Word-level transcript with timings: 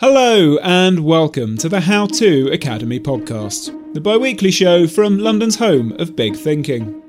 Hello, 0.00 0.56
and 0.62 1.04
welcome 1.04 1.58
to 1.58 1.68
the 1.68 1.82
How 1.82 2.06
To 2.06 2.50
Academy 2.52 2.98
podcast, 2.98 3.92
the 3.92 4.00
bi 4.00 4.16
weekly 4.16 4.50
show 4.50 4.86
from 4.86 5.18
London's 5.18 5.56
home 5.56 5.92
of 5.98 6.16
big 6.16 6.36
thinking. 6.36 7.02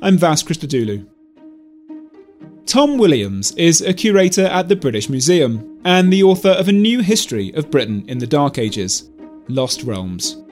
I'm 0.00 0.16
Vas 0.16 0.42
Christodoulou. 0.42 1.06
Tom 2.64 2.96
Williams 2.96 3.52
is 3.56 3.82
a 3.82 3.92
curator 3.92 4.46
at 4.46 4.70
the 4.70 4.76
British 4.76 5.10
Museum 5.10 5.78
and 5.84 6.10
the 6.10 6.22
author 6.22 6.48
of 6.48 6.68
a 6.68 6.72
new 6.72 7.00
history 7.02 7.52
of 7.52 7.70
Britain 7.70 8.02
in 8.08 8.16
the 8.16 8.26
Dark 8.26 8.56
Ages 8.56 9.10
Lost 9.48 9.82
Realms. 9.82 10.42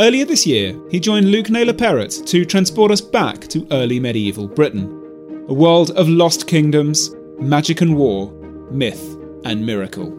Earlier 0.00 0.24
this 0.24 0.46
year, 0.46 0.80
he 0.90 0.98
joined 0.98 1.30
Luke 1.30 1.50
Naylor 1.50 1.74
Perrott 1.74 2.26
to 2.26 2.46
transport 2.46 2.90
us 2.90 3.02
back 3.02 3.42
to 3.48 3.68
early 3.70 4.00
medieval 4.00 4.48
Britain, 4.48 5.44
a 5.46 5.52
world 5.52 5.90
of 5.90 6.08
lost 6.08 6.46
kingdoms, 6.46 7.14
magic 7.38 7.82
and 7.82 7.98
war, 7.98 8.32
myth 8.70 9.18
and 9.44 9.66
miracle. 9.66 10.17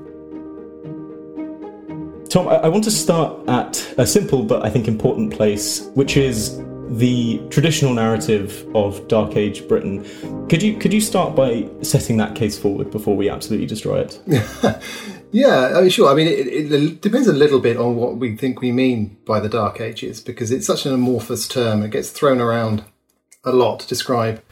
Tom, 2.29 2.47
I, 2.47 2.67
want 2.67 2.83
to 2.83 2.91
start 2.91 3.49
at 3.49 3.95
a 3.97 4.05
simple 4.05 4.43
but 4.43 4.63
I 4.63 4.69
think 4.69 4.87
important 4.87 5.33
place, 5.33 5.87
which 5.95 6.15
is 6.15 6.61
the 6.89 7.41
traditional 7.49 7.91
narrative 7.91 8.67
of 8.75 9.07
Dark 9.07 9.35
Age 9.35 9.67
Britain. 9.67 10.05
Could 10.47 10.61
you 10.61 10.77
could 10.77 10.93
you 10.93 11.01
start 11.01 11.35
by 11.35 11.67
setting 11.81 12.17
that 12.17 12.35
case 12.35 12.55
forward 12.57 12.91
before 12.91 13.17
we 13.17 13.29
absolutely 13.29 13.65
destroy 13.65 14.01
it? 14.01 14.21
yeah, 15.31 15.73
I 15.75 15.81
mean, 15.81 15.89
sure. 15.89 16.11
I 16.11 16.13
mean, 16.13 16.27
it, 16.27 16.71
it, 16.71 17.01
depends 17.01 17.27
a 17.27 17.33
little 17.33 17.59
bit 17.59 17.77
on 17.77 17.95
what 17.95 18.17
we 18.17 18.35
think 18.35 18.61
we 18.61 18.71
mean 18.71 19.17
by 19.25 19.39
the 19.39 19.49
Dark 19.49 19.81
Ages 19.81 20.21
because 20.21 20.51
it's 20.51 20.67
such 20.67 20.85
an 20.85 20.93
amorphous 20.93 21.47
term. 21.47 21.81
It 21.81 21.89
gets 21.89 22.11
thrown 22.11 22.39
around 22.39 22.83
a 23.43 23.51
lot 23.51 23.79
to 23.79 23.87
describe 23.87 24.43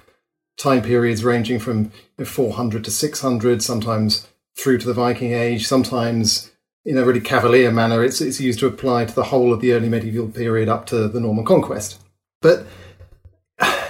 time 0.58 0.82
periods 0.82 1.24
ranging 1.24 1.60
from 1.60 1.92
400 2.24 2.84
to 2.86 2.90
600, 2.90 3.62
sometimes 3.62 4.28
through 4.58 4.80
to 4.80 4.88
the 4.88 4.94
Viking 4.96 5.34
Age, 5.34 5.68
sometimes 5.68 6.52
in 6.88 6.98
a 6.98 7.04
really 7.04 7.20
cavalier 7.20 7.70
manner, 7.70 8.02
it's, 8.02 8.22
it's 8.22 8.40
used 8.40 8.60
to 8.60 8.66
apply 8.66 9.04
to 9.04 9.14
the 9.14 9.26
whole 9.26 9.52
of 9.52 9.60
the 9.60 9.74
early 9.74 9.90
medieval 9.90 10.30
period 10.30 10.70
up 10.70 10.86
to 10.86 11.10
the 11.10 11.20
Norman 11.20 11.44
conquest. 11.44 12.02
But 12.42 12.66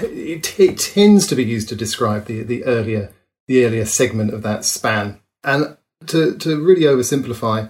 it, 0.02 0.59
it 0.59 0.80
tends 0.80 1.28
to 1.28 1.36
be 1.36 1.45
used 1.45 1.70
to 1.70 1.76
describe 1.76 2.26
the, 2.26 2.42
the 2.42 2.66
earlier 2.66 3.14
the 3.48 3.66
earlier 3.66 3.86
segment 3.86 4.34
of 4.34 4.42
that 4.42 4.66
span. 4.66 5.22
And 5.44 5.78
to, 6.08 6.36
to 6.39 6.62
really 6.62 6.81
oversimplify, 6.81 7.70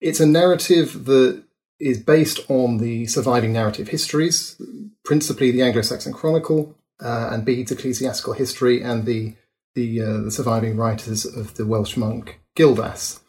it's 0.00 0.20
a 0.20 0.26
narrative 0.26 1.06
that 1.06 1.42
is 1.80 2.02
based 2.02 2.40
on 2.50 2.78
the 2.78 3.06
surviving 3.06 3.52
narrative 3.52 3.88
histories, 3.88 4.60
principally 5.04 5.52
the 5.52 5.62
Anglo-Saxon 5.62 6.12
Chronicle 6.12 6.74
uh, 7.00 7.30
and 7.32 7.46
Bede's 7.46 7.70
Ecclesiastical 7.70 8.34
History, 8.34 8.82
and 8.82 9.06
the 9.06 9.36
the, 9.74 10.00
uh, 10.00 10.20
the 10.22 10.30
surviving 10.30 10.76
writers 10.76 11.24
of 11.24 11.54
the 11.54 11.66
Welsh 11.66 11.96
monk 11.96 12.40
Gildas. 12.56 13.20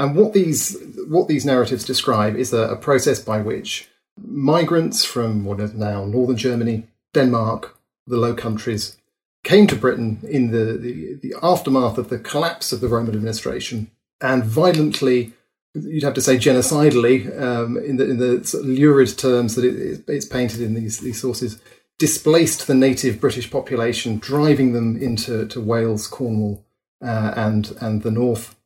And 0.00 0.16
what 0.16 0.32
these 0.32 0.78
what 1.08 1.28
these 1.28 1.44
narratives 1.44 1.84
describe 1.84 2.34
is 2.34 2.54
a, 2.54 2.70
a 2.70 2.76
process 2.76 3.20
by 3.20 3.42
which 3.42 3.86
migrants 4.16 5.04
from 5.04 5.44
what 5.44 5.60
is 5.60 5.74
now 5.74 6.06
northern 6.06 6.38
Germany, 6.38 6.86
Denmark, 7.12 7.76
the 8.06 8.16
Low 8.16 8.32
Countries, 8.32 8.96
came 9.44 9.66
to 9.66 9.76
Britain 9.76 10.20
in 10.22 10.52
the, 10.52 10.78
the, 10.78 11.18
the 11.22 11.34
aftermath 11.42 11.98
of 11.98 12.08
the 12.08 12.18
collapse 12.18 12.72
of 12.72 12.80
the 12.80 12.88
Roman 12.88 13.14
administration 13.14 13.90
and 14.22 14.42
violently, 14.42 15.34
you'd 15.74 16.02
have 16.02 16.14
to 16.14 16.22
say 16.22 16.36
genocidally, 16.36 17.38
um, 17.38 17.76
in 17.76 17.98
the 17.98 18.10
in 18.10 18.16
the 18.16 18.42
sort 18.42 18.64
of 18.64 18.70
lurid 18.70 19.18
terms 19.18 19.54
that 19.54 19.66
it, 19.66 20.02
it's 20.08 20.24
painted 20.26 20.62
in 20.62 20.72
these 20.72 21.00
these 21.00 21.20
sources, 21.20 21.60
displaced 21.98 22.66
the 22.66 22.74
native 22.74 23.20
British 23.20 23.50
population, 23.50 24.18
driving 24.18 24.72
them 24.72 24.96
into 24.96 25.46
to 25.48 25.60
Wales, 25.60 26.06
Cornwall, 26.06 26.64
uh, 27.04 27.34
and 27.36 27.76
and 27.82 28.02
the 28.02 28.10
north 28.10 28.56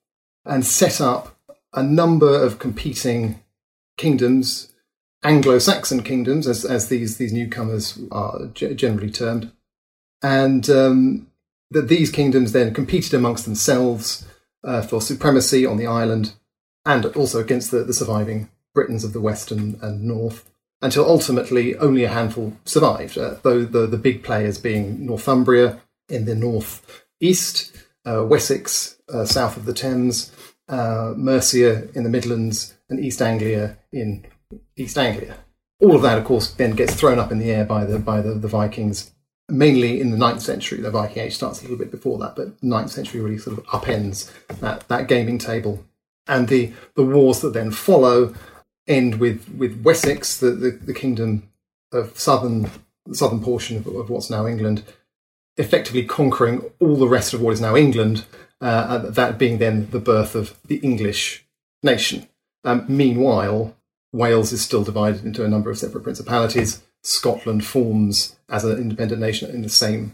and 0.45 0.65
set 0.65 1.01
up 1.01 1.37
a 1.73 1.83
number 1.83 2.43
of 2.43 2.59
competing 2.59 3.41
kingdoms, 3.97 4.73
Anglo-Saxon 5.23 6.03
kingdoms, 6.03 6.47
as, 6.47 6.65
as 6.65 6.89
these, 6.89 7.17
these 7.17 7.33
newcomers 7.33 7.99
are 8.11 8.47
generally 8.55 9.11
termed. 9.11 9.51
And 10.23 10.69
um, 10.71 11.27
that 11.71 11.89
these 11.89 12.11
kingdoms 12.11 12.53
then 12.53 12.75
competed 12.75 13.15
amongst 13.15 13.45
themselves 13.45 14.27
uh, 14.63 14.83
for 14.83 15.01
supremacy 15.01 15.67
on 15.67 15.77
the 15.77 15.87
island 15.87 16.35
and 16.87 17.07
also 17.07 17.41
against 17.41 17.71
the, 17.71 17.85
the 17.85 17.95
surviving 17.95 18.49
Britons 18.75 19.05
of 19.05 19.13
the 19.13 19.21
west 19.21 19.51
and, 19.51 19.81
and 19.83 20.03
north, 20.03 20.51
until 20.83 21.09
ultimately 21.09 21.77
only 21.77 22.05
a 22.05 22.09
handful 22.09 22.55
survived, 22.65 23.17
uh, 23.17 23.37
though 23.43 23.65
the, 23.65 23.87
the 23.87 23.97
big 23.97 24.23
players 24.23 24.59
being 24.59 25.07
Northumbria 25.07 25.81
in 26.09 26.25
the 26.25 26.35
north 26.35 27.07
east, 27.21 27.73
uh, 28.05 28.25
Wessex 28.25 28.94
uh, 29.13 29.25
south 29.25 29.57
of 29.57 29.65
the 29.65 29.75
Thames, 29.75 30.33
uh, 30.69 31.15
Mercia 31.17 31.89
in 31.95 32.05
the 32.05 32.11
Midlands, 32.11 32.75
and 32.89 33.01
East 33.01 33.21
Anglia 33.23 33.77
in 33.93 34.27
East 34.77 34.99
Anglia. 34.99 35.37
All 35.81 35.97
of 35.97 36.03
that, 36.03 36.19
of 36.19 36.25
course, 36.25 36.51
then 36.53 36.73
gets 36.73 36.95
thrown 36.95 37.19
up 37.19 37.33
in 37.33 37.39
the 37.39 37.51
air 37.51 37.65
by 37.65 37.85
the 37.85 37.99
by 37.99 38.21
the, 38.21 38.35
the 38.35 38.49
Vikings, 38.49 39.13
mainly 39.49 40.01
in 40.01 40.11
the 40.11 40.17
9th 40.17 40.41
century. 40.41 40.81
The 40.81 40.91
Viking 40.91 41.23
Age 41.23 41.35
starts 41.35 41.61
a 41.61 41.63
little 41.63 41.79
bit 41.79 41.91
before 41.91 42.19
that, 42.19 42.37
but 42.37 42.61
9th 42.61 42.91
century 42.91 43.21
really 43.21 43.39
sort 43.39 43.59
of 43.59 43.65
upends 43.67 44.31
that, 44.61 44.89
that 44.89 45.09
gaming 45.09 45.39
table. 45.39 45.85
And 46.27 46.49
the, 46.49 46.73
the 46.95 47.05
wars 47.05 47.41
that 47.41 47.53
then 47.53 47.71
follow 47.71 48.35
end 48.87 49.17
with, 49.17 49.49
with 49.51 49.83
Wessex, 49.83 50.39
the, 50.39 50.51
the, 50.51 50.71
the 50.71 50.95
kingdom 50.95 51.51
of 51.93 52.19
southern 52.19 52.71
the 53.07 53.15
southern 53.15 53.41
portion 53.41 53.77
of, 53.77 53.87
of 53.87 54.11
what's 54.11 54.31
now 54.31 54.47
England, 54.47 54.83
effectively 55.57 56.05
conquering 56.05 56.63
all 56.81 56.97
the 56.97 57.09
rest 57.09 57.35
of 57.35 57.41
what 57.41 57.53
is 57.53 57.61
now 57.61 57.77
England, 57.77 58.25
uh, 58.65 59.11
that 59.11 59.39
being 59.39 59.59
then 59.59 59.91
the 59.91 60.01
birth 60.01 60.35
of 60.35 60.59
the 60.65 60.77
English 60.77 61.45
nation. 61.83 62.27
Um, 62.65 62.87
meanwhile, 62.89 63.77
Wales 64.11 64.53
is 64.53 64.65
still 64.65 64.83
divided 64.83 65.23
into 65.25 65.45
a 65.45 65.49
number 65.49 65.71
of 65.71 65.77
separate 65.77 66.03
principalities. 66.03 66.83
Scotland 67.03 67.67
forms 67.67 68.37
as 68.49 68.65
an 68.65 68.79
independent 68.79 69.21
nation 69.21 69.51
in 69.51 69.61
the 69.61 69.69
same 69.69 70.13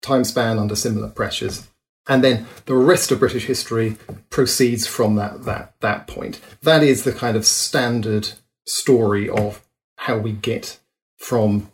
time 0.00 0.24
span 0.24 0.58
under 0.58 0.74
similar 0.74 1.08
pressures. 1.08 1.68
And 2.08 2.24
then 2.24 2.46
the 2.64 2.74
rest 2.74 3.12
of 3.12 3.18
British 3.18 3.44
history 3.44 3.98
proceeds 4.30 4.86
from 4.86 5.16
that, 5.16 5.44
that, 5.44 5.74
that 5.80 6.06
point. 6.06 6.40
That 6.62 6.82
is 6.82 7.04
the 7.04 7.12
kind 7.12 7.36
of 7.36 7.46
standard 7.46 8.30
story 8.66 9.28
of 9.28 9.62
how 9.96 10.16
we 10.16 10.32
get 10.32 10.78
from 11.18 11.70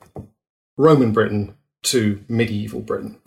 Roman 0.77 1.13
Britain 1.13 1.55
to 1.85 2.25
medieval 2.29 2.81
Britain. 2.81 3.19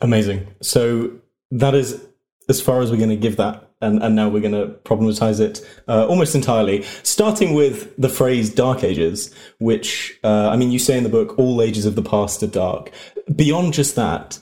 Amazing. 0.00 0.46
So 0.62 1.12
that 1.50 1.74
is 1.74 2.04
as 2.48 2.60
far 2.60 2.80
as 2.80 2.90
we're 2.90 2.98
going 2.98 3.10
to 3.10 3.16
give 3.16 3.36
that, 3.36 3.70
and, 3.80 4.02
and 4.02 4.14
now 4.14 4.28
we're 4.28 4.40
going 4.40 4.52
to 4.52 4.74
problematize 4.84 5.40
it 5.40 5.60
uh, 5.88 6.06
almost 6.06 6.34
entirely. 6.34 6.82
Starting 7.02 7.54
with 7.54 7.94
the 7.96 8.08
phrase 8.08 8.50
"dark 8.50 8.84
ages," 8.84 9.34
which 9.58 10.18
uh, 10.24 10.48
I 10.48 10.56
mean, 10.56 10.70
you 10.70 10.78
say 10.78 10.96
in 10.96 11.04
the 11.04 11.10
book, 11.10 11.38
"All 11.38 11.62
ages 11.62 11.86
of 11.86 11.94
the 11.94 12.02
past 12.02 12.42
are 12.42 12.48
dark." 12.48 12.90
Beyond 13.34 13.74
just 13.74 13.96
that, 13.96 14.38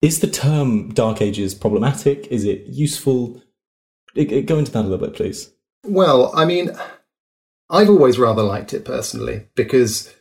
is 0.00 0.20
the 0.20 0.28
term 0.28 0.92
"dark 0.92 1.20
ages" 1.20 1.54
problematic? 1.54 2.26
Is 2.28 2.44
it 2.44 2.64
useful? 2.66 3.42
Go 4.14 4.58
into 4.58 4.72
that 4.72 4.80
a 4.84 4.88
little 4.88 4.98
bit, 4.98 5.16
please. 5.16 5.50
Well, 5.84 6.32
I 6.34 6.44
mean, 6.44 6.70
I've 7.70 7.88
always 7.88 8.18
rather 8.18 8.42
liked 8.42 8.74
it 8.74 8.84
personally 8.84 9.48
because 9.54 10.14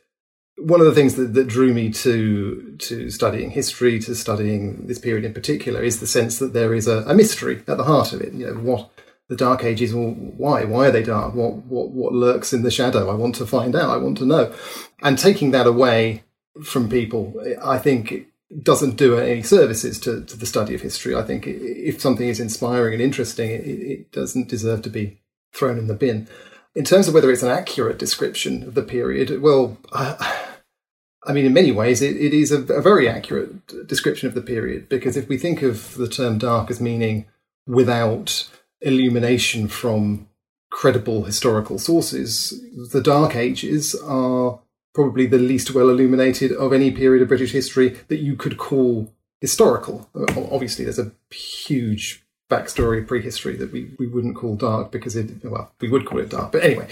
one 0.58 0.80
of 0.80 0.86
the 0.86 0.94
things 0.94 1.16
that, 1.16 1.34
that 1.34 1.48
drew 1.48 1.74
me 1.74 1.90
to 1.92 2.76
to 2.80 3.10
studying 3.10 3.52
history, 3.52 4.00
to 4.00 4.16
studying 4.16 4.88
this 4.88 5.00
period 5.00 5.26
in 5.26 5.34
particular, 5.34 5.82
is 5.82 6.00
the 6.00 6.08
sense 6.08 6.40
that 6.40 6.54
there 6.54 6.74
is 6.74 6.88
a, 6.88 7.04
a 7.08 7.14
mystery 7.14 7.64
at 7.68 7.78
the 7.78 7.84
heart 7.84 8.14
of 8.14 8.22
it. 8.22 8.34
You 8.34 8.48
know, 8.48 8.54
what 8.62 8.90
the 9.28 9.36
Dark 9.36 9.64
Ages, 9.64 9.94
well, 9.94 10.12
why? 10.12 10.66
Why 10.66 10.88
are 10.88 10.92
they 10.92 11.04
dark? 11.04 11.34
What 11.34 11.54
what 11.66 11.92
what 11.92 12.14
lurks 12.14 12.54
in 12.54 12.64
the 12.64 12.72
shadow? 12.72 13.10
I 13.10 13.16
want 13.16 13.36
to 13.36 13.46
find 13.46 13.76
out. 13.76 13.90
I 13.90 13.98
want 13.98 14.18
to 14.20 14.26
know. 14.26 14.54
And 15.02 15.18
taking 15.18 15.52
that 15.52 15.68
away 15.68 16.24
from 16.64 16.90
people, 16.90 17.34
I 17.64 17.78
think 17.78 18.28
doesn't 18.62 18.98
do 18.98 19.18
any 19.18 19.42
services 19.44 20.00
to, 20.02 20.26
to 20.26 20.36
the 20.36 20.46
study 20.46 20.76
of 20.76 20.82
history. 20.82 21.16
I 21.16 21.22
think 21.22 21.46
if 21.48 22.02
something 22.02 22.28
is 22.28 22.42
inspiring 22.42 22.94
and 22.94 23.02
interesting, 23.02 23.50
it, 23.50 23.66
it 23.66 24.12
doesn't 24.12 24.50
deserve 24.50 24.82
to 24.82 24.90
be 24.90 25.22
thrown 25.54 25.78
in 25.78 25.88
the 25.88 25.94
bin. 25.94 26.28
In 26.76 26.86
terms 26.86 27.08
of 27.08 27.14
whether 27.14 27.32
it's 27.32 27.44
an 27.44 27.50
accurate 27.50 28.00
description 28.00 28.64
of 28.64 28.76
the 28.76 28.82
period, 28.82 29.42
well, 29.42 29.78
uh, 29.92 30.16
I 31.24 31.34
mean, 31.34 31.46
in 31.46 31.54
many 31.54 31.72
ways, 31.72 32.02
it, 32.02 32.16
it 32.16 32.34
is 32.34 32.52
a, 32.52 32.62
a, 32.74 32.82
very 32.82 33.08
accurate 33.08 33.88
description 33.88 34.28
of 34.28 34.34
the 34.34 34.42
period 34.42 34.90
because 34.90 35.18
if 35.18 35.28
we 35.28 35.38
think 35.38 35.62
of 35.62 35.96
the 35.96 36.08
term 36.08 36.38
dark 36.38 36.72
as 36.72 36.80
meaning 36.80 37.26
without 37.68 38.50
illumination 38.82 39.68
from 39.68 40.28
credible 40.72 41.26
historical 41.26 41.78
sources, 41.78 42.60
the 42.92 43.02
Dark 43.02 43.36
Ages 43.36 43.94
are 43.96 44.60
probably 44.94 45.28
the 45.28 45.38
least 45.38 45.74
well 45.76 45.90
illuminated 45.90 46.52
of 46.52 46.74
any 46.74 46.92
period 46.92 47.22
of 47.22 47.28
British 47.28 47.52
history 47.52 47.90
that 48.08 48.20
you 48.20 48.36
could 48.36 48.58
call 48.58 49.14
historical. 49.40 50.10
Obviously, 50.16 50.86
there's 50.86 51.00
a 51.00 51.12
huge 51.30 52.24
backstory 52.52 53.08
prehistory 53.08 53.56
that 53.56 53.72
we, 53.72 53.90
we 53.98 54.08
wouldn't 54.08 54.36
call 54.36 54.56
dark 54.56 54.92
because 54.92 55.16
it, 55.16 55.44
well, 55.44 55.72
we 55.80 55.90
would 55.90 56.06
call 56.06 56.20
it 56.20 56.30
dark. 56.30 56.52
But 56.52 56.64
anyway, 56.64 56.88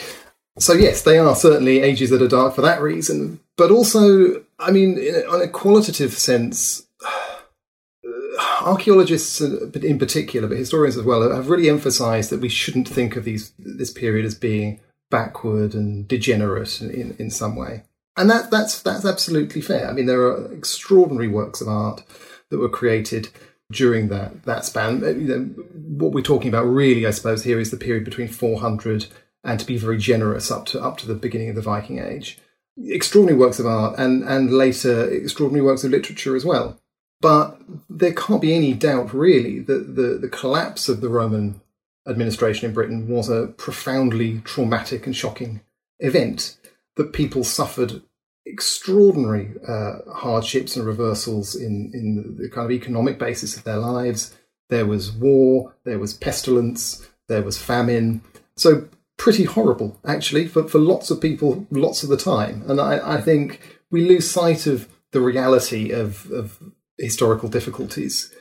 so 0.57 0.73
yes, 0.73 1.03
they 1.03 1.19
are 1.19 1.35
certainly 1.35 1.81
ages 1.81 2.09
that 2.09 2.21
are 2.21 2.27
dark 2.27 2.55
for 2.55 2.61
that 2.61 2.81
reason. 2.81 3.41
But 3.57 3.69
also, 3.69 4.43
I 4.57 4.71
mean, 4.71 4.97
in 4.97 5.23
a, 5.29 5.47
qualitative 5.49 6.13
sense, 6.13 6.87
archaeologists 8.61 9.41
uh, 9.41 9.69
in 9.83 9.99
particular, 9.99 10.47
but 10.47 10.57
historians 10.57 10.97
as 10.97 11.03
well, 11.03 11.29
have 11.29 11.49
really 11.49 11.69
emphasised 11.69 12.29
that 12.29 12.41
we 12.41 12.49
shouldn't 12.49 12.87
think 12.87 13.17
of 13.17 13.25
these 13.25 13.51
this 13.59 13.91
period 13.91 14.25
as 14.25 14.35
being 14.35 14.79
backward 15.11 15.73
and 15.73 16.07
degenerate 16.07 16.81
in, 16.81 17.15
in 17.19 17.29
some 17.29 17.55
way. 17.55 17.83
And 18.15 18.29
that, 18.29 18.51
that's, 18.51 18.81
that's 18.81 19.05
absolutely 19.05 19.61
fair. 19.61 19.89
I 19.89 19.93
mean, 19.93 20.05
there 20.05 20.21
are 20.21 20.51
extraordinary 20.53 21.29
works 21.29 21.61
of 21.61 21.67
art 21.67 22.03
that 22.49 22.59
were 22.59 22.69
created 22.69 23.29
during 23.71 24.07
that, 24.09 24.43
that 24.43 24.65
span. 24.65 25.03
Uh, 25.03 25.09
you 25.09 25.27
know, 25.27 25.43
what 25.73 26.11
we're 26.11 26.21
talking 26.21 26.49
about 26.49 26.63
really, 26.63 27.05
I 27.05 27.11
suppose, 27.11 27.43
here 27.43 27.59
is 27.59 27.71
the 27.71 27.77
period 27.77 28.03
between 28.03 28.27
400 28.27 29.07
and 29.43 29.59
to 29.59 29.65
be 29.65 29.77
very 29.77 29.97
generous 29.97 30.51
up 30.51 30.65
to, 30.67 30.81
up 30.81 30.97
to 30.97 31.07
the 31.07 31.15
beginning 31.15 31.49
of 31.49 31.55
the 31.55 31.61
Viking 31.61 31.99
Age. 31.99 32.39
Extraordinary 32.77 33.37
works 33.37 33.59
of 33.59 33.65
art 33.65 33.97
and, 33.99 34.23
and 34.23 34.51
later 34.51 35.09
extraordinary 35.09 35.65
works 35.65 35.83
of 35.83 35.91
literature 35.91 36.35
as 36.35 36.45
well. 36.45 36.79
But 37.21 37.59
there 37.89 38.13
can't 38.13 38.41
be 38.41 38.53
any 38.53 38.73
doubt, 38.73 39.13
really, 39.13 39.59
that 39.59 39.95
the, 39.95 40.17
the 40.19 40.29
collapse 40.29 40.87
of 40.87 41.01
the 41.01 41.09
Roman 41.09 41.61
administration 42.07 42.67
in 42.67 42.73
Britain 42.73 43.09
was 43.09 43.29
a 43.29 43.47
profoundly 43.47 44.39
traumatic 44.45 45.05
and 45.05 45.15
shocking 45.15 45.61
event 45.99 46.57
that 46.95 47.13
people 47.13 47.43
suffered 47.43 48.01
extraordinary 48.49 49.51
uh, 49.67 49.99
hardships 50.13 50.75
and 50.75 50.85
reversals 50.85 51.55
in, 51.55 51.91
in 51.93 52.37
the 52.37 52.49
kind 52.49 52.65
of 52.65 52.71
economic 52.71 53.19
basis 53.19 53.55
of 53.55 53.63
their 53.63 53.77
lives. 53.77 54.35
There 54.69 54.85
was 54.85 55.11
war, 55.11 55.75
there 55.83 55.99
was 55.99 56.13
pestilence, 56.13 57.07
there 57.27 57.43
was 57.43 57.57
famine. 57.57 58.21
So, 58.55 58.87
pretty 59.17 59.43
horrible, 59.43 59.99
actually, 60.05 60.47
for, 60.47 60.67
for 60.67 60.79
lots 60.79 61.11
of 61.11 61.21
people, 61.21 61.67
lots 61.71 62.03
of 62.03 62.09
the 62.09 62.17
time. 62.17 62.63
And 62.67 62.79
I, 62.79 63.15
I 63.17 63.21
think 63.21 63.79
we 63.91 64.07
lose 64.07 64.29
sight 64.29 64.65
of 64.67 64.87
the 65.11 65.21
reality 65.21 65.91
of, 65.91 66.29
of 66.31 66.59
historical 66.97 67.49
difficulties, 67.49 68.31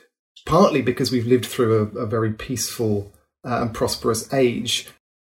partly 0.45 0.81
because 0.81 1.11
we've 1.11 1.25
lived 1.25 1.45
through 1.45 1.91
a, 1.95 1.99
a 1.99 2.05
very 2.05 2.31
peaceful 2.31 3.11
uh, 3.43 3.61
and 3.61 3.73
prosperous 3.73 4.31
age 4.33 4.87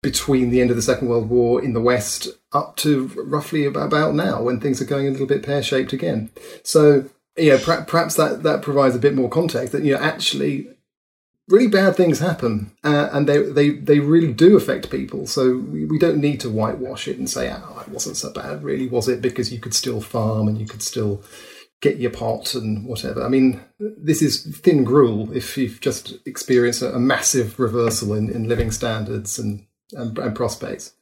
between 0.06 0.50
the 0.50 0.60
end 0.60 0.70
of 0.70 0.76
the 0.76 0.82
Second 0.82 1.08
World 1.08 1.28
War 1.28 1.60
in 1.60 1.72
the 1.72 1.80
West 1.80 2.28
up 2.52 2.76
to 2.76 3.08
roughly 3.16 3.64
about 3.64 4.14
now, 4.14 4.40
when 4.40 4.60
things 4.60 4.80
are 4.80 4.84
going 4.84 5.08
a 5.08 5.10
little 5.10 5.26
bit 5.26 5.42
pear 5.42 5.64
shaped 5.64 5.92
again. 5.92 6.30
So, 6.62 7.10
yeah, 7.36 7.58
perhaps 7.60 8.14
that, 8.14 8.44
that 8.44 8.62
provides 8.62 8.94
a 8.94 9.00
bit 9.00 9.16
more 9.16 9.28
context 9.28 9.72
that, 9.72 9.82
you 9.82 9.92
know, 9.92 10.00
actually 10.00 10.68
really 11.48 11.66
bad 11.66 11.96
things 11.96 12.20
happen 12.20 12.70
uh, 12.84 13.08
and 13.12 13.28
they, 13.28 13.42
they, 13.42 13.70
they 13.70 13.98
really 13.98 14.32
do 14.32 14.56
affect 14.56 14.92
people. 14.92 15.26
So 15.26 15.56
we, 15.56 15.84
we 15.84 15.98
don't 15.98 16.20
need 16.20 16.38
to 16.42 16.50
whitewash 16.50 17.08
it 17.08 17.18
and 17.18 17.28
say, 17.28 17.52
oh, 17.52 17.82
it 17.84 17.88
wasn't 17.88 18.16
so 18.16 18.32
bad, 18.32 18.62
really, 18.62 18.86
was 18.86 19.08
it? 19.08 19.20
Because 19.20 19.52
you 19.52 19.58
could 19.58 19.74
still 19.74 20.00
farm 20.00 20.46
and 20.46 20.56
you 20.56 20.68
could 20.68 20.84
still 20.84 21.24
get 21.82 21.96
your 21.96 22.12
pot 22.12 22.54
and 22.54 22.86
whatever. 22.86 23.24
I 23.24 23.28
mean, 23.28 23.60
this 23.80 24.22
is 24.22 24.56
thin 24.58 24.84
gruel 24.84 25.32
if 25.32 25.58
you've 25.58 25.80
just 25.80 26.14
experienced 26.24 26.82
a, 26.82 26.94
a 26.94 27.00
massive 27.00 27.58
reversal 27.58 28.14
in, 28.14 28.30
in 28.30 28.46
living 28.46 28.70
standards 28.70 29.36
and, 29.36 29.66
and, 29.92 30.16
and, 30.18 30.34
prospects. 30.34 30.94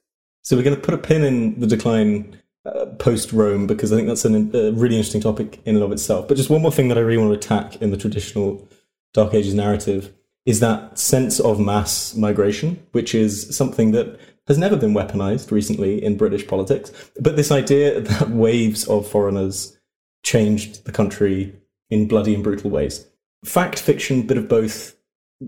So 0.42 0.56
we're 0.56 0.62
going 0.62 0.76
to 0.76 0.82
put 0.82 0.94
a 0.94 0.98
pin 0.98 1.24
in 1.24 1.58
the 1.60 1.66
decline 1.66 2.40
uh, 2.66 2.86
post 2.98 3.32
Rome 3.32 3.66
because 3.66 3.92
I 3.92 3.96
think 3.96 4.08
that's 4.08 4.24
an, 4.24 4.50
a 4.54 4.72
really 4.72 4.96
interesting 4.96 5.20
topic 5.20 5.60
in 5.64 5.76
and 5.76 5.84
of 5.84 5.92
itself. 5.92 6.28
But 6.28 6.36
just 6.36 6.50
one 6.50 6.62
more 6.62 6.72
thing 6.72 6.88
that 6.88 6.98
I 6.98 7.02
really 7.02 7.22
want 7.22 7.32
to 7.32 7.46
attack 7.46 7.80
in 7.80 7.90
the 7.90 7.96
traditional 7.96 8.68
Dark 9.12 9.34
Ages 9.34 9.54
narrative 9.54 10.12
is 10.46 10.60
that 10.60 10.98
sense 10.98 11.40
of 11.40 11.58
mass 11.58 12.14
migration, 12.14 12.84
which 12.92 13.14
is 13.14 13.56
something 13.56 13.92
that 13.92 14.18
has 14.46 14.58
never 14.58 14.76
been 14.76 14.92
weaponized 14.92 15.50
recently 15.50 16.02
in 16.02 16.18
British 16.18 16.46
politics. 16.46 16.92
But 17.18 17.36
this 17.36 17.50
idea 17.50 18.00
that 18.00 18.30
waves 18.30 18.86
of 18.86 19.08
foreigners 19.08 19.78
changed 20.22 20.84
the 20.84 20.92
country 20.92 21.54
in 21.90 22.08
bloody 22.08 22.34
and 22.34 22.42
brutal 22.42 22.70
ways. 22.70 23.06
Fact, 23.44 23.78
fiction, 23.78 24.26
bit 24.26 24.38
of 24.38 24.48
both. 24.48 24.96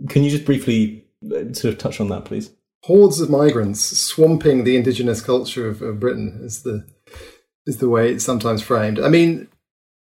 Can 0.09 0.23
you 0.23 0.31
just 0.31 0.45
briefly 0.45 1.05
uh, 1.27 1.53
sort 1.53 1.65
of 1.65 1.79
touch 1.79 2.01
on 2.01 2.09
that, 2.09 2.25
please? 2.25 2.51
Hordes 2.87 3.21
of 3.21 3.29
migrants 3.29 3.81
swamping 3.81 4.63
the 4.63 4.77
indigenous 4.77 5.21
culture 5.21 5.69
of, 5.69 5.83
of 5.83 5.99
Britain 5.99 6.39
is 6.45 6.63
the 6.63 6.87
is 7.67 7.79
the 7.79 7.89
way 7.89 8.13
it's 8.13 8.25
sometimes 8.25 8.63
framed. 8.63 9.01
I 9.01 9.09
mean, 9.09 9.49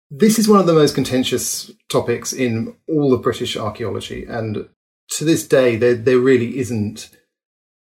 this 0.09 0.39
is 0.39 0.49
one 0.49 0.61
of 0.61 0.67
the 0.67 0.73
most 0.73 0.95
contentious 0.95 1.73
topics 1.89 2.33
in 2.33 2.77
all 2.89 3.13
of 3.13 3.23
British 3.23 3.57
archaeology, 3.57 4.25
and 4.25 4.69
to 5.17 5.25
this 5.25 5.49
day, 5.49 5.75
there 5.75 5.95
there 5.95 6.21
really 6.21 6.59
isn't 6.59 7.11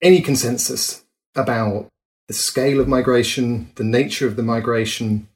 any 0.01 0.21
consensus 0.21 1.03
about 1.35 1.89
the 2.29 2.33
scale 2.33 2.79
of 2.79 2.87
migration, 2.87 3.73
the 3.75 3.83
nature 3.83 4.25
of 4.25 4.37
the 4.37 4.43
migration, 4.43 5.27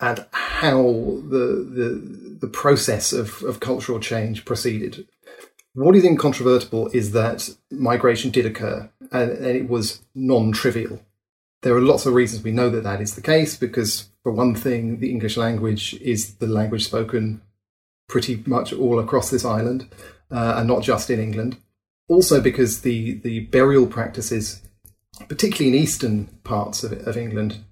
and 0.00 0.26
how 0.32 0.82
the 0.82 1.64
the, 1.76 2.38
the 2.40 2.48
process 2.48 3.12
of, 3.12 3.44
of 3.44 3.60
cultural 3.60 4.00
change 4.00 4.44
proceeded. 4.44 5.06
What 5.74 5.96
is 5.96 6.04
incontrovertible 6.04 6.88
is 6.88 7.12
that 7.12 7.50
migration 7.70 8.30
did 8.30 8.46
occur, 8.46 8.90
and, 9.12 9.30
and 9.30 9.56
it 9.56 9.68
was 9.68 10.02
non-trivial. 10.14 11.00
There 11.62 11.74
are 11.74 11.80
lots 11.80 12.06
of 12.06 12.14
reasons 12.14 12.42
we 12.42 12.52
know 12.52 12.70
that 12.70 12.82
that 12.82 13.00
is 13.00 13.14
the 13.14 13.22
case, 13.22 13.56
because 13.56 14.10
for 14.22 14.32
one 14.32 14.54
thing, 14.54 15.00
the 15.00 15.10
English 15.10 15.36
language 15.36 15.94
is 15.94 16.34
the 16.34 16.46
language 16.46 16.84
spoken 16.84 17.40
pretty 18.08 18.42
much 18.46 18.72
all 18.72 18.98
across 18.98 19.30
this 19.30 19.44
island, 19.44 19.88
uh, 20.30 20.54
and 20.56 20.68
not 20.68 20.82
just 20.82 21.08
in 21.10 21.20
England. 21.20 21.56
Also, 22.08 22.40
because 22.40 22.82
the 22.82 23.14
the 23.20 23.40
burial 23.46 23.86
practices, 23.86 24.60
particularly 25.28 25.76
in 25.76 25.82
eastern 25.82 26.26
parts 26.44 26.84
of, 26.84 26.92
of 27.06 27.16
England, 27.16 27.64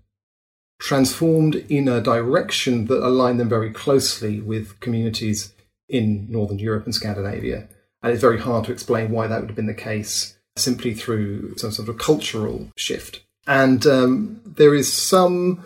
transformed 0.80 1.56
in 1.68 1.86
a 1.86 2.00
direction 2.00 2.86
that 2.86 3.06
aligned 3.06 3.38
them 3.38 3.48
very 3.48 3.70
closely 3.70 4.40
with 4.40 4.80
communities 4.80 5.52
in 5.88 6.26
Northern 6.30 6.58
Europe 6.58 6.86
and 6.86 6.94
Scandinavia. 6.94 7.68
And 8.02 8.12
it's 8.12 8.22
very 8.22 8.40
hard 8.40 8.64
to 8.64 8.72
explain 8.72 9.10
why 9.10 9.26
that 9.26 9.40
would 9.40 9.50
have 9.50 9.56
been 9.56 9.66
the 9.66 9.74
case 9.74 10.38
simply 10.56 10.94
through 10.94 11.56
some 11.56 11.72
sort 11.72 11.88
of 11.88 11.98
cultural 11.98 12.68
shift. 12.76 13.20
And 13.46 13.86
um, 13.86 14.40
there 14.44 14.74
is 14.74 14.92
some 14.92 15.64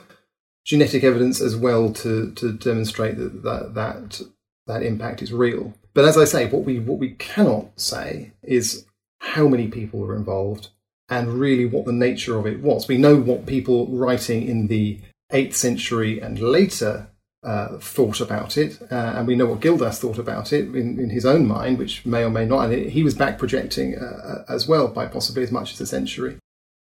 genetic 0.64 1.04
evidence 1.04 1.40
as 1.40 1.56
well 1.56 1.92
to, 1.92 2.32
to 2.32 2.52
demonstrate 2.52 3.16
that, 3.18 3.42
that 3.42 3.74
that 3.74 4.22
that 4.66 4.82
impact 4.82 5.22
is 5.22 5.32
real. 5.32 5.74
But 5.94 6.04
as 6.04 6.18
I 6.18 6.24
say, 6.24 6.46
what 6.46 6.64
we 6.64 6.78
what 6.78 6.98
we 6.98 7.10
cannot 7.10 7.78
say 7.80 8.32
is 8.42 8.84
how 9.20 9.48
many 9.48 9.68
people 9.68 10.00
were 10.00 10.16
involved, 10.16 10.68
and 11.08 11.40
really 11.40 11.66
what 11.66 11.84
the 11.84 11.92
nature 11.92 12.38
of 12.38 12.46
it 12.46 12.60
was. 12.60 12.88
We 12.88 12.98
know 12.98 13.16
what 13.16 13.46
people 13.46 13.86
writing 13.86 14.46
in 14.46 14.66
the 14.66 15.00
8th 15.32 15.54
century 15.54 16.20
and 16.20 16.38
later 16.38 17.08
uh, 17.46 17.78
thought 17.78 18.20
about 18.20 18.56
it, 18.56 18.82
uh, 18.90 19.14
and 19.16 19.26
we 19.26 19.36
know 19.36 19.46
what 19.46 19.60
Gildas 19.60 20.00
thought 20.00 20.18
about 20.18 20.52
it 20.52 20.64
in, 20.74 20.98
in, 20.98 21.10
his 21.10 21.24
own 21.24 21.46
mind, 21.46 21.78
which 21.78 22.04
may 22.04 22.24
or 22.24 22.30
may 22.30 22.44
not, 22.44 22.68
and 22.68 22.90
he 22.90 23.04
was 23.04 23.14
back 23.14 23.38
projecting 23.38 23.94
uh, 23.96 24.44
uh, 24.48 24.52
as 24.52 24.66
well 24.66 24.88
by 24.88 25.06
possibly 25.06 25.44
as 25.44 25.52
much 25.52 25.72
as 25.72 25.80
a 25.80 25.86
century. 25.86 26.38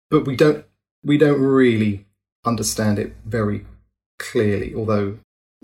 But 0.10 0.25
we 0.25 0.38
don't 0.38 0.63
we 1.04 1.18
don't 1.18 1.42
really 1.42 2.06
understand 2.46 2.98
it 2.98 3.13
very 3.25 3.66
clearly, 4.20 4.74
although 4.74 5.20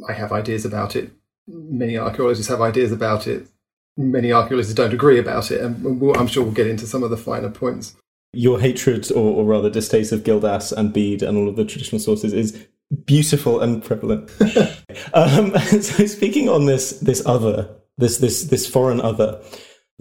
I 0.07 0.13
have 0.13 0.33
ideas 0.33 0.65
about 0.65 0.97
it. 0.97 1.11
Many 1.47 1.97
archaeologists 1.97 2.49
have 2.49 2.59
ideas 2.59 2.91
about 2.91 3.25
it. 3.25 3.47
Many 3.95 4.33
archaeologists 4.33 4.75
don't 4.75 4.93
agree 4.93 5.17
about 5.17 5.49
it, 5.49 5.61
and 5.61 6.01
we'll, 6.01 6.19
I'm 6.19 6.27
sure 6.27 6.43
we'll 6.43 6.51
get 6.51 6.67
into 6.67 6.87
some 6.87 7.03
of 7.03 7.09
the 7.09 7.17
finer 7.17 7.49
points 7.49 7.95
your 8.33 8.59
hatred 8.59 9.11
or, 9.11 9.35
or, 9.35 9.45
rather 9.45 9.69
distaste 9.69 10.11
of 10.11 10.23
Gildas 10.23 10.71
and 10.71 10.91
Bede 10.91 11.21
and 11.21 11.37
all 11.37 11.47
of 11.47 11.55
the 11.55 11.63
traditional 11.63 11.99
sources 11.99 12.33
is 12.33 12.67
beautiful 13.05 13.61
and 13.61 13.83
prevalent. 13.83 14.29
um, 15.13 15.57
so 15.81 16.05
speaking 16.05 16.49
on 16.49 16.65
this 16.65 16.99
this 16.99 17.25
other 17.25 17.69
this 17.97 18.17
this 18.17 18.45
this 18.45 18.67
foreign 18.67 19.01
other. 19.01 19.41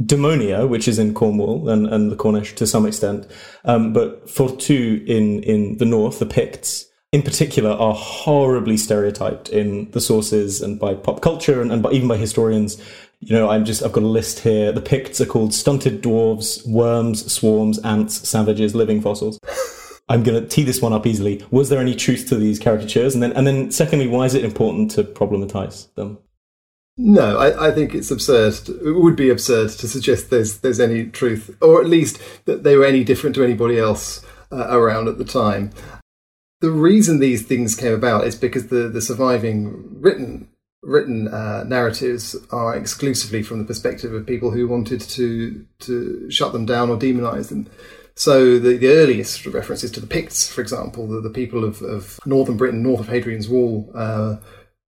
Dumnonia, 0.00 0.66
which 0.66 0.88
is 0.88 0.98
in 0.98 1.12
Cornwall 1.12 1.68
and, 1.68 1.86
and 1.86 2.10
the 2.10 2.16
Cornish 2.16 2.54
to 2.54 2.66
some 2.66 2.86
extent, 2.86 3.26
um, 3.66 3.92
but 3.92 4.26
Fortriu 4.26 5.06
in, 5.06 5.42
in 5.42 5.76
the 5.76 5.84
north, 5.84 6.18
the 6.18 6.26
Picts, 6.26 6.86
in 7.12 7.22
particular 7.22 7.70
are 7.70 7.92
horribly 7.94 8.78
stereotyped 8.78 9.50
in 9.50 9.90
the 9.90 10.00
sources 10.00 10.62
and 10.62 10.80
by 10.80 10.94
pop 10.94 11.20
culture 11.20 11.60
and, 11.60 11.70
and 11.70 11.82
by, 11.82 11.90
even 11.90 12.08
by 12.08 12.16
historians 12.16 12.82
you 13.22 13.36
know, 13.36 13.48
I'm 13.48 13.64
just, 13.64 13.84
I've 13.84 13.92
got 13.92 14.02
a 14.02 14.08
list 14.08 14.40
here. 14.40 14.72
The 14.72 14.80
Picts 14.80 15.20
are 15.20 15.26
called 15.26 15.54
stunted 15.54 16.02
dwarves, 16.02 16.66
worms, 16.66 17.32
swarms, 17.32 17.78
ants, 17.78 18.28
savages, 18.28 18.74
living 18.74 19.00
fossils. 19.00 19.38
I'm 20.08 20.22
going 20.22 20.42
to 20.42 20.48
tee 20.48 20.64
this 20.64 20.82
one 20.82 20.92
up 20.92 21.06
easily. 21.06 21.44
Was 21.50 21.68
there 21.68 21.80
any 21.80 21.94
truth 21.94 22.28
to 22.28 22.36
these 22.36 22.58
caricatures? 22.58 23.14
And 23.14 23.22
then, 23.22 23.32
and 23.32 23.46
then, 23.46 23.70
secondly, 23.70 24.08
why 24.08 24.26
is 24.26 24.34
it 24.34 24.44
important 24.44 24.90
to 24.92 25.04
problematize 25.04 25.92
them? 25.94 26.18
No, 26.98 27.38
I, 27.38 27.68
I 27.68 27.70
think 27.72 27.94
it's 27.94 28.10
absurd. 28.10 28.68
It 28.68 28.92
would 28.92 29.16
be 29.16 29.30
absurd 29.30 29.70
to 29.70 29.88
suggest 29.88 30.28
there's 30.28 30.58
there's 30.58 30.80
any 30.80 31.06
truth, 31.06 31.56
or 31.62 31.80
at 31.80 31.88
least 31.88 32.20
that 32.44 32.64
they 32.64 32.76
were 32.76 32.84
any 32.84 33.02
different 33.02 33.34
to 33.36 33.44
anybody 33.44 33.78
else 33.78 34.24
uh, 34.52 34.66
around 34.68 35.08
at 35.08 35.16
the 35.16 35.24
time. 35.24 35.70
The 36.60 36.70
reason 36.70 37.18
these 37.18 37.42
things 37.42 37.74
came 37.74 37.94
about 37.94 38.26
is 38.26 38.36
because 38.36 38.68
the, 38.68 38.88
the 38.88 39.00
surviving 39.00 40.00
written 40.00 40.48
written 40.82 41.28
uh, 41.28 41.64
narratives 41.64 42.36
are 42.50 42.76
exclusively 42.76 43.42
from 43.42 43.58
the 43.58 43.64
perspective 43.64 44.12
of 44.12 44.26
people 44.26 44.50
who 44.50 44.68
wanted 44.68 45.00
to 45.00 45.64
to 45.80 46.30
shut 46.30 46.52
them 46.52 46.66
down 46.66 46.90
or 46.90 46.98
demonize 46.98 47.48
them. 47.48 47.70
So 48.14 48.58
the, 48.58 48.76
the 48.76 48.88
earliest 48.88 49.46
references 49.46 49.90
to 49.92 50.00
the 50.00 50.06
Picts, 50.06 50.52
for 50.52 50.60
example, 50.60 51.06
the, 51.06 51.20
the 51.20 51.30
people 51.30 51.64
of, 51.64 51.82
of 51.82 52.18
northern 52.26 52.56
Britain, 52.56 52.82
north 52.82 53.00
of 53.00 53.08
Hadrian's 53.08 53.48
Wall, 53.48 53.90
uh, 53.94 54.36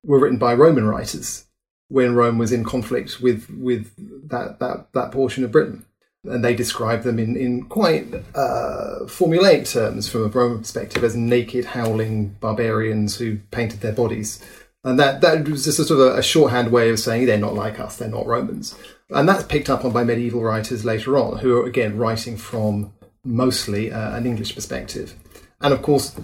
were 0.03 0.20
written 0.20 0.38
by 0.38 0.53
Roman 0.53 0.86
writers. 0.86 1.46
when 1.94 2.15
Rome 2.15 2.39
was 2.39 2.51
in 2.51 2.63
conflict 2.63 3.22
with 3.22 3.48
with 3.51 3.92
that 4.30 4.60
that, 4.60 4.88
that 4.94 5.12
portion 5.12 5.44
of 5.44 5.51
Britain. 5.51 5.86
And 6.25 6.44
they 6.44 6.56
describe 6.56 7.03
them 7.03 7.20
in, 7.20 7.36
in 7.36 7.63
quite 7.63 8.13
uh, 8.34 9.00
formulaic 9.08 9.70
terms 9.70 10.08
from 10.08 10.24
a 10.24 10.27
Roman 10.27 10.60
perspective 10.60 11.03
as 11.03 11.18
naked, 11.18 11.65
howling 11.65 12.38
barbarians 12.39 13.18
who 13.18 13.39
painted 13.51 13.82
their 13.82 13.92
bodies. 13.92 14.42
And 14.86 14.98
that, 15.00 15.20
that 15.20 15.48
was 15.50 15.65
just 15.65 15.86
sort 15.86 16.00
of 16.00 16.18
a 16.18 16.24
shorthand 16.24 16.72
way 16.72 16.89
of 16.89 17.00
saying 17.00 17.25
they're 17.25 17.38
not 17.38 17.56
like 17.56 17.77
us, 17.77 17.98
they're 17.98 18.08
not 18.08 18.25
Romans. 18.25 18.74
And 19.10 19.27
that's 19.27 19.44
picked 19.44 19.70
up 19.70 19.84
on 19.84 19.92
by 19.92 20.06
medieval 20.06 20.42
writers 20.42 20.86
later 20.86 21.18
on, 21.18 21.39
who 21.39 21.60
are 21.60 21.65
again 21.65 21.98
writing 21.98 22.38
from 22.38 22.94
mostly 23.24 23.92
uh, 23.92 24.15
an 24.15 24.25
English 24.25 24.56
perspective. 24.56 25.15
And 25.62 25.74
of 25.74 25.82
course, 25.82 26.15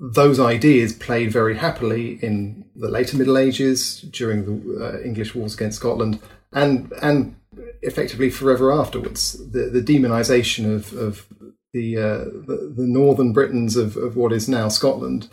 those 0.00 0.38
ideas 0.38 0.92
played 0.92 1.32
very 1.32 1.56
happily 1.56 2.18
in 2.22 2.64
the 2.74 2.88
later 2.88 3.16
Middle 3.16 3.36
Ages 3.36 4.00
during 4.02 4.44
the 4.44 4.84
uh, 4.84 5.00
English 5.02 5.34
wars 5.34 5.54
against 5.54 5.78
Scotland, 5.78 6.20
and 6.52 6.92
and 7.02 7.36
effectively 7.82 8.30
forever 8.30 8.72
afterwards. 8.72 9.32
The 9.32 9.70
the 9.70 9.82
demonisation 9.82 10.72
of 10.74 10.92
of 10.92 11.26
the, 11.72 11.98
uh, 11.98 12.18
the, 12.24 12.72
the 12.76 12.86
northern 12.86 13.32
Britons 13.32 13.76
of, 13.76 13.96
of 13.96 14.16
what 14.16 14.32
is 14.32 14.48
now 14.48 14.68
Scotland 14.68 15.28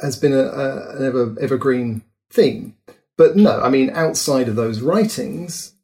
has 0.00 0.16
been 0.16 0.32
a, 0.32 0.44
a, 0.44 0.96
an 0.96 1.04
ever 1.04 1.36
evergreen 1.40 2.02
theme. 2.30 2.76
But 3.16 3.36
no, 3.36 3.60
I 3.60 3.68
mean 3.68 3.90
outside 3.90 4.48
of 4.48 4.56
those 4.56 4.80
writings, 4.80 5.74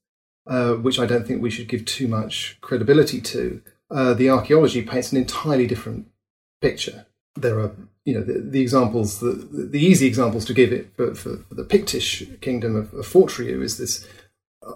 uh, 0.46 0.74
which 0.74 1.00
I 1.00 1.06
don't 1.06 1.26
think 1.26 1.42
we 1.42 1.50
should 1.50 1.68
give 1.68 1.84
too 1.84 2.06
much 2.06 2.58
credibility 2.60 3.20
to, 3.22 3.62
uh, 3.94 4.12
the 4.12 4.28
archaeology 4.28 4.82
paints 4.82 5.12
an 5.12 5.18
entirely 5.18 5.66
different 5.66 6.08
picture. 6.60 7.06
There 7.36 7.58
are 7.60 7.72
you 8.04 8.14
know 8.14 8.22
the, 8.22 8.40
the 8.40 8.60
examples 8.60 9.20
the, 9.20 9.32
the 9.32 9.78
easy 9.78 10.06
examples 10.06 10.44
to 10.46 10.54
give 10.54 10.72
it 10.72 10.94
for, 10.96 11.14
for, 11.14 11.38
for 11.38 11.54
the 11.54 11.64
Pictish 11.64 12.40
kingdom 12.40 12.76
of, 12.76 12.92
of 12.92 13.06
Fortriu 13.06 13.62
is 13.62 13.78
this 13.78 14.06
uh, 14.66 14.74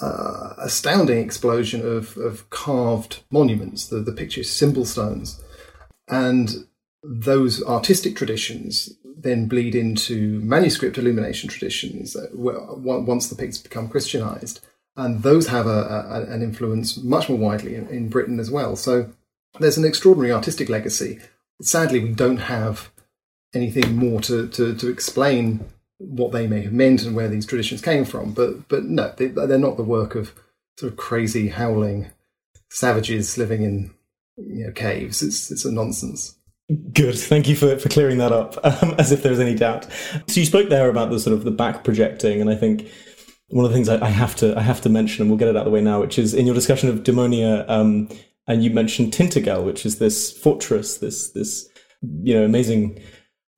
uh, 0.00 0.54
astounding 0.58 1.18
explosion 1.18 1.80
of, 1.80 2.16
of 2.18 2.48
carved 2.50 3.22
monuments, 3.30 3.88
the, 3.88 3.96
the 3.96 4.12
Pictish 4.12 4.50
symbol 4.50 4.84
stones, 4.84 5.42
and 6.08 6.66
those 7.02 7.62
artistic 7.64 8.14
traditions 8.14 8.94
then 9.04 9.46
bleed 9.46 9.74
into 9.74 10.40
manuscript 10.40 10.98
illumination 10.98 11.48
traditions 11.48 12.16
once 12.34 13.28
the 13.28 13.36
Picts 13.36 13.58
become 13.58 13.88
Christianized, 13.88 14.60
and 15.00 15.22
those 15.22 15.48
have 15.48 15.66
a, 15.66 15.70
a, 16.28 16.32
an 16.32 16.42
influence 16.42 16.96
much 16.96 17.28
more 17.28 17.38
widely 17.38 17.74
in, 17.74 17.88
in 17.88 18.08
Britain 18.08 18.38
as 18.38 18.50
well. 18.50 18.76
So 18.76 19.10
there's 19.58 19.78
an 19.78 19.84
extraordinary 19.84 20.32
artistic 20.32 20.68
legacy 20.68 21.18
sadly, 21.60 22.00
we 22.00 22.10
don't 22.10 22.38
have 22.38 22.90
anything 23.54 23.96
more 23.96 24.20
to, 24.22 24.48
to, 24.48 24.74
to 24.74 24.88
explain 24.88 25.64
what 25.98 26.32
they 26.32 26.46
may 26.46 26.62
have 26.62 26.72
meant 26.72 27.02
and 27.02 27.14
where 27.14 27.28
these 27.28 27.46
traditions 27.46 27.80
came 27.80 28.04
from. 28.04 28.32
But 28.32 28.68
but 28.68 28.84
no, 28.84 29.12
they, 29.16 29.26
they're 29.26 29.58
not 29.58 29.76
the 29.76 29.82
work 29.82 30.14
of 30.14 30.32
sort 30.78 30.92
of 30.92 30.98
crazy 30.98 31.48
howling 31.48 32.10
savages 32.70 33.36
living 33.36 33.62
in 33.62 33.90
you 34.36 34.66
know, 34.66 34.72
caves. 34.72 35.22
It's 35.22 35.50
it's 35.50 35.64
a 35.64 35.72
nonsense. 35.72 36.36
Good. 36.92 37.18
Thank 37.18 37.48
you 37.48 37.56
for, 37.56 37.76
for 37.78 37.88
clearing 37.88 38.18
that 38.18 38.30
up, 38.30 38.56
um, 38.64 38.94
as 38.96 39.10
if 39.10 39.22
there 39.22 39.32
was 39.32 39.40
any 39.40 39.56
doubt. 39.56 39.88
So 40.28 40.38
you 40.38 40.46
spoke 40.46 40.68
there 40.68 40.88
about 40.88 41.10
the 41.10 41.18
sort 41.18 41.34
of 41.34 41.44
the 41.44 41.50
back 41.50 41.82
projecting, 41.84 42.40
and 42.40 42.48
I 42.48 42.54
think 42.54 42.88
one 43.50 43.64
of 43.64 43.70
the 43.70 43.76
things 43.76 43.88
I, 43.88 44.04
I 44.04 44.10
have 44.10 44.34
to 44.36 44.56
I 44.56 44.62
have 44.62 44.80
to 44.82 44.88
mention, 44.88 45.22
and 45.22 45.30
we'll 45.30 45.38
get 45.38 45.48
it 45.48 45.56
out 45.56 45.60
of 45.60 45.64
the 45.66 45.70
way 45.70 45.80
now, 45.80 46.00
which 46.00 46.18
is 46.18 46.34
in 46.34 46.46
your 46.46 46.54
discussion 46.54 46.88
of 46.88 47.02
Dumnonia, 47.02 47.64
um, 47.68 48.08
and 48.46 48.64
you 48.64 48.70
mentioned 48.70 49.12
Tintagel, 49.12 49.64
which 49.64 49.84
is 49.84 49.98
this 49.98 50.32
fortress, 50.32 50.98
this 50.98 51.30
this 51.30 51.68
you 52.22 52.34
know 52.34 52.44
amazing 52.44 53.00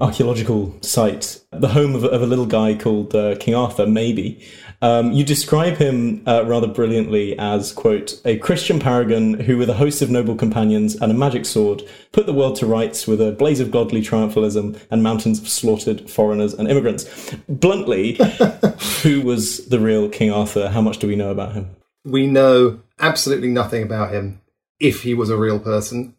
archaeological 0.00 0.74
site, 0.80 1.40
the 1.52 1.68
home 1.68 1.94
of, 1.94 2.04
of 2.04 2.22
a 2.22 2.26
little 2.26 2.46
guy 2.46 2.74
called 2.74 3.14
uh, 3.14 3.36
King 3.36 3.54
Arthur. 3.54 3.86
Maybe 3.86 4.44
um, 4.82 5.12
you 5.12 5.24
describe 5.24 5.76
him 5.76 6.22
uh, 6.26 6.44
rather 6.44 6.66
brilliantly 6.66 7.38
as 7.38 7.72
quote 7.72 8.20
a 8.24 8.36
Christian 8.38 8.80
paragon 8.80 9.34
who, 9.34 9.56
with 9.56 9.70
a 9.70 9.74
host 9.74 10.02
of 10.02 10.10
noble 10.10 10.34
companions 10.34 10.96
and 10.96 11.12
a 11.12 11.14
magic 11.14 11.46
sword, 11.46 11.82
put 12.10 12.26
the 12.26 12.32
world 12.32 12.56
to 12.56 12.66
rights 12.66 13.06
with 13.06 13.20
a 13.20 13.30
blaze 13.30 13.60
of 13.60 13.70
godly 13.70 14.02
triumphalism 14.02 14.78
and 14.90 15.02
mountains 15.02 15.38
of 15.38 15.48
slaughtered 15.48 16.10
foreigners 16.10 16.52
and 16.52 16.68
immigrants. 16.68 17.32
Bluntly, 17.48 18.14
who 19.02 19.22
was 19.22 19.66
the 19.68 19.78
real 19.78 20.08
King 20.08 20.32
Arthur? 20.32 20.68
How 20.68 20.80
much 20.80 20.98
do 20.98 21.06
we 21.06 21.16
know 21.16 21.30
about 21.30 21.52
him? 21.52 21.70
We 22.04 22.26
know 22.26 22.80
absolutely 22.98 23.50
nothing 23.50 23.84
about 23.84 24.12
him 24.12 24.40
if 24.80 25.04
he 25.04 25.14
was 25.14 25.30
a 25.30 25.36
real 25.36 25.60
person. 25.60 26.16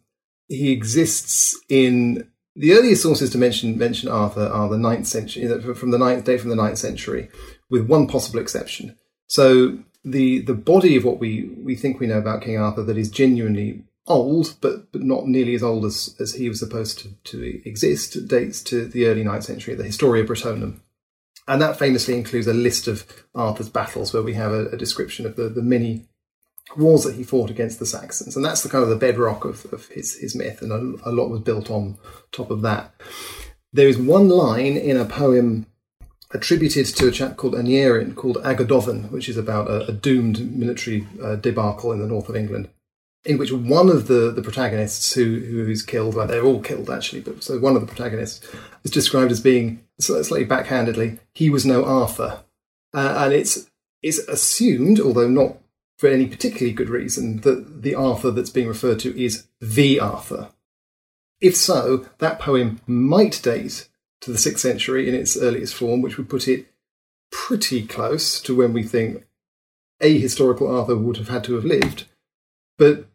He 0.48 0.72
exists 0.72 1.60
in 1.68 2.30
the 2.56 2.72
earliest 2.72 3.02
sources 3.02 3.30
to 3.30 3.38
mention 3.38 3.76
mention 3.76 4.08
Arthur 4.08 4.46
are 4.46 4.68
the 4.68 4.78
ninth 4.78 5.06
century 5.06 5.46
from 5.74 5.90
the 5.90 5.98
ninth 5.98 6.24
date 6.24 6.40
from 6.40 6.50
the 6.50 6.56
ninth 6.56 6.78
century, 6.78 7.28
with 7.70 7.86
one 7.86 8.06
possible 8.06 8.40
exception. 8.40 8.96
So 9.26 9.78
the 10.04 10.40
the 10.40 10.54
body 10.54 10.96
of 10.96 11.04
what 11.04 11.18
we, 11.18 11.50
we 11.56 11.76
think 11.76 11.98
we 11.98 12.06
know 12.06 12.18
about 12.18 12.42
King 12.42 12.58
Arthur 12.58 12.82
that 12.84 12.98
is 12.98 13.10
genuinely 13.10 13.84
old, 14.06 14.56
but, 14.60 14.92
but 14.92 15.02
not 15.02 15.26
nearly 15.26 15.54
as 15.54 15.62
old 15.62 15.84
as, 15.84 16.14
as 16.20 16.34
he 16.34 16.48
was 16.48 16.58
supposed 16.58 16.98
to, 16.98 17.08
to 17.24 17.66
exist, 17.66 18.28
dates 18.28 18.62
to 18.62 18.86
the 18.86 19.06
early 19.06 19.24
ninth 19.24 19.44
century, 19.44 19.74
the 19.74 19.84
Historia 19.84 20.24
Brittonum. 20.24 20.80
And 21.46 21.60
that 21.60 21.78
famously 21.78 22.14
includes 22.14 22.46
a 22.46 22.54
list 22.54 22.86
of 22.86 23.06
Arthur's 23.34 23.68
battles 23.68 24.12
where 24.12 24.22
we 24.22 24.34
have 24.34 24.52
a, 24.52 24.68
a 24.68 24.76
description 24.76 25.26
of 25.26 25.36
the, 25.36 25.48
the 25.48 25.62
many 25.62 26.06
wars 26.76 27.04
that 27.04 27.16
he 27.16 27.24
fought 27.24 27.50
against 27.50 27.78
the 27.78 27.86
Saxons, 27.86 28.36
and 28.36 28.44
that's 28.44 28.62
the 28.62 28.68
kind 28.68 28.82
of 28.82 28.88
the 28.88 28.96
bedrock 28.96 29.44
of, 29.44 29.70
of 29.72 29.86
his 29.88 30.16
his 30.16 30.34
myth, 30.34 30.62
and 30.62 30.72
a, 30.72 31.08
a, 31.08 31.12
lot 31.12 31.28
was 31.28 31.40
built 31.40 31.70
on 31.70 31.98
top 32.32 32.50
of 32.50 32.62
that. 32.62 32.94
There 33.72 33.88
is 33.88 33.98
one 33.98 34.28
line 34.28 34.76
in 34.76 34.96
a 34.96 35.04
poem 35.04 35.66
attributed 36.34 36.86
to 36.86 37.08
a 37.08 37.12
chap 37.12 37.36
called 37.36 37.54
Aneurin 37.54 38.14
called 38.14 38.38
Y 38.44 38.54
Gododdin, 38.54 39.04
which 39.04 39.28
is 39.28 39.36
about 39.36 39.70
a, 39.70 39.86
a 39.86 39.92
doomed 39.92 40.54
military 40.54 41.06
uh, 41.22 41.36
debacle 41.36 41.92
in 41.92 42.00
the 42.00 42.08
north 42.08 42.28
of 42.28 42.36
England, 42.36 42.68
in 43.24 43.38
which 43.38 43.52
one 43.52 43.88
of 43.88 44.08
the, 44.08 44.32
the 44.32 44.42
protagonists 44.42 45.14
who 45.14 45.38
who 45.38 45.68
is 45.68 45.82
killed, 45.82 46.14
well, 46.14 46.26
they're 46.26 46.44
all 46.44 46.60
killed 46.60 46.90
actually, 46.90 47.22
but 47.22 47.42
so 47.42 47.58
one 47.58 47.76
of 47.76 47.80
the 47.80 47.86
protagonists 47.86 48.46
is 48.82 48.90
described 48.90 49.30
as 49.30 49.40
being 49.40 49.82
slightly 50.00 50.44
backhandedly, 50.44 51.20
he 51.34 51.48
was 51.48 51.64
no 51.64 51.84
Arthur, 51.84 52.42
uh, 52.92 53.14
and 53.24 53.32
it's 53.32 53.70
it's 54.02 54.18
assumed, 54.28 55.00
although 55.00 55.28
not 55.28 55.56
for 55.98 56.08
any 56.08 56.26
particularly 56.26 56.72
good 56.72 56.90
reason 56.90 57.38
that 57.42 57.82
the 57.82 57.94
Arthur 57.94 58.32
that's 58.32 58.50
being 58.50 58.68
referred 58.68 58.98
to 58.98 59.18
is 59.18 59.46
the 59.60 60.00
Arthur. 60.00 60.50
If 61.40 61.56
so, 61.56 62.06
that 62.18 62.40
poem 62.40 62.80
might 62.86 63.40
date 63.42 63.88
to 64.24 64.32
the 64.32 64.38
6th 64.38 64.58
century 64.58 65.08
in 65.08 65.14
its 65.14 65.36
earliest 65.36 65.74
form, 65.74 66.02
which 66.02 66.16
would 66.16 66.28
put 66.28 66.48
it 66.48 66.66
pretty 67.30 67.86
close 67.86 68.40
to 68.40 68.54
when 68.54 68.72
we 68.72 68.82
think 68.82 69.24
a 70.00 70.18
historical 70.18 70.74
Arthur 70.74 70.96
would 70.96 71.16
have 71.16 71.28
had 71.28 71.44
to 71.44 71.54
have 71.54 71.64
lived. 71.64 72.06
But 72.78 73.06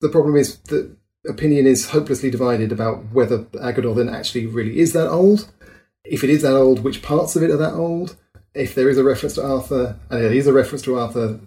the 0.00 0.08
problem 0.08 0.36
is 0.36 0.58
that 0.58 0.96
opinion 1.28 1.66
is 1.66 1.90
hopelessly 1.90 2.30
divided 2.30 2.72
about 2.72 3.12
whether 3.12 3.46
Y 3.52 3.72
Gododdin 3.72 4.08
actually 4.08 4.46
really 4.46 4.78
is 4.78 4.92
that 4.92 5.08
old. 5.08 5.50
If 6.04 6.24
it 6.24 6.30
is 6.30 6.42
that 6.42 6.54
old, 6.54 6.82
which 6.82 7.02
parts 7.02 7.36
of 7.36 7.42
it 7.42 7.50
are 7.50 7.56
that 7.56 7.74
old? 7.74 8.16
If 8.54 8.74
there 8.74 8.88
is 8.88 8.98
a 8.98 9.04
reference 9.04 9.34
to 9.34 9.44
Arthur, 9.44 9.98
and 10.10 10.24
it 10.24 10.32
is 10.32 10.46
a 10.46 10.52
reference 10.52 10.82
to 10.82 10.98
Arthur, 10.98 11.40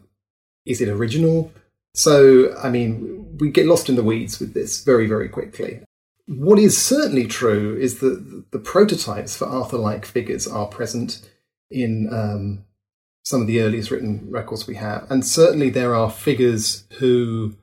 is 0.66 0.82
it 0.82 0.90
original? 0.90 1.52
So, 1.94 2.56
I 2.58 2.70
mean, 2.70 3.38
we 3.40 3.50
get 3.50 3.66
lost 3.66 3.90
in 3.90 3.96
the 3.96 4.04
weeds 4.04 4.40
with 4.40 4.54
this 4.54 4.84
very, 4.84 5.08
very 5.08 5.28
quickly. 5.28 5.82
What 6.28 6.60
is 6.60 6.78
certainly 6.78 7.28
true 7.28 7.78
is 7.78 8.00
that 8.00 8.52
the 8.52 8.60
prototypes 8.60 9.36
for 9.36 9.46
Arthur 9.46 9.78
like 9.78 10.06
figures 10.06 10.48
are 10.48 10.68
present 10.68 11.28
in 11.70 12.14
um, 12.14 12.66
some 13.24 13.42
of 13.42 13.48
the 13.48 13.62
earliest 13.62 13.92
written 13.92 14.30
records 14.30 14.68
we 14.68 14.76
have. 14.76 15.10
And 15.10 15.26
certainly 15.26 15.70
there 15.70 15.96
are 15.96 16.10
figures 16.10 16.86
who 17.00 17.56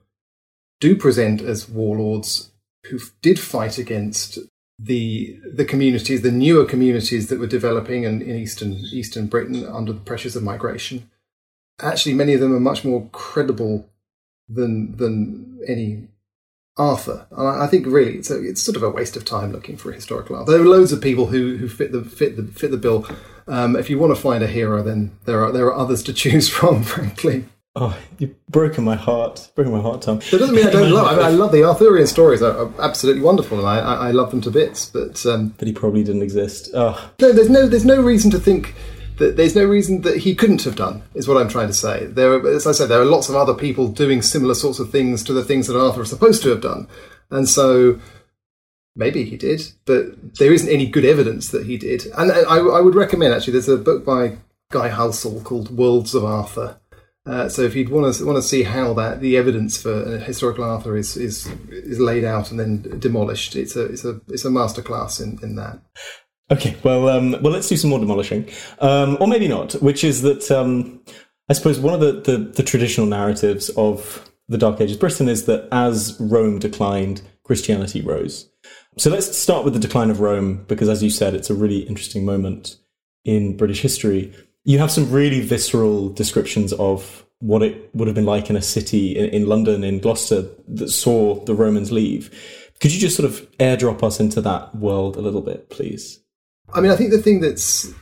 do 0.81 0.97
present 0.97 1.41
as 1.41 1.69
warlords 1.69 2.53
who 2.87 2.99
did 3.23 3.39
fight 3.39 3.79
against 3.79 4.39
the 4.79 5.41
the 5.45 5.65
communities, 5.65 6.23
the 6.23 6.31
newer 6.31 6.65
communities 6.65 7.29
that 7.29 7.41
were 7.41 7.49
developing 7.49 8.05
in, 8.05 8.23
in 8.23 8.37
eastern 8.37 8.75
eastern 8.93 9.27
Britain 9.27 9.67
under 9.67 9.93
the 9.93 10.01
pressures 10.01 10.37
of 10.37 10.43
migration 10.45 11.11
actually 11.81 12.15
many 12.15 12.35
of 12.35 12.41
them 12.41 12.55
are 12.55 12.61
much 12.61 12.85
more 12.85 13.09
credible 13.13 13.89
than 14.49 14.97
than 14.97 15.61
any 15.67 16.09
Arthur. 16.79 17.27
And 17.31 17.49
I 17.49 17.67
think 17.67 17.87
really 17.87 18.17
it's 18.17 18.31
a, 18.31 18.43
it's 18.43 18.63
sort 18.63 18.77
of 18.77 18.83
a 18.83 18.91
waste 18.91 19.17
of 19.17 19.25
time 19.25 19.53
looking 19.53 19.77
for 19.77 19.91
a 19.91 19.95
historical 19.95 20.37
Arthur. 20.37 20.53
There 20.53 20.63
are 20.63 20.67
loads 20.67 20.93
of 20.93 21.01
people 21.01 21.27
who, 21.27 21.57
who 21.57 21.69
fit 21.69 21.93
the 21.93 22.03
fit 22.03 22.37
the 22.37 22.45
fit 22.45 22.71
the 22.71 22.77
bill. 22.77 23.07
Um, 23.47 23.77
if 23.77 23.89
you 23.91 23.99
want 23.99 24.15
to 24.15 24.21
find 24.21 24.45
a 24.45 24.47
hero, 24.47 24.83
then 24.83 25.17
there 25.25 25.45
are 25.45 25.53
there 25.53 25.67
are 25.67 25.77
others 25.77 26.03
to 26.05 26.13
choose 26.23 26.49
from. 26.49 26.83
Frankly. 26.83 27.45
Oh, 27.81 27.97
you've 28.19 28.35
broken 28.47 28.83
my 28.83 28.97
heart. 28.97 29.51
Broken 29.55 29.73
my 29.73 29.81
heart, 29.81 30.03
Tom. 30.03 30.19
That 30.19 30.39
doesn't 30.39 30.55
mean 30.55 30.67
I 30.67 30.71
don't 30.71 30.91
love. 30.93 31.07
I, 31.07 31.17
mean, 31.17 31.25
I 31.25 31.29
love 31.31 31.53
the 31.53 31.63
Arthurian 31.63 32.09
stories; 32.09 32.43
are, 32.43 32.67
are 32.67 32.73
absolutely 32.81 33.23
wonderful, 33.23 33.59
and 33.59 33.69
I, 33.69 33.79
I, 33.79 34.09
I, 34.09 34.11
love 34.11 34.31
them 34.33 34.41
to 34.43 34.51
bits. 34.51 34.87
But 34.87 35.25
um, 35.27 35.55
but 35.59 35.69
he 35.69 35.75
probably 35.75 36.03
didn't 36.03 36.23
exist. 36.23 36.71
Oh. 36.75 37.11
No, 37.21 37.33
there's 37.33 37.51
no 37.51 37.69
there's 37.69 37.85
no 37.85 38.03
reason 38.03 38.33
to 38.33 38.39
think 38.39 38.75
that 39.19 39.37
there's 39.37 39.55
no 39.55 39.65
reason 39.65 40.03
that 40.03 40.19
he 40.19 40.35
couldn't 40.35 40.63
have 40.65 40.77
done, 40.77 41.03
is 41.15 41.29
what 41.29 41.37
I'm 41.37 41.49
trying 41.49 41.69
to 41.69 41.75
say. 41.75 42.07
There, 42.07 42.35
are, 42.35 42.49
as 42.49 42.67
I 42.67 42.73
said, 42.73 42.89
there 42.89 43.01
are 43.01 43.05
lots 43.05 43.29
of 43.29 43.35
other 43.35 43.55
people 43.55 43.89
doing 43.89 44.23
similar 44.23 44.55
sorts 44.55 44.79
of 44.79 44.91
things 44.91 45.23
to 45.25 45.33
the 45.33 45.45
things 45.45 45.67
that 45.67 45.79
Arthur 45.79 46.03
is 46.03 46.11
supposed 46.11 46.43
to 46.43 46.51
have 46.51 46.61
done, 46.61 46.89
and 47.31 47.49
so 47.49 48.01
maybe 48.97 49.25
he 49.25 49.37
did, 49.37 49.73
but 49.87 50.35
there 50.35 50.53
isn't 50.53 50.69
any 50.69 50.87
good 50.87 51.05
evidence 51.05 51.49
that 51.49 51.67
he 51.67 51.79
did. 51.79 52.07
And 52.17 52.33
I, 52.33 52.59
I 52.59 52.81
would 52.81 52.95
recommend 52.95 53.33
actually, 53.33 53.53
there's 53.53 53.69
a 53.69 53.77
book 53.77 54.05
by 54.05 54.39
Guy 54.71 54.91
Halsall 54.91 55.43
called 55.45 55.71
Worlds 55.71 56.15
of 56.15 56.25
Arthur. 56.25 56.79
Uh, 57.25 57.49
so 57.49 57.63
if 57.63 57.77
you'd 57.77 57.91
want 57.91 58.15
to 58.15 58.25
want 58.25 58.37
to 58.37 58.43
see 58.43 58.63
how 58.63 58.95
that 58.95 59.21
the 59.21 59.37
evidence 59.37 59.81
for 59.81 60.19
historical 60.19 60.65
Arthur 60.65 60.97
is 60.97 61.15
is 61.17 61.47
is 61.69 62.01
laid 62.01 62.25
out 62.25 62.51
and 62.51 62.59
then 62.59 62.99
demolished, 62.99 63.55
it's 63.55 63.77
a 63.77 63.85
it's 63.85 64.05
a 64.05 64.21
it's 64.29 64.47
a 64.47 64.51
masterclass 64.51 65.21
in 65.23 65.39
in 65.43 65.55
that. 65.57 65.79
Okay, 66.51 66.77
well, 66.83 67.09
um, 67.09 67.33
well, 67.43 67.53
let's 67.53 67.69
do 67.69 67.77
some 67.77 67.91
more 67.91 67.99
demolishing, 67.99 68.49
um, 68.79 69.19
or 69.21 69.27
maybe 69.27 69.49
not. 69.49 69.73
Which 69.75 70.03
is 70.03 70.23
that 70.23 70.51
um, 70.51 71.01
I 71.49 71.53
suppose 71.53 71.79
one 71.79 71.95
of 71.95 72.01
the, 72.01 72.13
the, 72.13 72.39
the 72.39 72.63
traditional 72.63 73.07
narratives 73.07 73.69
of 73.71 74.31
the 74.49 74.59
Dark 74.59 74.81
Ages 74.81 74.97
Britain 74.97 75.29
is 75.29 75.45
that 75.45 75.69
as 75.73 76.17
Rome 76.19 76.59
declined, 76.59 77.21
Christianity 77.45 78.01
rose. 78.01 78.49
So 78.97 79.11
let's 79.11 79.37
start 79.37 79.65
with 79.65 79.75
the 79.75 79.81
decline 79.81 80.11
of 80.11 80.21
Rome, 80.21 80.65
because 80.69 80.89
as 80.89 81.03
you 81.03 81.11
said, 81.11 81.35
it's 81.35 81.51
a 81.51 81.55
really 81.55 81.81
interesting 81.81 82.25
moment 82.25 82.77
in 83.25 83.57
British 83.57 83.83
history. 83.83 84.33
You 84.65 84.79
have 84.79 84.91
some 84.91 85.11
really 85.11 85.41
visceral 85.41 86.09
descriptions 86.09 86.73
of 86.75 87.27
what 87.41 87.63
it 87.63 87.91
would 87.95 88.09
have 88.09 88.15
been 88.15 88.27
like 88.27 88.51
in 88.51 88.57
a 88.57 88.63
city 88.63 89.17
in, 89.17 89.31
in 89.31 89.47
London, 89.47 89.85
in 89.85 90.01
Gloucester, 90.01 90.47
that 90.67 90.89
saw 90.89 91.45
the 91.45 91.55
Romans 91.55 91.93
leave. 91.93 92.31
Could 92.81 92.93
you 92.93 93.01
just 93.01 93.17
sort 93.17 93.31
of 93.31 93.51
airdrop 93.59 94.03
us 94.03 94.19
into 94.19 94.41
that 94.41 94.75
world 94.75 95.17
a 95.17 95.21
little 95.21 95.43
bit, 95.43 95.71
please? 95.71 96.21
I 96.73 96.81
mean, 96.81 96.91
I 96.91 96.97
think 96.97 97.11
the 97.11 97.23
thing 97.23 97.41
that's 97.41 97.93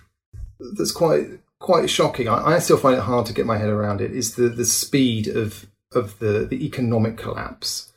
that's 0.59 0.93
quite 0.93 1.27
quite 1.59 1.89
shocking. 1.89 2.29
I, 2.29 2.55
I, 2.55 2.59
still 2.59 2.77
find 2.77 2.97
it 2.97 3.03
hard 3.03 3.27
to 3.27 3.33
get 3.33 3.47
my 3.47 3.59
head 3.59 3.69
around 3.69 4.01
it. 4.01 4.13
Is 4.13 4.35
the 4.35 4.49
the 4.49 4.65
speed 4.65 5.29
of 5.29 5.67
of 5.93 6.19
the 6.19 6.47
the 6.49 6.65
economic 6.65 7.17
collapse. 7.17 7.93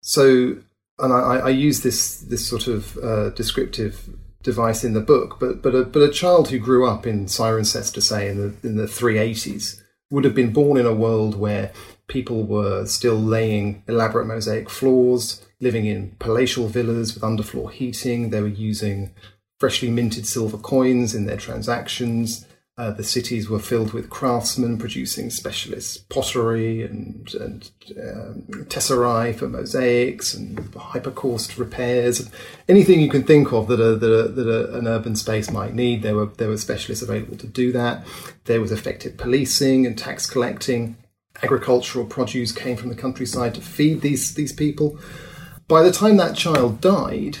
So, 0.00 0.56
and 0.98 1.12
I, 1.12 1.36
I 1.36 1.48
use 1.50 1.80
this 1.80 2.16
this 2.16 2.46
sort 2.46 2.66
of 2.66 2.96
uh, 2.98 3.30
descriptive 3.30 4.08
device 4.42 4.84
in 4.84 4.94
the 4.94 5.00
book, 5.00 5.38
but 5.38 5.62
but 5.62 5.74
a, 5.74 5.84
but 5.84 6.02
a 6.02 6.10
child 6.10 6.48
who 6.48 6.58
grew 6.58 6.86
up 6.86 7.06
in 7.06 7.26
Cirencester, 7.26 8.02
say 8.02 8.28
in 8.28 8.38
the 8.38 8.68
in 8.68 8.76
the 8.76 8.88
three 8.88 9.18
eighties, 9.18 9.82
would 10.10 10.24
have 10.24 10.34
been 10.34 10.52
born 10.52 10.78
in 10.78 10.86
a 10.86 10.94
world 10.94 11.38
where 11.38 11.72
people 12.08 12.44
were 12.44 12.86
still 12.86 13.16
laying 13.16 13.82
elaborate 13.86 14.26
mosaic 14.26 14.68
floors, 14.68 15.44
living 15.60 15.86
in 15.86 16.16
palatial 16.18 16.68
villas 16.68 17.14
with 17.14 17.22
underfloor 17.22 17.70
heating. 17.70 18.30
They 18.30 18.40
were 18.40 18.48
using 18.48 19.12
freshly 19.60 19.90
minted 19.90 20.26
silver 20.26 20.56
coins 20.58 21.14
in 21.14 21.26
their 21.26 21.36
transactions. 21.36 22.46
Uh, 22.78 22.90
the 22.90 23.04
cities 23.04 23.50
were 23.50 23.58
filled 23.58 23.92
with 23.92 24.08
craftsmen 24.08 24.78
producing 24.78 25.28
specialist 25.28 26.08
pottery 26.08 26.82
and, 26.82 27.34
and 27.34 27.70
um, 27.98 28.42
tesserae 28.70 29.34
for 29.34 29.46
mosaics 29.48 30.32
and 30.32 30.74
hypocaust 30.74 31.58
repairs. 31.58 32.30
Anything 32.70 33.00
you 33.00 33.10
can 33.10 33.22
think 33.22 33.52
of 33.52 33.68
that, 33.68 33.80
a, 33.80 33.96
that, 33.96 34.10
a, 34.10 34.28
that 34.28 34.48
a, 34.48 34.78
an 34.78 34.88
urban 34.88 35.14
space 35.14 35.50
might 35.50 35.74
need, 35.74 36.00
there 36.00 36.16
were, 36.16 36.26
there 36.26 36.48
were 36.48 36.56
specialists 36.56 37.02
available 37.02 37.36
to 37.36 37.46
do 37.46 37.70
that. 37.72 38.06
There 38.44 38.62
was 38.62 38.72
effective 38.72 39.18
policing 39.18 39.86
and 39.86 39.98
tax 39.98 40.24
collecting. 40.28 40.96
Agricultural 41.42 42.06
produce 42.06 42.50
came 42.50 42.78
from 42.78 42.88
the 42.88 42.94
countryside 42.94 43.54
to 43.56 43.60
feed 43.60 44.00
these, 44.00 44.34
these 44.34 44.54
people. 44.54 44.98
By 45.68 45.82
the 45.82 45.92
time 45.92 46.16
that 46.16 46.34
child 46.34 46.80
died, 46.80 47.36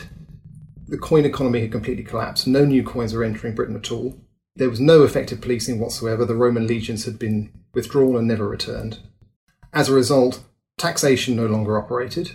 the 0.90 0.98
coin 0.98 1.24
economy 1.24 1.60
had 1.60 1.72
completely 1.72 2.02
collapsed. 2.02 2.46
No 2.46 2.64
new 2.64 2.82
coins 2.82 3.14
were 3.14 3.22
entering 3.22 3.54
Britain 3.54 3.76
at 3.76 3.92
all. 3.92 4.16
There 4.56 4.68
was 4.68 4.80
no 4.80 5.04
effective 5.04 5.40
policing 5.40 5.78
whatsoever. 5.78 6.24
The 6.24 6.34
Roman 6.34 6.66
legions 6.66 7.04
had 7.04 7.18
been 7.18 7.52
withdrawn 7.72 8.16
and 8.16 8.26
never 8.26 8.48
returned. 8.48 8.98
As 9.72 9.88
a 9.88 9.94
result, 9.94 10.42
taxation 10.76 11.36
no 11.36 11.46
longer 11.46 11.78
operated. 11.78 12.32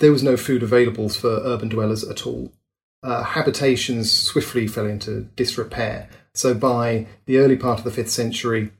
There 0.00 0.10
was 0.10 0.24
no 0.24 0.36
food 0.36 0.62
available 0.62 1.08
for 1.08 1.40
urban 1.44 1.68
dwellers 1.68 2.02
at 2.02 2.26
all. 2.26 2.52
Uh, 3.02 3.22
habitations 3.22 4.10
swiftly 4.10 4.66
fell 4.66 4.86
into 4.86 5.28
disrepair. 5.36 6.08
So 6.34 6.54
by 6.54 7.06
the 7.26 7.38
early 7.38 7.56
part 7.56 7.78
of 7.78 7.84
the 7.84 8.02
5th 8.02 8.08
century, 8.08 8.72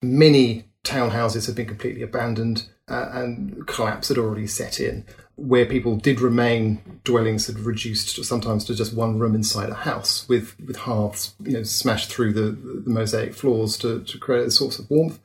many 0.00 0.66
townhouses 0.84 1.46
had 1.46 1.56
been 1.56 1.66
completely 1.66 2.02
abandoned 2.02 2.68
uh, 2.86 3.10
and 3.12 3.66
collapse 3.66 4.08
had 4.08 4.18
already 4.18 4.46
set 4.46 4.78
in 4.78 5.04
where 5.38 5.64
people 5.64 5.94
did 5.94 6.20
remain, 6.20 6.82
dwellings 7.04 7.46
had 7.46 7.60
reduced 7.60 8.24
sometimes 8.24 8.64
to 8.64 8.74
just 8.74 8.92
one 8.92 9.20
room 9.20 9.36
inside 9.36 9.70
a 9.70 9.74
house 9.74 10.28
with, 10.28 10.56
with 10.66 10.76
hearths, 10.76 11.34
you 11.44 11.52
know, 11.52 11.62
smashed 11.62 12.10
through 12.10 12.32
the, 12.32 12.50
the 12.50 12.90
mosaic 12.90 13.32
floors 13.34 13.78
to, 13.78 14.00
to 14.00 14.18
create 14.18 14.44
a 14.44 14.50
source 14.50 14.80
of 14.80 14.90
warmth. 14.90 15.20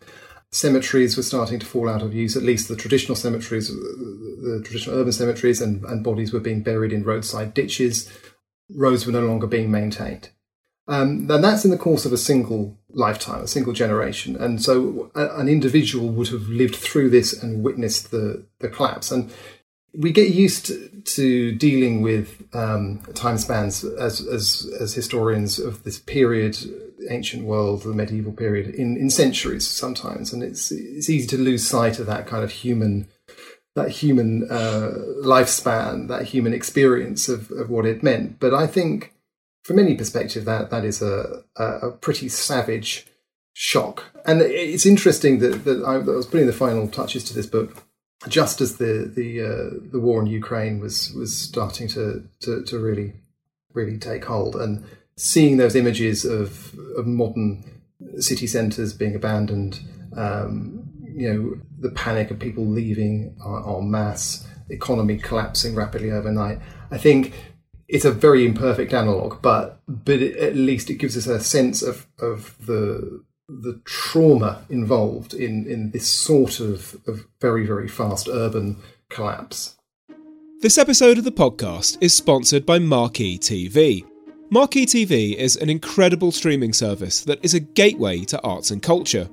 Cemeteries 0.51 1.17
were 1.17 1.23
starting 1.23 1.57
to 1.57 1.65
fall 1.65 1.89
out 1.89 2.03
of 2.03 2.13
use, 2.13 2.37
at 2.37 2.43
least 2.43 2.67
the 2.67 2.75
traditional 2.75 3.15
cemeteries, 3.15 3.69
the 3.69 4.61
traditional 4.63 4.95
urban 4.95 5.11
cemeteries, 5.11 5.59
and, 5.59 5.83
and 5.85 6.03
bodies 6.03 6.31
were 6.31 6.39
being 6.39 6.61
buried 6.61 6.93
in 6.93 7.03
roadside 7.03 7.55
ditches. 7.55 8.07
Roads 8.69 9.07
were 9.07 9.11
no 9.11 9.25
longer 9.25 9.47
being 9.47 9.71
maintained. 9.71 10.29
Um, 10.87 11.31
and 11.31 11.43
that's 11.43 11.65
in 11.65 11.71
the 11.71 11.77
course 11.77 12.05
of 12.05 12.13
a 12.13 12.17
single 12.17 12.77
lifetime, 12.89 13.43
a 13.43 13.47
single 13.47 13.73
generation. 13.73 14.35
And 14.35 14.61
so 14.61 15.11
a, 15.15 15.39
an 15.39 15.47
individual 15.47 16.09
would 16.09 16.27
have 16.27 16.49
lived 16.49 16.75
through 16.75 17.09
this 17.09 17.41
and 17.41 17.63
witnessed 17.63 18.11
the, 18.11 18.45
the 18.59 18.69
collapse. 18.69 19.09
And 19.09 19.33
we 19.95 20.11
get 20.11 20.29
used 20.29 20.71
to 21.05 21.51
dealing 21.53 22.01
with 22.01 22.43
um, 22.53 22.99
time 23.13 23.37
spans 23.37 23.83
as, 23.83 24.25
as 24.25 24.71
as 24.79 24.93
historians 24.93 25.59
of 25.59 25.83
this 25.83 25.99
period, 25.99 26.57
ancient 27.09 27.43
world, 27.43 27.83
the 27.83 27.89
medieval 27.89 28.33
period, 28.33 28.73
in, 28.73 28.97
in 28.97 29.09
centuries 29.09 29.67
sometimes, 29.67 30.33
and 30.33 30.41
it's 30.41 30.71
it's 30.71 31.09
easy 31.09 31.27
to 31.27 31.37
lose 31.37 31.67
sight 31.67 31.99
of 31.99 32.07
that 32.07 32.27
kind 32.27 32.43
of 32.43 32.51
human 32.51 33.07
that 33.75 33.89
human 33.89 34.49
uh, 34.51 34.91
lifespan, 35.23 36.07
that 36.07 36.25
human 36.25 36.53
experience 36.53 37.27
of, 37.27 37.49
of 37.51 37.69
what 37.69 37.85
it 37.85 38.03
meant. 38.03 38.39
But 38.39 38.53
I 38.53 38.67
think, 38.67 39.13
from 39.63 39.79
any 39.79 39.95
perspective, 39.95 40.45
that 40.45 40.69
that 40.71 40.85
is 40.85 41.01
a 41.01 41.43
a, 41.55 41.91
pretty 41.91 42.29
savage 42.29 43.05
shock, 43.53 44.05
and 44.25 44.41
it's 44.41 44.87
interesting 44.87 45.37
that 45.39 45.65
that 45.65 45.83
I, 45.83 45.99
that 45.99 46.11
I 46.11 46.15
was 46.15 46.27
putting 46.27 46.47
the 46.47 46.53
final 46.53 46.87
touches 46.87 47.23
to 47.25 47.35
this 47.35 47.45
book 47.45 47.83
just 48.27 48.61
as 48.61 48.77
the 48.77 49.11
the 49.13 49.41
uh, 49.41 49.69
the 49.91 49.99
war 49.99 50.21
in 50.21 50.27
Ukraine 50.27 50.79
was 50.79 51.11
was 51.13 51.37
starting 51.37 51.87
to, 51.89 52.27
to, 52.41 52.63
to 52.63 52.79
really 52.79 53.13
really 53.73 53.97
take 53.97 54.25
hold, 54.25 54.55
and 54.55 54.83
seeing 55.15 55.57
those 55.57 55.75
images 55.75 56.25
of 56.25 56.73
of 56.97 57.05
modern 57.05 57.63
city 58.17 58.47
centres 58.47 58.93
being 58.93 59.15
abandoned, 59.15 59.79
um, 60.15 60.89
you 61.15 61.33
know, 61.33 61.55
the 61.79 61.89
panic 61.91 62.31
of 62.31 62.39
people 62.39 62.65
leaving 62.65 63.35
en 63.45 63.91
masse, 63.91 64.45
economy 64.69 65.17
collapsing 65.17 65.75
rapidly 65.75 66.11
overnight. 66.11 66.59
I 66.91 66.97
think 66.97 67.33
it's 67.87 68.05
a 68.05 68.11
very 68.11 68.45
imperfect 68.45 68.93
analog, 68.93 69.41
but 69.41 69.81
but 69.87 70.21
at 70.21 70.55
least 70.55 70.89
it 70.89 70.95
gives 70.95 71.17
us 71.17 71.27
a 71.27 71.39
sense 71.39 71.81
of 71.81 72.07
of 72.19 72.55
the 72.65 73.23
the 73.61 73.81
trauma 73.85 74.65
involved 74.69 75.33
in, 75.33 75.65
in 75.67 75.91
this 75.91 76.07
sort 76.07 76.59
of, 76.59 76.95
of 77.07 77.25
very, 77.39 77.65
very 77.65 77.87
fast 77.87 78.27
urban 78.27 78.77
collapse. 79.09 79.77
This 80.61 80.77
episode 80.77 81.17
of 81.17 81.23
the 81.23 81.31
podcast 81.31 81.97
is 82.01 82.15
sponsored 82.15 82.65
by 82.65 82.79
Marquee 82.79 83.37
TV. 83.37 84.05
Marquee 84.49 84.85
TV 84.85 85.35
is 85.35 85.55
an 85.57 85.69
incredible 85.69 86.31
streaming 86.31 86.73
service 86.73 87.21
that 87.25 87.43
is 87.43 87.53
a 87.53 87.59
gateway 87.59 88.21
to 88.21 88.41
arts 88.43 88.71
and 88.71 88.81
culture. 88.81 89.29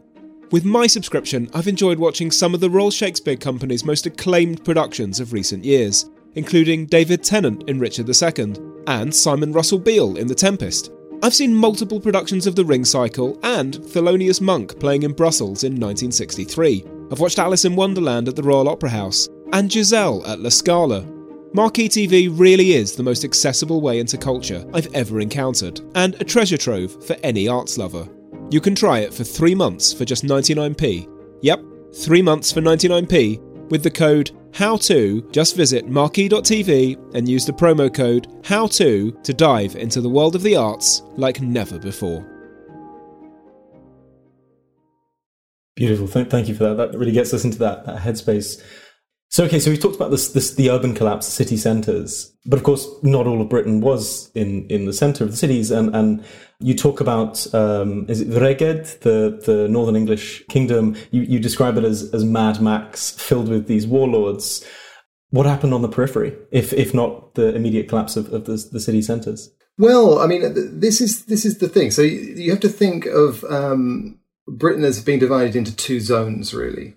With 0.50 0.64
my 0.64 0.86
subscription, 0.88 1.48
I've 1.54 1.68
enjoyed 1.68 1.98
watching 1.98 2.30
some 2.30 2.54
of 2.54 2.60
the 2.60 2.70
Royal 2.70 2.90
Shakespeare 2.90 3.36
Company's 3.36 3.84
most 3.84 4.06
acclaimed 4.06 4.64
productions 4.64 5.20
of 5.20 5.32
recent 5.32 5.64
years, 5.64 6.10
including 6.34 6.86
David 6.86 7.22
Tennant 7.22 7.68
in 7.68 7.78
Richard 7.78 8.08
II 8.08 8.54
and 8.88 9.14
Simon 9.14 9.52
Russell 9.52 9.78
Beale 9.78 10.16
in 10.16 10.26
The 10.26 10.34
Tempest. 10.34 10.90
I've 11.22 11.34
seen 11.34 11.54
multiple 11.54 12.00
productions 12.00 12.46
of 12.46 12.56
The 12.56 12.64
Ring 12.64 12.82
Cycle 12.82 13.38
and 13.42 13.74
Thelonious 13.74 14.40
Monk 14.40 14.80
playing 14.80 15.02
in 15.02 15.12
Brussels 15.12 15.64
in 15.64 15.72
1963. 15.72 16.82
I've 17.12 17.20
watched 17.20 17.38
Alice 17.38 17.66
in 17.66 17.76
Wonderland 17.76 18.26
at 18.26 18.36
the 18.36 18.42
Royal 18.42 18.70
Opera 18.70 18.88
House 18.88 19.28
and 19.52 19.70
Giselle 19.70 20.26
at 20.26 20.40
La 20.40 20.48
Scala. 20.48 21.04
Marquee 21.52 21.90
TV 21.90 22.30
really 22.32 22.72
is 22.72 22.96
the 22.96 23.02
most 23.02 23.22
accessible 23.22 23.82
way 23.82 23.98
into 23.98 24.16
culture 24.16 24.64
I've 24.72 24.92
ever 24.94 25.20
encountered, 25.20 25.82
and 25.94 26.14
a 26.22 26.24
treasure 26.24 26.56
trove 26.56 27.04
for 27.04 27.16
any 27.22 27.48
arts 27.48 27.76
lover. 27.76 28.08
You 28.50 28.62
can 28.62 28.74
try 28.74 29.00
it 29.00 29.12
for 29.12 29.24
three 29.24 29.54
months 29.54 29.92
for 29.92 30.06
just 30.06 30.24
99p. 30.24 31.06
Yep, 31.42 31.62
three 31.96 32.22
months 32.22 32.50
for 32.50 32.62
99p 32.62 33.68
with 33.68 33.82
the 33.82 33.90
code 33.90 34.30
HOWTO, 34.52 35.30
just 35.30 35.56
visit 35.56 35.88
marquee.tv 35.88 37.14
and 37.14 37.28
use 37.28 37.46
the 37.46 37.52
promo 37.52 37.92
code 37.92 38.26
how 38.44 38.66
to 38.68 39.12
to 39.22 39.32
dive 39.32 39.76
into 39.76 40.00
the 40.00 40.08
world 40.08 40.34
of 40.34 40.42
the 40.42 40.56
arts 40.56 41.02
like 41.16 41.40
never 41.40 41.78
before. 41.78 42.26
Beautiful. 45.76 46.06
Thank 46.06 46.48
you 46.48 46.54
for 46.54 46.64
that. 46.64 46.92
That 46.92 46.98
really 46.98 47.12
gets 47.12 47.32
us 47.32 47.44
into 47.44 47.58
that, 47.58 47.86
that 47.86 48.02
headspace. 48.02 48.62
So, 49.32 49.44
okay, 49.44 49.60
so 49.60 49.70
we've 49.70 49.80
talked 49.80 49.94
about 49.94 50.10
this, 50.10 50.32
this 50.32 50.54
the 50.54 50.70
urban 50.70 50.92
collapse, 50.92 51.28
city 51.28 51.56
centres, 51.56 52.36
but 52.46 52.58
of 52.58 52.64
course, 52.64 52.88
not 53.04 53.28
all 53.28 53.40
of 53.40 53.48
Britain 53.48 53.80
was 53.80 54.28
in, 54.34 54.66
in 54.66 54.86
the 54.86 54.92
centre 54.92 55.22
of 55.22 55.30
the 55.30 55.36
cities, 55.36 55.70
and, 55.70 55.94
and 55.94 56.24
you 56.58 56.74
talk 56.74 57.00
about 57.00 57.46
um, 57.54 58.06
is 58.08 58.20
it 58.20 58.28
Rheged, 58.28 59.00
the 59.00 59.40
the 59.46 59.68
Northern 59.68 59.94
English 59.94 60.44
kingdom? 60.48 60.96
You 61.12 61.22
you 61.22 61.38
describe 61.38 61.78
it 61.78 61.84
as 61.84 62.12
as 62.12 62.24
Mad 62.24 62.60
Max, 62.60 63.12
filled 63.12 63.48
with 63.48 63.68
these 63.68 63.86
warlords. 63.86 64.66
What 65.30 65.46
happened 65.46 65.74
on 65.74 65.82
the 65.82 65.88
periphery, 65.88 66.36
if 66.50 66.72
if 66.72 66.92
not 66.92 67.36
the 67.36 67.54
immediate 67.54 67.88
collapse 67.88 68.16
of, 68.16 68.32
of 68.32 68.46
the, 68.46 68.68
the 68.72 68.80
city 68.80 69.00
centres? 69.00 69.48
Well, 69.78 70.18
I 70.18 70.26
mean, 70.26 70.42
this 70.80 71.00
is 71.00 71.26
this 71.26 71.44
is 71.44 71.58
the 71.58 71.68
thing. 71.68 71.92
So 71.92 72.02
you 72.02 72.50
have 72.50 72.60
to 72.60 72.68
think 72.68 73.06
of 73.06 73.44
um, 73.44 74.18
Britain 74.48 74.84
as 74.84 75.02
being 75.04 75.20
divided 75.20 75.54
into 75.54 75.74
two 75.74 76.00
zones, 76.00 76.52
really, 76.52 76.96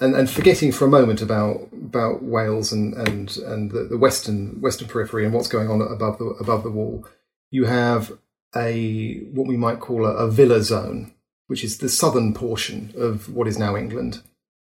and 0.00 0.14
and 0.14 0.30
forgetting 0.30 0.72
for 0.72 0.86
a 0.86 0.90
moment 0.90 1.20
about 1.20 1.68
about 1.72 2.22
Wales 2.22 2.72
and 2.72 2.94
and 2.94 3.36
and 3.38 3.70
the, 3.70 3.84
the 3.84 3.98
western 3.98 4.60
western 4.60 4.88
periphery 4.88 5.24
and 5.24 5.34
what's 5.34 5.48
going 5.48 5.68
on 5.68 5.80
above 5.82 6.18
the 6.18 6.24
above 6.24 6.62
the 6.62 6.70
wall. 6.70 7.06
You 7.50 7.66
have 7.66 8.12
a 8.56 9.18
what 9.32 9.46
we 9.46 9.56
might 9.56 9.80
call 9.80 10.06
a, 10.06 10.14
a 10.14 10.30
villa 10.30 10.62
zone, 10.62 11.12
which 11.46 11.62
is 11.62 11.78
the 11.78 11.88
southern 11.88 12.32
portion 12.32 12.92
of 12.96 13.32
what 13.32 13.46
is 13.46 13.58
now 13.58 13.76
England. 13.76 14.22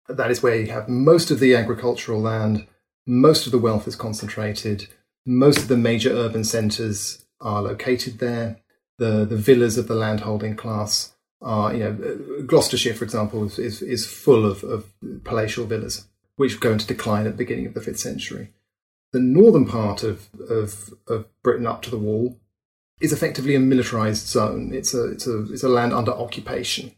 That 0.08 0.30
is 0.30 0.44
where 0.44 0.56
you 0.56 0.68
have 0.68 0.88
most 0.88 1.32
of 1.32 1.40
the 1.40 1.56
agricultural 1.56 2.22
land, 2.22 2.68
most 3.08 3.48
of 3.48 3.52
the 3.52 3.58
wealth 3.58 3.88
is 3.88 3.96
concentrated, 3.96 4.88
most 5.26 5.58
of 5.58 5.68
the 5.68 5.78
major 5.78 6.12
urban 6.12 6.44
centres 6.44 7.26
are 7.42 7.64
located 7.64 8.20
there. 8.20 8.58
The 9.00 9.26
the 9.26 9.38
villas 9.38 9.78
of 9.78 9.88
the 9.88 9.96
landholding 9.96 10.56
class 10.56 11.15
are, 11.42 11.74
you 11.74 11.80
know, 11.80 12.44
Gloucestershire, 12.46 12.94
for 12.94 13.04
example, 13.04 13.44
is 13.44 13.60
is, 13.60 13.82
is 13.82 14.06
full 14.06 14.46
of, 14.46 14.64
of 14.64 14.86
palatial 15.24 15.66
villas, 15.66 16.08
which 16.36 16.60
go 16.60 16.72
into 16.72 16.88
decline 16.88 17.26
at 17.26 17.34
the 17.34 17.38
beginning 17.38 17.66
of 17.66 17.74
the 17.74 17.82
fifth 17.82 18.00
century. 18.00 18.52
The 19.12 19.20
northern 19.20 19.66
part 19.66 20.04
of, 20.04 20.28
of, 20.50 20.94
of 21.08 21.26
Britain 21.44 21.68
up 21.68 21.82
to 21.84 21.90
the 21.90 21.98
wall 21.98 22.38
is 23.00 23.14
effectively 23.14 23.56
a 23.56 23.60
militarized 23.60 24.28
zone. 24.28 24.74
It's 24.74 24.94
a, 24.94 25.12
it's 25.12 25.28
a, 25.28 25.44
it's 25.52 25.64
a 25.64 25.70
land 25.70 25.94
under 25.94 26.12
occupation, 26.12 26.92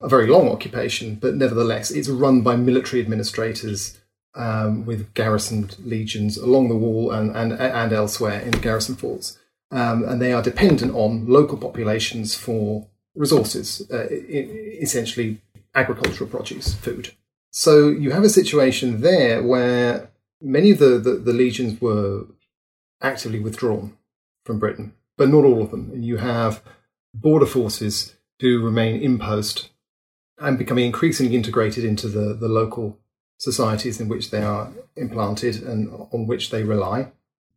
a 0.00 0.08
very 0.08 0.26
long 0.26 0.48
occupation, 0.48 1.14
but 1.14 1.34
nevertheless, 1.34 1.90
it's 1.90 2.08
run 2.08 2.42
by 2.42 2.56
military 2.56 3.00
administrators 3.00 3.98
um, 4.34 4.84
with 4.84 5.14
garrisoned 5.14 5.76
legions 5.84 6.36
along 6.36 6.68
the 6.68 6.76
wall 6.76 7.10
and, 7.10 7.34
and, 7.34 7.52
and 7.52 7.92
elsewhere 7.92 8.40
in 8.40 8.50
the 8.50 8.58
garrison 8.58 8.94
forts. 8.94 9.38
Um, 9.70 10.04
and 10.04 10.20
they 10.20 10.32
are 10.32 10.42
dependent 10.42 10.94
on 10.94 11.26
local 11.26 11.58
populations 11.58 12.34
for 12.34 12.88
resources, 13.18 13.82
uh, 13.92 14.06
essentially 14.10 15.40
agricultural 15.74 16.30
produce, 16.30 16.74
food. 16.74 17.12
So 17.50 17.88
you 17.88 18.10
have 18.12 18.24
a 18.24 18.30
situation 18.30 19.00
there 19.00 19.42
where 19.42 20.10
many 20.40 20.70
of 20.70 20.78
the, 20.78 20.98
the, 20.98 21.14
the 21.14 21.32
legions 21.32 21.80
were 21.80 22.26
actively 23.02 23.40
withdrawn 23.40 23.96
from 24.44 24.58
Britain 24.58 24.94
but 25.18 25.28
not 25.28 25.44
all 25.44 25.60
of 25.60 25.70
them. 25.70 25.90
And 25.92 26.06
you 26.06 26.16
have 26.16 26.62
border 27.12 27.44
forces 27.44 28.14
who 28.40 28.64
remain 28.64 29.02
in 29.02 29.18
post 29.18 29.68
and 30.38 30.56
becoming 30.56 30.86
increasingly 30.86 31.34
integrated 31.34 31.84
into 31.84 32.08
the, 32.08 32.32
the 32.32 32.48
local 32.48 32.96
societies 33.36 34.00
in 34.00 34.08
which 34.08 34.30
they 34.30 34.42
are 34.42 34.72
implanted 34.96 35.62
and 35.62 35.90
on 36.12 36.26
which 36.26 36.50
they 36.50 36.62
rely. 36.62 37.12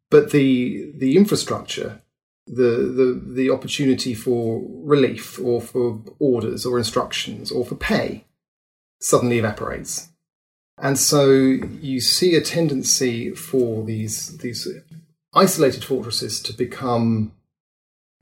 But 0.10 0.32
the 0.32 0.92
the 0.96 1.16
infrastructure, 1.16 2.01
the, 2.48 3.22
the 3.24 3.34
the 3.34 3.50
opportunity 3.50 4.14
for 4.14 4.62
relief 4.66 5.40
or 5.40 5.62
for 5.62 6.02
orders 6.20 6.66
or 6.66 6.78
instructions 6.78 7.52
or 7.52 7.66
for 7.66 7.76
pay 7.76 8.26
suddenly 9.00 9.40
evaporates. 9.40 10.10
And 10.78 10.98
so 10.98 11.30
you 11.30 12.02
see 12.02 12.36
a 12.36 12.42
tendency 12.42 13.32
for 13.32 13.84
these 13.86 14.38
these 14.40 14.68
isolated 15.34 15.84
fortresses 15.84 16.42
to 16.42 16.54
become 16.54 17.34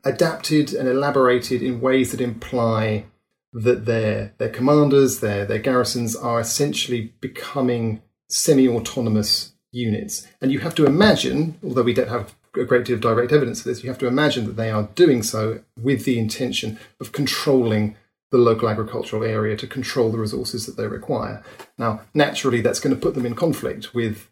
adapted 0.04 0.74
and 0.74 0.88
elaborated 0.88 1.62
in 1.62 1.82
ways 1.82 2.12
that 2.12 2.22
imply 2.22 3.06
that 3.54 3.86
their 3.86 4.34
their 4.38 4.50
commanders, 4.50 5.20
their 5.20 5.46
their 5.46 5.60
garrisons 5.60 6.16
are 6.16 6.40
essentially 6.40 7.14
becoming 7.22 8.02
semi-autonomous 8.28 9.54
units. 9.72 10.28
And 10.42 10.52
you 10.52 10.60
have 10.60 10.76
to 10.76 10.86
imagine, 10.86 11.58
although 11.64 11.84
we 11.84 11.94
don't 11.94 12.10
have 12.10 12.36
a 12.60 12.66
great 12.66 12.86
deal 12.86 12.96
of 12.96 13.02
direct 13.02 13.32
evidence 13.32 13.60
of 13.60 13.66
this, 13.66 13.84
you 13.84 13.90
have 13.90 14.00
to 14.00 14.08
imagine 14.08 14.46
that 14.46 14.56
they 14.56 14.70
are 14.70 14.90
doing 14.96 15.24
so 15.24 15.62
with 15.82 16.06
the 16.06 16.20
intention 16.20 16.80
of 17.00 17.12
controlling 17.12 17.96
the 18.32 18.38
local 18.38 18.70
agricultural 18.70 19.24
area 19.24 19.58
to 19.58 19.68
control 19.68 20.12
the 20.12 20.18
resources 20.18 20.66
that 20.66 20.78
they 20.78 20.88
require. 20.88 21.44
Now, 21.78 22.02
naturally, 22.14 22.62
that's 22.62 22.80
going 22.80 22.96
to 22.96 23.02
put 23.02 23.16
them 23.16 23.26
in 23.26 23.36
conflict 23.36 23.94
with 23.94 24.30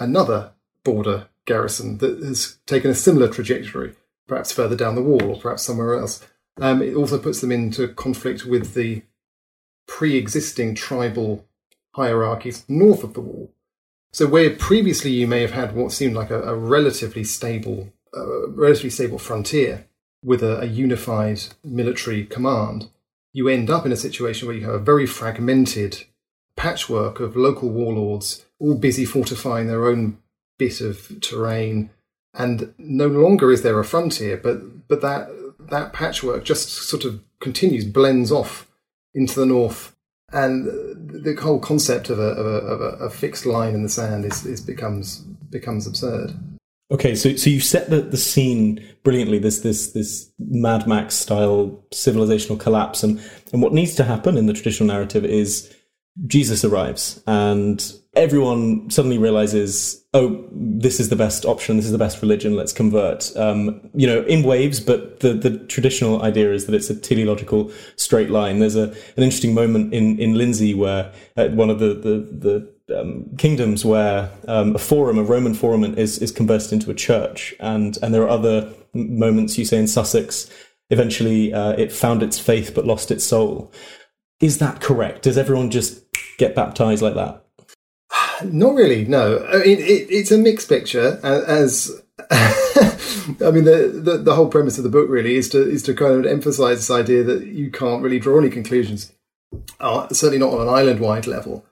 another 0.00 0.52
border 0.82 1.28
garrison 1.44 1.98
that 1.98 2.22
has 2.22 2.58
taken 2.66 2.90
a 2.90 2.94
similar 2.94 3.28
trajectory 3.28 3.94
perhaps 4.28 4.52
further 4.52 4.76
down 4.76 4.94
the 4.94 5.02
wall 5.02 5.22
or 5.22 5.40
perhaps 5.40 5.62
somewhere 5.62 5.98
else. 5.98 6.24
Um, 6.60 6.82
it 6.82 6.94
also 6.94 7.18
puts 7.18 7.40
them 7.40 7.50
into 7.50 7.88
conflict 7.88 8.44
with 8.44 8.74
the 8.74 9.02
pre 9.88 10.16
existing 10.16 10.74
tribal 10.74 11.46
hierarchies 11.94 12.64
north 12.68 13.02
of 13.02 13.14
the 13.14 13.20
wall. 13.20 13.50
So, 14.12 14.26
where 14.26 14.50
previously 14.50 15.10
you 15.10 15.26
may 15.26 15.42
have 15.42 15.52
had 15.52 15.74
what 15.74 15.92
seemed 15.92 16.14
like 16.14 16.30
a, 16.30 16.42
a 16.42 16.54
relatively 16.54 17.24
stable, 17.24 17.92
uh, 18.16 18.48
relatively 18.48 18.90
stable 18.90 19.18
frontier 19.18 19.86
with 20.24 20.42
a, 20.42 20.60
a 20.60 20.64
unified 20.64 21.40
military 21.62 22.24
command, 22.24 22.90
you 23.32 23.48
end 23.48 23.70
up 23.70 23.86
in 23.86 23.92
a 23.92 23.96
situation 23.96 24.48
where 24.48 24.56
you 24.56 24.64
have 24.64 24.74
a 24.74 24.78
very 24.78 25.06
fragmented 25.06 26.04
patchwork 26.56 27.20
of 27.20 27.36
local 27.36 27.68
warlords, 27.68 28.44
all 28.58 28.74
busy 28.74 29.04
fortifying 29.04 29.68
their 29.68 29.86
own 29.86 30.18
bit 30.58 30.80
of 30.80 31.20
terrain, 31.20 31.90
and 32.34 32.74
no 32.78 33.06
longer 33.06 33.52
is 33.52 33.62
there 33.62 33.78
a 33.78 33.84
frontier, 33.84 34.36
but 34.36 34.88
but 34.88 35.00
that 35.02 35.28
that 35.58 35.92
patchwork 35.92 36.44
just 36.44 36.68
sort 36.70 37.04
of 37.04 37.22
continues, 37.40 37.84
blends 37.84 38.32
off 38.32 38.70
into 39.14 39.38
the 39.38 39.46
north, 39.46 39.94
and 40.32 40.66
the 40.66 41.34
whole 41.40 41.58
concept 41.58 42.10
of 42.10 42.18
a, 42.18 42.22
of 42.22 42.46
a, 42.46 42.66
of 42.66 43.00
a, 43.00 43.10
fixed 43.10 43.46
line 43.46 43.74
in 43.74 43.82
the 43.82 43.88
sand 43.88 44.24
is, 44.24 44.44
is 44.44 44.60
becomes 44.60 45.20
becomes 45.50 45.86
absurd. 45.86 46.34
Okay, 46.90 47.14
so 47.14 47.34
so 47.36 47.50
you 47.50 47.60
set 47.60 47.90
the, 47.90 48.00
the 48.00 48.16
scene 48.16 48.84
brilliantly. 49.02 49.38
This 49.38 49.60
this 49.60 49.92
this 49.92 50.30
Mad 50.38 50.86
Max 50.86 51.14
style 51.14 51.82
civilizational 51.92 52.58
collapse, 52.58 53.02
and 53.02 53.20
and 53.52 53.62
what 53.62 53.72
needs 53.72 53.94
to 53.96 54.04
happen 54.04 54.36
in 54.36 54.46
the 54.46 54.52
traditional 54.52 54.86
narrative 54.86 55.24
is 55.24 55.74
Jesus 56.26 56.64
arrives, 56.64 57.22
and 57.26 57.92
everyone 58.18 58.90
suddenly 58.90 59.16
realizes, 59.16 60.04
oh, 60.12 60.44
this 60.52 60.98
is 60.98 61.08
the 61.08 61.16
best 61.16 61.44
option. 61.44 61.76
This 61.76 61.86
is 61.86 61.92
the 61.92 61.98
best 61.98 62.20
religion. 62.20 62.56
Let's 62.56 62.72
convert. 62.72 63.34
Um, 63.36 63.80
you 63.94 64.06
know, 64.06 64.22
in 64.24 64.42
waves, 64.42 64.80
but 64.80 65.20
the, 65.20 65.32
the 65.32 65.58
traditional 65.66 66.22
idea 66.22 66.52
is 66.52 66.66
that 66.66 66.74
it's 66.74 66.90
a 66.90 66.98
teleological 66.98 67.70
straight 67.96 68.28
line. 68.28 68.58
There's 68.58 68.76
a, 68.76 68.90
an 69.16 69.22
interesting 69.22 69.54
moment 69.54 69.94
in, 69.94 70.18
in 70.18 70.34
Lindsey 70.34 70.74
where 70.74 71.12
at 71.36 71.52
one 71.52 71.70
of 71.70 71.78
the, 71.78 71.94
the, 71.94 72.68
the 72.86 73.00
um, 73.00 73.24
kingdoms 73.38 73.84
where 73.84 74.30
um, 74.48 74.74
a 74.74 74.78
forum, 74.78 75.18
a 75.18 75.22
Roman 75.22 75.54
forum, 75.54 75.84
is, 75.84 76.18
is 76.18 76.32
converted 76.32 76.72
into 76.72 76.90
a 76.90 76.94
church. 76.94 77.54
And, 77.60 77.96
and 78.02 78.12
there 78.12 78.22
are 78.22 78.28
other 78.28 78.72
moments 78.94 79.56
you 79.56 79.64
say 79.64 79.78
in 79.78 79.86
Sussex, 79.86 80.50
eventually 80.90 81.54
uh, 81.54 81.72
it 81.72 81.92
found 81.92 82.22
its 82.22 82.38
faith 82.38 82.74
but 82.74 82.84
lost 82.84 83.10
its 83.10 83.24
soul. 83.24 83.72
Is 84.40 84.58
that 84.58 84.80
correct? 84.80 85.22
Does 85.22 85.38
everyone 85.38 85.70
just 85.70 86.02
get 86.38 86.54
baptized 86.54 87.02
like 87.02 87.14
that? 87.14 87.44
Not 88.44 88.74
really. 88.74 89.04
No, 89.04 89.46
I 89.46 89.58
mean 89.58 89.78
it, 89.78 90.06
it's 90.10 90.30
a 90.30 90.38
mixed 90.38 90.68
picture. 90.68 91.20
As 91.22 92.02
I 92.30 93.50
mean, 93.50 93.64
the, 93.64 94.00
the, 94.02 94.18
the 94.18 94.34
whole 94.34 94.48
premise 94.48 94.78
of 94.78 94.84
the 94.84 94.90
book 94.90 95.08
really 95.08 95.36
is 95.36 95.48
to 95.50 95.62
is 95.62 95.82
to 95.84 95.94
kind 95.94 96.14
of 96.14 96.26
emphasise 96.26 96.78
this 96.78 96.90
idea 96.90 97.22
that 97.24 97.46
you 97.46 97.70
can't 97.70 98.02
really 98.02 98.18
draw 98.18 98.38
any 98.38 98.50
conclusions, 98.50 99.12
uh, 99.80 100.08
certainly 100.08 100.38
not 100.38 100.52
on 100.52 100.66
an 100.66 100.74
island 100.74 101.00
wide 101.00 101.26
level. 101.26 101.64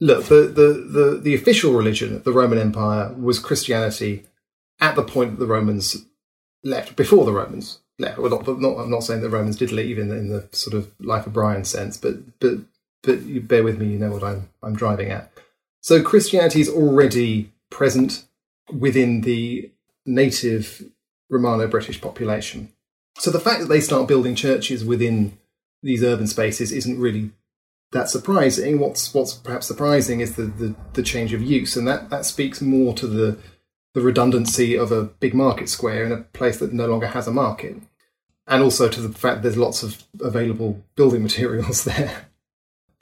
Look, 0.00 0.26
the, 0.26 0.42
the 0.42 0.72
the 0.72 1.20
the 1.22 1.34
official 1.34 1.72
religion 1.72 2.16
of 2.16 2.24
the 2.24 2.32
Roman 2.32 2.58
Empire 2.58 3.12
was 3.14 3.38
Christianity 3.38 4.24
at 4.80 4.96
the 4.96 5.02
point 5.02 5.32
that 5.32 5.40
the 5.40 5.52
Romans 5.52 6.04
left. 6.64 6.96
Before 6.96 7.24
the 7.24 7.32
Romans 7.32 7.78
left, 7.98 8.18
well, 8.18 8.30
not, 8.30 8.60
not 8.60 8.78
I'm 8.78 8.90
not 8.90 9.04
saying 9.04 9.20
the 9.20 9.30
Romans 9.30 9.56
did 9.56 9.70
leave 9.70 9.98
in 9.98 10.08
the, 10.08 10.16
in 10.16 10.28
the 10.28 10.48
sort 10.52 10.74
of 10.74 10.90
life 10.98 11.26
of 11.26 11.32
Brian 11.32 11.64
sense, 11.64 11.96
but 11.96 12.38
but 12.40 12.58
but 13.02 13.22
you 13.22 13.40
bear 13.40 13.62
with 13.62 13.78
me, 13.78 13.88
you 13.88 13.98
know 13.98 14.10
what 14.10 14.24
I'm 14.24 14.48
I'm 14.62 14.74
driving 14.74 15.10
at. 15.10 15.32
So 15.82 16.00
Christianity 16.00 16.60
is 16.60 16.68
already 16.68 17.52
present 17.68 18.24
within 18.72 19.22
the 19.22 19.70
native 20.06 20.90
Romano-British 21.28 22.00
population. 22.00 22.72
So 23.18 23.30
the 23.30 23.40
fact 23.40 23.60
that 23.60 23.68
they 23.68 23.80
start 23.80 24.08
building 24.08 24.36
churches 24.36 24.84
within 24.84 25.36
these 25.82 26.04
urban 26.04 26.28
spaces 26.28 26.70
isn't 26.70 27.00
really 27.00 27.32
that 27.90 28.08
surprising. 28.08 28.78
What's 28.78 29.12
what's 29.12 29.34
perhaps 29.34 29.66
surprising 29.66 30.20
is 30.20 30.36
the, 30.36 30.44
the, 30.44 30.74
the 30.94 31.02
change 31.02 31.34
of 31.34 31.42
use, 31.42 31.76
and 31.76 31.86
that, 31.88 32.08
that 32.10 32.24
speaks 32.24 32.62
more 32.62 32.94
to 32.94 33.06
the 33.06 33.38
the 33.94 34.00
redundancy 34.00 34.74
of 34.74 34.90
a 34.90 35.04
big 35.04 35.34
market 35.34 35.68
square 35.68 36.04
in 36.04 36.12
a 36.12 36.22
place 36.22 36.58
that 36.58 36.72
no 36.72 36.86
longer 36.86 37.08
has 37.08 37.26
a 37.26 37.32
market, 37.32 37.76
and 38.46 38.62
also 38.62 38.88
to 38.88 39.00
the 39.00 39.12
fact 39.12 39.36
that 39.36 39.42
there's 39.42 39.58
lots 39.58 39.82
of 39.82 40.04
available 40.20 40.82
building 40.94 41.22
materials 41.28 41.84
there 41.84 42.28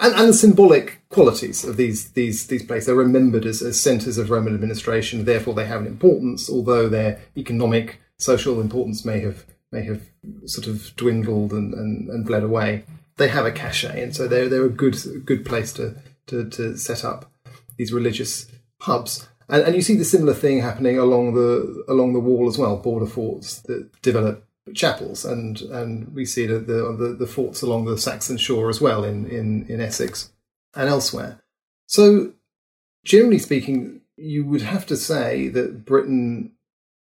and, 0.00 0.14
and 0.14 0.28
the 0.30 0.34
symbolic 0.34 1.02
qualities 1.10 1.64
of 1.64 1.76
these 1.76 2.10
these 2.12 2.46
these 2.46 2.64
places. 2.64 2.86
They're 2.86 2.94
remembered 2.94 3.44
as, 3.44 3.62
as 3.62 3.78
centres 3.78 4.18
of 4.18 4.30
Roman 4.30 4.54
administration, 4.54 5.24
therefore 5.24 5.54
they 5.54 5.66
have 5.66 5.82
an 5.82 5.86
importance, 5.86 6.50
although 6.50 6.88
their 6.88 7.20
economic, 7.36 8.00
social 8.18 8.60
importance 8.60 9.04
may 9.04 9.20
have 9.20 9.46
may 9.70 9.84
have 9.84 10.02
sort 10.46 10.66
of 10.66 10.94
dwindled 10.96 11.52
and, 11.52 11.74
and, 11.74 12.08
and 12.08 12.26
bled 12.26 12.42
away. 12.42 12.84
They 13.16 13.28
have 13.28 13.46
a 13.46 13.52
cachet, 13.52 14.02
and 14.02 14.16
so 14.16 14.26
they're 14.26 14.48
they're 14.48 14.64
a 14.64 14.70
good 14.70 14.96
good 15.24 15.44
place 15.44 15.72
to 15.74 15.96
to, 16.28 16.48
to 16.48 16.76
set 16.76 17.04
up 17.04 17.30
these 17.76 17.92
religious 17.92 18.46
hubs. 18.80 19.28
And, 19.48 19.62
and 19.64 19.74
you 19.74 19.82
see 19.82 19.96
the 19.96 20.04
similar 20.04 20.32
thing 20.32 20.60
happening 20.60 20.98
along 20.98 21.34
the 21.34 21.84
along 21.88 22.14
the 22.14 22.20
wall 22.20 22.48
as 22.48 22.56
well, 22.56 22.76
border 22.76 23.06
forts 23.06 23.60
that 23.62 24.00
develop 24.00 24.46
chapels, 24.74 25.24
and 25.24 25.60
and 25.62 26.14
we 26.14 26.24
see 26.24 26.46
the 26.46 26.58
the, 26.58 27.16
the 27.18 27.26
forts 27.26 27.62
along 27.62 27.84
the 27.84 27.98
Saxon 27.98 28.36
shore 28.36 28.68
as 28.68 28.80
well 28.80 29.04
in, 29.04 29.26
in, 29.26 29.66
in 29.68 29.80
Essex 29.80 30.30
and 30.74 30.88
elsewhere. 30.88 31.40
So, 31.86 32.32
generally 33.04 33.38
speaking, 33.38 34.02
you 34.16 34.44
would 34.44 34.62
have 34.62 34.86
to 34.86 34.96
say 34.96 35.48
that 35.48 35.84
Britain, 35.84 36.52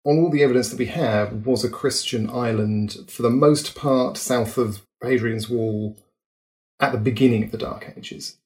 on 0.05 0.17
all 0.19 0.29
the 0.29 0.43
evidence 0.43 0.69
that 0.69 0.79
we 0.79 0.87
have, 0.87 1.45
was 1.45 1.63
a 1.63 1.69
Christian 1.69 2.29
island 2.29 2.97
for 3.07 3.21
the 3.21 3.29
most 3.29 3.75
part 3.75 4.17
south 4.17 4.57
of 4.57 4.81
Hadrian's 5.01 5.49
Wall 5.49 5.97
at 6.79 6.91
the 6.91 6.97
beginning 6.97 7.43
of 7.43 7.51
the 7.51 7.57
Dark 7.57 7.93
Ages. 7.97 8.37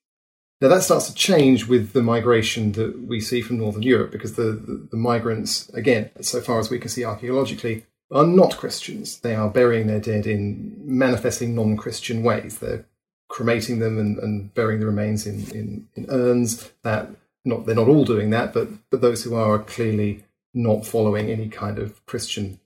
Now 0.60 0.70
that 0.70 0.84
starts 0.84 1.08
to 1.08 1.14
change 1.14 1.68
with 1.68 1.94
the 1.94 2.02
migration 2.02 2.72
that 2.74 3.08
we 3.08 3.20
see 3.20 3.42
from 3.42 3.58
Northern 3.58 3.84
Europe 3.84 4.12
because 4.12 4.36
the, 4.36 4.52
the, 4.54 4.88
the 4.92 4.98
migrants, 4.98 5.70
again, 5.70 6.10
so 6.22 6.42
far 6.42 6.60
as 6.60 6.70
we 6.70 6.80
can 6.80 6.90
see 6.90 7.04
archaeologically, 7.04 7.86
are 8.12 8.26
not 8.26 8.58
Christians. 8.58 9.20
They 9.20 9.36
are 9.36 9.50
burying 9.50 9.88
their 9.88 10.00
dead 10.00 10.26
in 10.26 10.76
manifestly 10.84 11.48
non 11.48 11.78
Christian 11.78 12.24
ways. 12.24 12.60
They're 12.60 12.86
cremating 13.30 13.80
them 13.80 13.98
and, 13.98 14.18
and 14.20 14.54
burying 14.54 14.80
the 14.80 14.86
remains 14.86 15.28
in, 15.28 15.50
in, 15.52 15.88
in, 15.96 16.06
urns. 16.10 16.72
That 16.84 17.10
not 17.44 17.66
they're 17.66 17.76
not 17.76 17.90
all 17.90 18.06
doing 18.06 18.30
that, 18.32 18.54
but 18.54 18.70
but 18.90 19.02
those 19.02 19.24
who 19.24 19.36
are 19.36 19.56
are 19.56 19.64
clearly 19.64 20.24
not 20.54 20.86
following 20.86 21.30
any 21.30 21.50
kind 21.50 21.78
of 21.78 22.06
Christian 22.06 22.60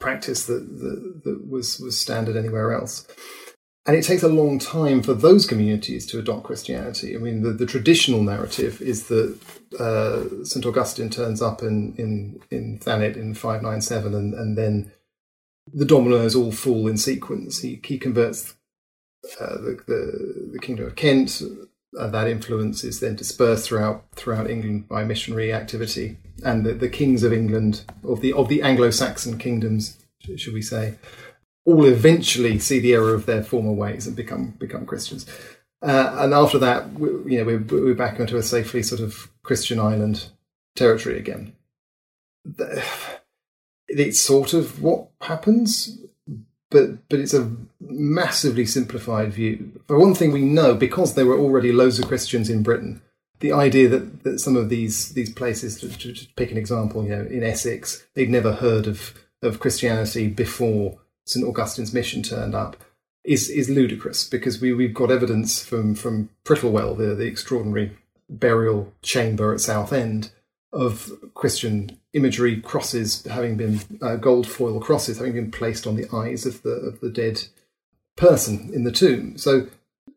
practice 0.00 0.46
that, 0.46 0.78
that, 0.78 1.22
that 1.24 1.48
was 1.48 1.78
was 1.78 1.98
standard 1.98 2.36
anywhere 2.36 2.72
else. 2.72 3.06
And 3.86 3.96
it 3.96 4.02
takes 4.02 4.24
a 4.24 4.28
long 4.28 4.58
time 4.58 5.00
for 5.00 5.14
those 5.14 5.46
communities 5.46 6.06
to 6.06 6.18
adopt 6.18 6.42
Christianity. 6.42 7.14
I 7.14 7.18
mean, 7.18 7.42
the, 7.42 7.52
the 7.52 7.66
traditional 7.66 8.20
narrative 8.20 8.82
is 8.82 9.06
that 9.06 9.38
uh, 9.78 10.44
St. 10.44 10.66
Augustine 10.66 11.08
turns 11.08 11.40
up 11.40 11.62
in, 11.62 11.94
in, 11.96 12.40
in 12.50 12.78
Thanet 12.78 13.16
in 13.16 13.34
597, 13.34 14.12
and, 14.12 14.34
and 14.34 14.58
then 14.58 14.90
the 15.72 15.84
dominoes 15.84 16.34
all 16.34 16.50
fall 16.50 16.88
in 16.88 16.96
sequence. 16.96 17.60
He, 17.60 17.80
he 17.84 17.96
converts 17.96 18.56
uh, 19.40 19.54
the, 19.54 19.78
the, 19.86 20.50
the, 20.54 20.58
kingdom 20.58 20.86
of 20.86 20.96
Kent. 20.96 21.42
Uh, 21.98 22.08
that 22.08 22.28
influence 22.28 22.82
is 22.84 23.00
then 23.00 23.16
dispersed 23.16 23.66
throughout 23.66 24.04
throughout 24.12 24.50
England 24.50 24.88
by 24.88 25.02
missionary 25.02 25.52
activity, 25.52 26.18
and 26.44 26.64
the, 26.64 26.74
the 26.74 26.88
kings 26.88 27.22
of 27.22 27.32
England, 27.32 27.82
of 28.04 28.20
the 28.20 28.32
of 28.32 28.48
the 28.48 28.62
Anglo-Saxon 28.62 29.38
kingdoms, 29.38 29.96
should 30.36 30.54
we 30.54 30.62
say, 30.62 30.94
all 31.66 31.84
eventually 31.84 32.58
see 32.58 32.78
the 32.78 32.94
error 32.94 33.12
of 33.12 33.26
their 33.26 33.42
former 33.42 33.72
ways 33.72 34.06
and 34.06 34.16
become 34.16 34.52
become 34.52 34.86
Christians. 34.86 35.26
Uh, 35.82 36.16
and 36.20 36.32
after 36.32 36.58
that, 36.58 36.92
we, 36.94 37.34
you 37.34 37.38
know, 37.38 37.44
we're, 37.44 37.58
we're 37.58 37.94
back 37.94 38.18
into 38.18 38.38
a 38.38 38.42
safely 38.42 38.82
sort 38.82 39.00
of 39.00 39.30
Christian 39.42 39.78
island 39.78 40.30
territory 40.74 41.18
again. 41.18 41.52
It's 43.88 44.18
sort 44.20 44.54
of 44.54 44.80
what 44.80 45.08
happens, 45.20 45.98
but 46.70 47.08
but 47.08 47.18
it's 47.18 47.34
a 47.34 47.50
massively 47.80 48.64
simplified 48.64 49.32
view. 49.32 49.72
For 49.88 49.98
one 49.98 50.14
thing, 50.14 50.32
we 50.32 50.42
know 50.42 50.74
because 50.74 51.14
there 51.14 51.26
were 51.26 51.38
already 51.38 51.72
loads 51.72 51.98
of 51.98 52.08
Christians 52.08 52.48
in 52.48 52.62
Britain. 52.62 53.02
The 53.40 53.52
idea 53.52 53.88
that, 53.90 54.22
that 54.22 54.38
some 54.38 54.56
of 54.56 54.70
these 54.70 55.10
these 55.10 55.32
places, 55.32 55.78
to, 55.80 55.88
to, 55.88 56.14
to 56.14 56.26
pick 56.36 56.50
an 56.50 56.56
example, 56.56 57.04
you 57.04 57.10
know, 57.10 57.26
in 57.26 57.42
Essex, 57.42 58.06
they'd 58.14 58.30
never 58.30 58.52
heard 58.52 58.86
of 58.86 59.14
of 59.42 59.60
Christianity 59.60 60.28
before 60.28 60.98
St 61.26 61.44
Augustine's 61.44 61.92
mission 61.92 62.22
turned 62.22 62.54
up 62.54 62.76
is 63.24 63.50
is 63.50 63.68
ludicrous 63.68 64.28
because 64.28 64.60
we 64.60 64.72
we've 64.72 64.94
got 64.94 65.10
evidence 65.10 65.62
from 65.64 65.94
from 65.94 66.30
Prittlewell, 66.44 66.96
the 66.96 67.14
the 67.14 67.26
extraordinary 67.26 67.96
burial 68.28 68.92
chamber 69.02 69.52
at 69.52 69.60
Southend, 69.60 70.30
of 70.72 71.10
Christian 71.34 71.98
imagery, 72.12 72.60
crosses 72.60 73.24
having 73.24 73.56
been 73.56 73.80
uh, 74.02 74.16
gold 74.16 74.46
foil 74.46 74.80
crosses 74.80 75.18
having 75.18 75.32
been 75.32 75.50
placed 75.50 75.86
on 75.86 75.96
the 75.96 76.08
eyes 76.14 76.46
of 76.46 76.62
the 76.62 76.70
of 76.70 77.00
the 77.00 77.10
dead 77.10 77.44
person 78.16 78.70
in 78.72 78.84
the 78.84 78.92
tomb. 78.92 79.36
So 79.36 79.68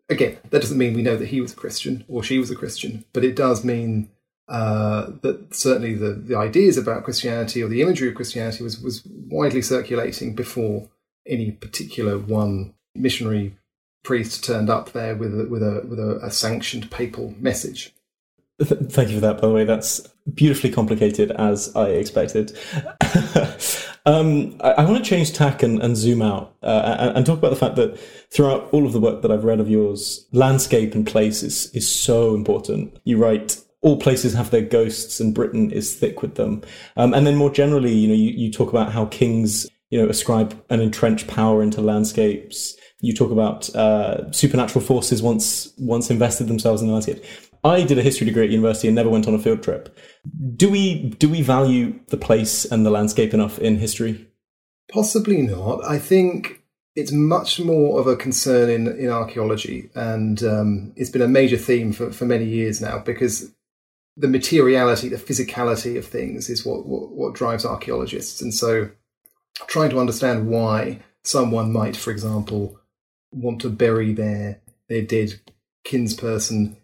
again, 0.09 0.37
that 0.49 0.61
doesn't 0.61 0.77
mean 0.77 0.93
we 0.93 1.01
know 1.01 1.17
that 1.17 1.29
he 1.29 1.41
was 1.41 1.53
a 1.53 1.57
Christian 1.57 2.05
or 2.07 2.23
she 2.23 2.39
was 2.39 2.51
a 2.51 2.55
Christian, 2.55 3.05
but 3.13 3.23
it 3.23 3.35
does 3.35 3.63
mean 3.63 4.09
uh, 4.47 5.11
that 5.21 5.53
certainly 5.53 5.93
the, 5.93 6.13
the 6.13 6.35
ideas 6.35 6.77
about 6.77 7.03
Christianity 7.03 7.61
or 7.61 7.67
the 7.67 7.81
imagery 7.81 8.09
of 8.09 8.15
Christianity 8.15 8.63
was, 8.63 8.81
was 8.81 9.05
widely 9.05 9.61
circulating 9.61 10.33
before 10.33 10.89
any 11.25 11.51
particular 11.51 12.17
one 12.17 12.73
missionary 12.95 13.55
priest 14.03 14.43
turned 14.43 14.69
up 14.69 14.91
there 14.91 15.15
with 15.15 15.39
a, 15.39 15.45
with 15.45 15.61
a 15.61 15.85
with 15.87 15.99
a, 15.99 16.19
a 16.23 16.31
sanctioned 16.31 16.89
papal 16.89 17.33
message. 17.39 17.93
Thank 18.61 19.09
you 19.09 19.15
for 19.15 19.21
that. 19.21 19.39
By 19.39 19.47
the 19.47 19.53
way, 19.53 19.63
that's 19.63 20.01
beautifully 20.33 20.69
complicated 20.69 21.31
as 21.31 21.73
I 21.75 21.89
expected. 21.89 22.57
um, 24.05 24.57
I, 24.61 24.71
I, 24.71 24.85
want 24.85 24.97
to 24.97 25.09
change 25.09 25.31
tack 25.31 25.63
and, 25.63 25.81
and 25.81 25.95
zoom 25.95 26.21
out 26.21 26.55
uh, 26.61 26.97
and, 26.99 27.17
and, 27.17 27.25
talk 27.25 27.37
about 27.37 27.51
the 27.51 27.55
fact 27.55 27.77
that 27.77 27.97
throughout 28.31 28.67
all 28.73 28.85
of 28.85 28.91
the 28.91 28.99
work 28.99 29.21
that 29.21 29.31
I've 29.31 29.45
read 29.45 29.61
of 29.61 29.69
yours, 29.69 30.27
landscape 30.33 30.93
and 30.93 31.07
place 31.07 31.41
is, 31.41 31.73
is 31.73 31.89
so 31.89 32.35
important. 32.35 32.97
You 33.05 33.17
write 33.17 33.61
all 33.81 33.97
places 33.97 34.33
have 34.33 34.51
their 34.51 34.61
ghosts 34.61 35.21
and 35.21 35.33
Britain 35.33 35.71
is 35.71 35.95
thick 35.95 36.21
with 36.21 36.35
them. 36.35 36.61
Um, 36.97 37.13
and 37.13 37.25
then 37.25 37.37
more 37.37 37.49
generally, 37.49 37.93
you 37.93 38.09
know, 38.09 38.13
you, 38.13 38.31
you 38.31 38.51
talk 38.51 38.69
about 38.69 38.91
how 38.91 39.05
kings 39.05 39.67
you 39.89 40.01
know, 40.01 40.07
ascribe 40.07 40.61
an 40.69 40.81
entrenched 40.81 41.27
power 41.27 41.61
into 41.63 41.81
landscapes. 41.81 42.75
You 43.01 43.13
talk 43.13 43.31
about 43.31 43.73
uh, 43.75 44.31
supernatural 44.31 44.83
forces 44.83 45.21
once 45.21 45.73
once 45.77 46.09
invested 46.09 46.47
themselves 46.47 46.81
in 46.81 46.87
the 46.87 46.93
landscape. 46.93 47.23
I 47.63 47.83
did 47.83 47.97
a 47.97 48.01
history 48.01 48.25
degree 48.25 48.45
at 48.45 48.51
university 48.51 48.87
and 48.87 48.95
never 48.95 49.09
went 49.09 49.27
on 49.27 49.33
a 49.33 49.39
field 49.39 49.63
trip. 49.63 49.97
Do 50.55 50.69
we 50.69 51.09
do 51.19 51.29
we 51.29 51.41
value 51.41 51.99
the 52.07 52.17
place 52.17 52.65
and 52.65 52.85
the 52.85 52.91
landscape 52.91 53.33
enough 53.33 53.59
in 53.59 53.77
history? 53.77 54.27
Possibly 54.91 55.41
not. 55.41 55.83
I 55.85 55.99
think 55.99 56.63
it's 56.95 57.11
much 57.11 57.59
more 57.59 57.99
of 57.99 58.07
a 58.07 58.15
concern 58.15 58.69
in, 58.69 58.87
in 58.87 59.09
archaeology, 59.09 59.89
and 59.95 60.41
um, 60.43 60.93
it's 60.95 61.11
been 61.11 61.21
a 61.21 61.27
major 61.27 61.57
theme 61.57 61.93
for, 61.93 62.11
for 62.11 62.25
many 62.25 62.45
years 62.45 62.81
now 62.81 62.99
because 62.99 63.51
the 64.17 64.27
materiality, 64.27 65.07
the 65.07 65.15
physicality 65.15 65.97
of 65.97 66.05
things 66.05 66.49
is 66.49 66.65
what, 66.65 66.85
what, 66.85 67.11
what 67.11 67.35
drives 67.35 67.65
archaeologists. 67.65 68.41
And 68.41 68.53
so 68.53 68.89
trying 69.67 69.89
to 69.91 69.99
understand 69.99 70.47
why 70.47 70.99
someone 71.23 71.71
might, 71.71 71.97
for 71.97 72.11
example, 72.11 72.79
want 73.31 73.61
to 73.61 73.69
bury 73.69 74.13
their 74.13 74.61
their 74.87 75.01
dead 75.03 75.39
kinsperson 75.85 76.75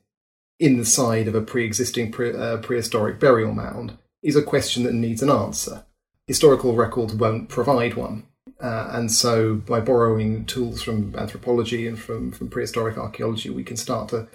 in 0.59 0.77
the 0.77 0.85
side 0.85 1.27
of 1.27 1.35
a 1.35 1.41
pre-existing 1.41 2.11
pre- 2.11 2.35
uh, 2.35 2.57
prehistoric 2.57 3.19
burial 3.19 3.53
mound 3.53 3.97
is 4.23 4.35
a 4.35 4.43
question 4.43 4.83
that 4.83 4.93
needs 4.93 5.21
an 5.21 5.29
answer. 5.29 5.85
Historical 6.27 6.73
records 6.73 7.13
won't 7.13 7.49
provide 7.49 7.95
one. 7.95 8.25
Uh, 8.59 8.87
and 8.91 9.11
so, 9.11 9.55
by 9.55 9.79
borrowing 9.79 10.45
tools 10.45 10.81
from 10.81 11.13
anthropology 11.17 11.87
and 11.87 11.99
from, 11.99 12.31
from 12.31 12.47
prehistoric 12.47 12.97
archaeology, 12.97 13.49
we 13.49 13.63
can 13.63 13.75
start 13.75 14.09
to 14.09 14.27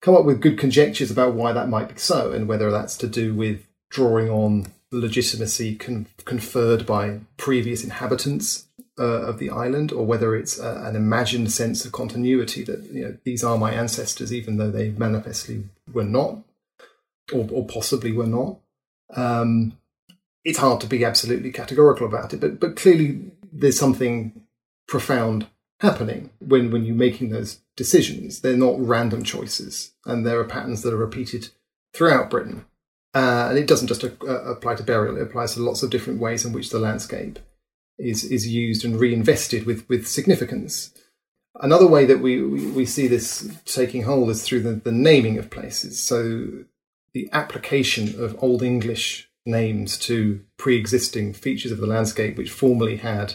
come 0.00 0.16
up 0.16 0.24
with 0.24 0.40
good 0.40 0.58
conjectures 0.58 1.10
about 1.10 1.34
why 1.34 1.52
that 1.52 1.68
might 1.68 1.88
be 1.88 1.98
so, 1.98 2.32
and 2.32 2.48
whether 2.48 2.70
that's 2.70 2.96
to 2.96 3.06
do 3.06 3.34
with 3.34 3.66
drawing 3.90 4.30
on 4.30 4.72
legitimacy 4.92 5.74
con- 5.74 6.06
conferred 6.24 6.86
by 6.86 7.20
previous 7.36 7.82
inhabitants 7.82 8.68
uh, 8.98 9.02
of 9.02 9.38
the 9.38 9.50
island, 9.50 9.90
or 9.90 10.04
whether 10.04 10.36
it's 10.36 10.60
uh, 10.60 10.82
an 10.84 10.94
imagined 10.94 11.50
sense 11.50 11.84
of 11.84 11.92
continuity 11.92 12.62
that 12.62 12.84
you 12.92 13.02
know 13.02 13.16
these 13.24 13.42
are 13.42 13.58
my 13.58 13.72
ancestors, 13.72 14.32
even 14.32 14.58
though 14.58 14.70
they 14.70 14.90
manifestly 14.90 15.64
were 15.92 16.04
not, 16.04 16.38
or, 17.32 17.48
or 17.50 17.66
possibly 17.66 18.12
were 18.12 18.26
not. 18.26 18.58
Um, 19.14 19.78
it's 20.44 20.58
hard 20.58 20.80
to 20.82 20.86
be 20.86 21.04
absolutely 21.04 21.50
categorical 21.50 22.06
about 22.06 22.34
it, 22.34 22.40
but 22.40 22.60
but 22.60 22.76
clearly 22.76 23.32
there's 23.52 23.78
something 23.78 24.42
profound 24.86 25.46
happening 25.80 26.30
when 26.38 26.70
when 26.70 26.84
you're 26.84 26.94
making 26.94 27.30
those 27.30 27.60
decisions. 27.76 28.40
They're 28.40 28.56
not 28.56 28.78
random 28.78 29.24
choices, 29.24 29.92
and 30.04 30.26
there 30.26 30.38
are 30.38 30.44
patterns 30.44 30.82
that 30.82 30.92
are 30.92 30.98
repeated 30.98 31.48
throughout 31.94 32.30
Britain. 32.30 32.66
Uh, 33.14 33.48
and 33.50 33.58
it 33.58 33.66
doesn't 33.66 33.88
just 33.88 34.04
uh, 34.04 34.08
apply 34.44 34.74
to 34.74 34.82
burial; 34.82 35.16
it 35.16 35.22
applies 35.22 35.54
to 35.54 35.60
lots 35.60 35.82
of 35.82 35.90
different 35.90 36.20
ways 36.20 36.44
in 36.44 36.52
which 36.52 36.70
the 36.70 36.78
landscape 36.78 37.38
is 37.98 38.24
is 38.24 38.46
used 38.46 38.84
and 38.84 38.98
reinvested 38.98 39.66
with 39.66 39.86
with 39.88 40.06
significance. 40.06 40.92
Another 41.60 41.86
way 41.86 42.06
that 42.06 42.20
we, 42.20 42.42
we, 42.42 42.66
we 42.68 42.86
see 42.86 43.06
this 43.06 43.48
taking 43.66 44.04
hold 44.04 44.30
is 44.30 44.42
through 44.42 44.60
the, 44.60 44.72
the 44.72 44.92
naming 44.92 45.36
of 45.36 45.50
places. 45.50 46.02
So 46.02 46.64
the 47.12 47.28
application 47.32 48.18
of 48.22 48.42
Old 48.42 48.62
English 48.62 49.28
names 49.44 49.98
to 49.98 50.40
pre-existing 50.56 51.34
features 51.34 51.70
of 51.70 51.78
the 51.78 51.86
landscape, 51.86 52.38
which 52.38 52.50
formerly 52.50 52.96
had 52.96 53.34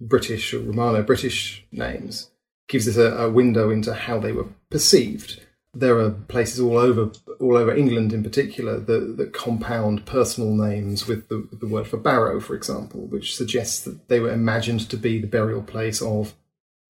British 0.00 0.54
or 0.54 0.60
Romano-British 0.60 1.66
names, 1.72 2.30
gives 2.68 2.86
us 2.86 2.96
a, 2.96 3.16
a 3.16 3.30
window 3.30 3.70
into 3.70 3.92
how 3.92 4.20
they 4.20 4.32
were 4.32 4.46
perceived 4.70 5.40
there 5.78 5.98
are 5.98 6.10
places 6.10 6.60
all 6.60 6.76
over 6.76 7.10
all 7.40 7.56
over 7.56 7.74
England 7.74 8.12
in 8.12 8.22
particular 8.22 8.80
that, 8.80 9.16
that 9.16 9.32
compound 9.32 10.04
personal 10.06 10.54
names 10.54 11.06
with 11.06 11.28
the, 11.28 11.48
the 11.52 11.68
word 11.68 11.86
for 11.86 11.96
barrow, 11.96 12.40
for 12.40 12.54
example, 12.54 13.06
which 13.06 13.36
suggests 13.36 13.80
that 13.82 14.08
they 14.08 14.18
were 14.18 14.32
imagined 14.32 14.88
to 14.90 14.96
be 14.96 15.20
the 15.20 15.26
burial 15.26 15.62
place 15.62 16.02
of 16.02 16.34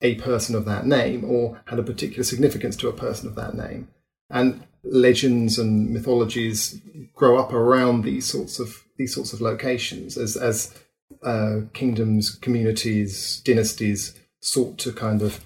a 0.00 0.14
person 0.16 0.54
of 0.54 0.64
that 0.64 0.86
name 0.86 1.24
or 1.24 1.60
had 1.66 1.78
a 1.78 1.82
particular 1.82 2.24
significance 2.24 2.76
to 2.76 2.88
a 2.88 2.92
person 2.92 3.28
of 3.28 3.34
that 3.34 3.54
name. 3.54 3.88
And 4.30 4.64
legends 4.82 5.58
and 5.58 5.90
mythologies 5.90 6.80
grow 7.14 7.38
up 7.38 7.52
around 7.52 8.02
these 8.02 8.26
sorts 8.26 8.58
of 8.58 8.84
these 8.96 9.14
sorts 9.14 9.32
of 9.32 9.40
locations 9.40 10.16
as 10.16 10.36
as 10.36 10.74
uh, 11.22 11.60
kingdoms, 11.72 12.30
communities, 12.30 13.40
dynasties 13.44 14.14
sought 14.40 14.78
to 14.78 14.92
kind 14.92 15.20
of 15.22 15.44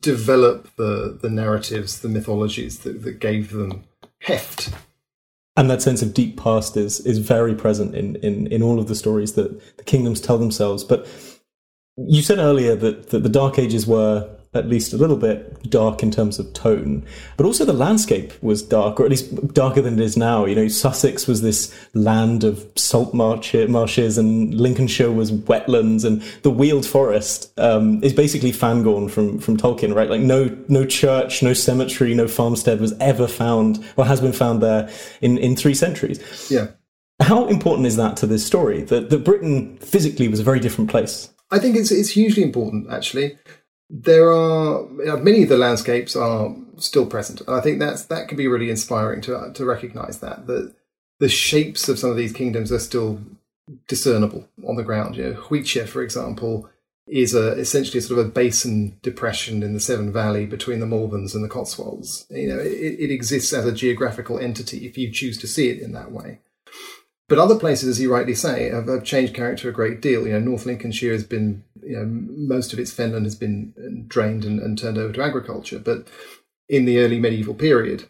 develop 0.00 0.74
the 0.76 1.18
the 1.20 1.30
narratives, 1.30 2.00
the 2.00 2.08
mythologies 2.08 2.80
that, 2.80 3.02
that 3.02 3.18
gave 3.20 3.50
them 3.52 3.84
heft. 4.20 4.70
And 5.56 5.68
that 5.68 5.82
sense 5.82 6.00
of 6.00 6.14
deep 6.14 6.36
past 6.36 6.76
is 6.76 7.00
is 7.00 7.18
very 7.18 7.54
present 7.54 7.94
in, 7.94 8.16
in, 8.16 8.46
in 8.46 8.62
all 8.62 8.78
of 8.78 8.88
the 8.88 8.94
stories 8.94 9.34
that 9.34 9.76
the 9.76 9.84
kingdoms 9.84 10.20
tell 10.20 10.38
themselves. 10.38 10.84
But 10.84 11.06
you 11.96 12.22
said 12.22 12.38
earlier 12.38 12.74
that, 12.76 13.10
that 13.10 13.22
the 13.22 13.28
Dark 13.28 13.58
Ages 13.58 13.86
were 13.86 14.30
at 14.52 14.68
least 14.68 14.92
a 14.92 14.96
little 14.96 15.16
bit 15.16 15.70
dark 15.70 16.02
in 16.02 16.10
terms 16.10 16.40
of 16.40 16.52
tone, 16.52 17.04
but 17.36 17.46
also 17.46 17.64
the 17.64 17.72
landscape 17.72 18.32
was 18.42 18.62
dark, 18.62 18.98
or 18.98 19.04
at 19.04 19.10
least 19.10 19.54
darker 19.54 19.80
than 19.80 19.94
it 19.94 20.00
is 20.00 20.16
now. 20.16 20.44
You 20.44 20.56
know, 20.56 20.66
Sussex 20.66 21.28
was 21.28 21.40
this 21.40 21.72
land 21.94 22.42
of 22.42 22.66
salt 22.74 23.14
marshes, 23.14 24.18
and 24.18 24.52
Lincolnshire 24.52 25.12
was 25.12 25.30
wetlands, 25.30 26.04
and 26.04 26.20
the 26.42 26.50
Weald 26.50 26.84
Forest 26.84 27.52
um, 27.58 28.02
is 28.02 28.12
basically 28.12 28.50
Fangorn 28.50 29.08
from 29.08 29.38
from 29.38 29.56
Tolkien, 29.56 29.94
right? 29.94 30.10
Like 30.10 30.20
no 30.20 30.56
no 30.66 30.84
church, 30.84 31.44
no 31.44 31.52
cemetery, 31.52 32.12
no 32.14 32.26
farmstead 32.26 32.80
was 32.80 32.92
ever 32.98 33.28
found 33.28 33.84
or 33.96 34.04
has 34.04 34.20
been 34.20 34.32
found 34.32 34.60
there 34.60 34.90
in 35.20 35.38
in 35.38 35.54
three 35.54 35.74
centuries. 35.74 36.20
Yeah. 36.50 36.68
How 37.20 37.46
important 37.46 37.86
is 37.86 37.96
that 37.96 38.16
to 38.18 38.26
this 38.26 38.44
story? 38.44 38.82
That 38.82 39.10
that 39.10 39.22
Britain 39.24 39.76
physically 39.76 40.26
was 40.26 40.40
a 40.40 40.44
very 40.44 40.58
different 40.58 40.90
place. 40.90 41.30
I 41.52 41.60
think 41.60 41.76
it's 41.76 41.92
it's 41.92 42.10
hugely 42.10 42.42
important 42.42 42.90
actually 42.90 43.38
there 43.90 44.32
are 44.32 44.86
many 45.18 45.42
of 45.42 45.48
the 45.48 45.58
landscapes 45.58 46.14
are 46.14 46.54
still 46.78 47.06
present, 47.06 47.40
and 47.40 47.56
I 47.56 47.60
think 47.60 47.80
that's 47.80 48.04
that 48.04 48.28
can 48.28 48.36
be 48.36 48.48
really 48.48 48.70
inspiring 48.70 49.20
to 49.22 49.52
to 49.52 49.64
recognise 49.64 50.20
that 50.20 50.46
that 50.46 50.74
the 51.18 51.28
shapes 51.28 51.88
of 51.88 51.98
some 51.98 52.10
of 52.10 52.16
these 52.16 52.32
kingdoms 52.32 52.72
are 52.72 52.78
still 52.78 53.20
discernible 53.88 54.48
on 54.66 54.76
the 54.76 54.84
ground. 54.84 55.16
You 55.16 55.24
know, 55.24 55.32
Hwicce, 55.34 55.88
for 55.88 56.02
example, 56.02 56.70
is 57.06 57.34
a 57.34 57.52
essentially 57.52 58.00
sort 58.00 58.20
of 58.20 58.26
a 58.26 58.30
basin 58.30 58.98
depression 59.02 59.62
in 59.62 59.74
the 59.74 59.80
Severn 59.80 60.12
Valley 60.12 60.46
between 60.46 60.78
the 60.78 60.86
Malverns 60.86 61.34
and 61.34 61.42
the 61.42 61.48
Cotswolds. 61.48 62.26
You 62.30 62.48
know, 62.48 62.58
it, 62.58 63.00
it 63.00 63.10
exists 63.10 63.52
as 63.52 63.66
a 63.66 63.72
geographical 63.72 64.38
entity 64.38 64.86
if 64.86 64.96
you 64.96 65.10
choose 65.10 65.36
to 65.38 65.48
see 65.48 65.68
it 65.68 65.80
in 65.80 65.92
that 65.92 66.12
way. 66.12 66.38
But 67.30 67.38
other 67.38 67.56
places, 67.56 67.88
as 67.88 68.00
you 68.00 68.12
rightly 68.12 68.34
say, 68.34 68.70
have, 68.70 68.88
have, 68.88 69.04
changed 69.04 69.34
character 69.34 69.68
a 69.68 69.72
great 69.72 70.02
deal. 70.02 70.26
You 70.26 70.32
know, 70.32 70.40
North 70.40 70.66
Lincolnshire 70.66 71.12
has 71.12 71.22
been, 71.22 71.62
you 71.80 71.96
know, 71.96 72.04
most 72.04 72.72
of 72.72 72.80
its 72.80 72.92
fenland 72.92 73.24
has 73.24 73.36
been 73.36 73.72
uh, 73.78 74.02
drained 74.08 74.44
and, 74.44 74.58
and 74.58 74.76
turned 74.76 74.98
over 74.98 75.12
to 75.12 75.22
agriculture. 75.22 75.78
But 75.78 76.08
in 76.68 76.86
the 76.86 76.98
early 76.98 77.20
medieval 77.20 77.54
period, 77.54 78.08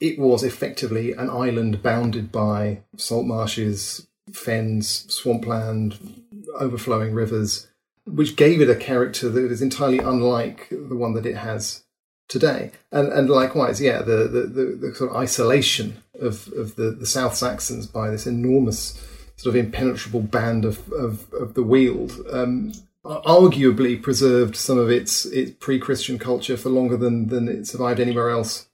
it 0.00 0.18
was 0.18 0.42
effectively 0.42 1.12
an 1.12 1.30
island 1.30 1.84
bounded 1.84 2.32
by 2.32 2.80
salt 2.96 3.26
marshes, 3.26 4.08
fens, 4.32 5.06
swampland, 5.08 6.24
overflowing 6.58 7.14
rivers, 7.14 7.68
which 8.06 8.34
gave 8.34 8.60
it 8.60 8.68
a 8.68 8.74
character 8.74 9.28
that 9.28 9.52
is 9.52 9.62
entirely 9.62 9.98
unlike 9.98 10.66
the 10.68 10.96
one 10.96 11.14
that 11.14 11.26
it 11.26 11.36
has 11.36 11.84
today. 12.32 12.72
And 12.90 13.12
and 13.12 13.28
likewise, 13.30 13.80
yeah, 13.80 14.02
the 14.02 14.26
the, 14.26 14.42
the, 14.46 14.64
the 14.80 14.94
sort 14.94 15.10
of 15.10 15.16
isolation 15.16 16.02
of, 16.18 16.48
of 16.56 16.76
the, 16.76 16.90
the 16.90 17.06
South 17.06 17.34
Saxons 17.34 17.86
by 17.86 18.10
this 18.10 18.26
enormous 18.26 19.00
sort 19.36 19.54
of 19.54 19.64
impenetrable 19.64 20.20
band 20.20 20.64
of, 20.64 20.90
of, 20.92 21.32
of 21.32 21.54
the 21.54 21.62
Weald 21.62 22.12
um, 22.30 22.72
arguably 23.04 24.00
preserved 24.00 24.54
some 24.54 24.78
of 24.78 24.88
its, 24.90 25.26
its 25.26 25.50
pre-Christian 25.58 26.18
culture 26.18 26.56
for 26.56 26.68
longer 26.68 26.96
than, 26.96 27.26
than 27.28 27.48
it 27.48 27.66
survived 27.66 27.98
anywhere 27.98 28.30
else 28.30 28.68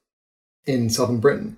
in 0.65 0.89
southern 0.89 1.19
Britain. 1.19 1.57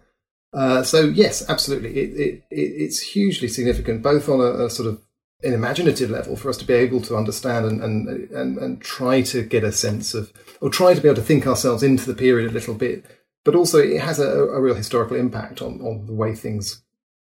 Uh, 0.53 0.83
so 0.83 1.05
yes, 1.05 1.47
absolutely, 1.49 1.97
it, 1.97 2.19
it, 2.19 2.43
it, 2.49 2.71
it's 2.83 2.99
hugely 2.99 3.47
significant, 3.47 4.01
both 4.01 4.29
on 4.29 4.39
a, 4.39 4.65
a, 4.65 4.69
sort 4.69 4.87
of 4.87 5.01
an 5.43 5.53
imaginative 5.53 6.09
level 6.09 6.35
for 6.35 6.49
us 6.49 6.57
to 6.57 6.65
be 6.65 6.73
able 6.73 7.01
to 7.01 7.15
understand 7.15 7.65
and, 7.65 7.81
and, 7.83 8.29
and, 8.31 8.57
and 8.57 8.81
try 8.81 9.21
to 9.21 9.43
get 9.43 9.63
a 9.63 9.71
sense 9.71 10.13
of, 10.13 10.31
or 10.61 10.69
try 10.69 10.93
to 10.93 11.01
be 11.01 11.07
able 11.07 11.15
to 11.15 11.21
think 11.21 11.45
ourselves 11.45 11.83
into 11.83 12.05
the 12.05 12.15
period 12.15 12.49
a 12.49 12.53
little 12.53 12.75
bit 12.75 13.05
but 13.43 13.55
also 13.55 13.79
it 13.79 14.01
has 14.01 14.19
a, 14.19 14.27
a 14.27 14.61
real 14.61 14.75
historical 14.75 15.17
impact 15.17 15.61
on, 15.61 15.81
on 15.81 16.05
the 16.05 16.13
way 16.13 16.35
things 16.35 16.83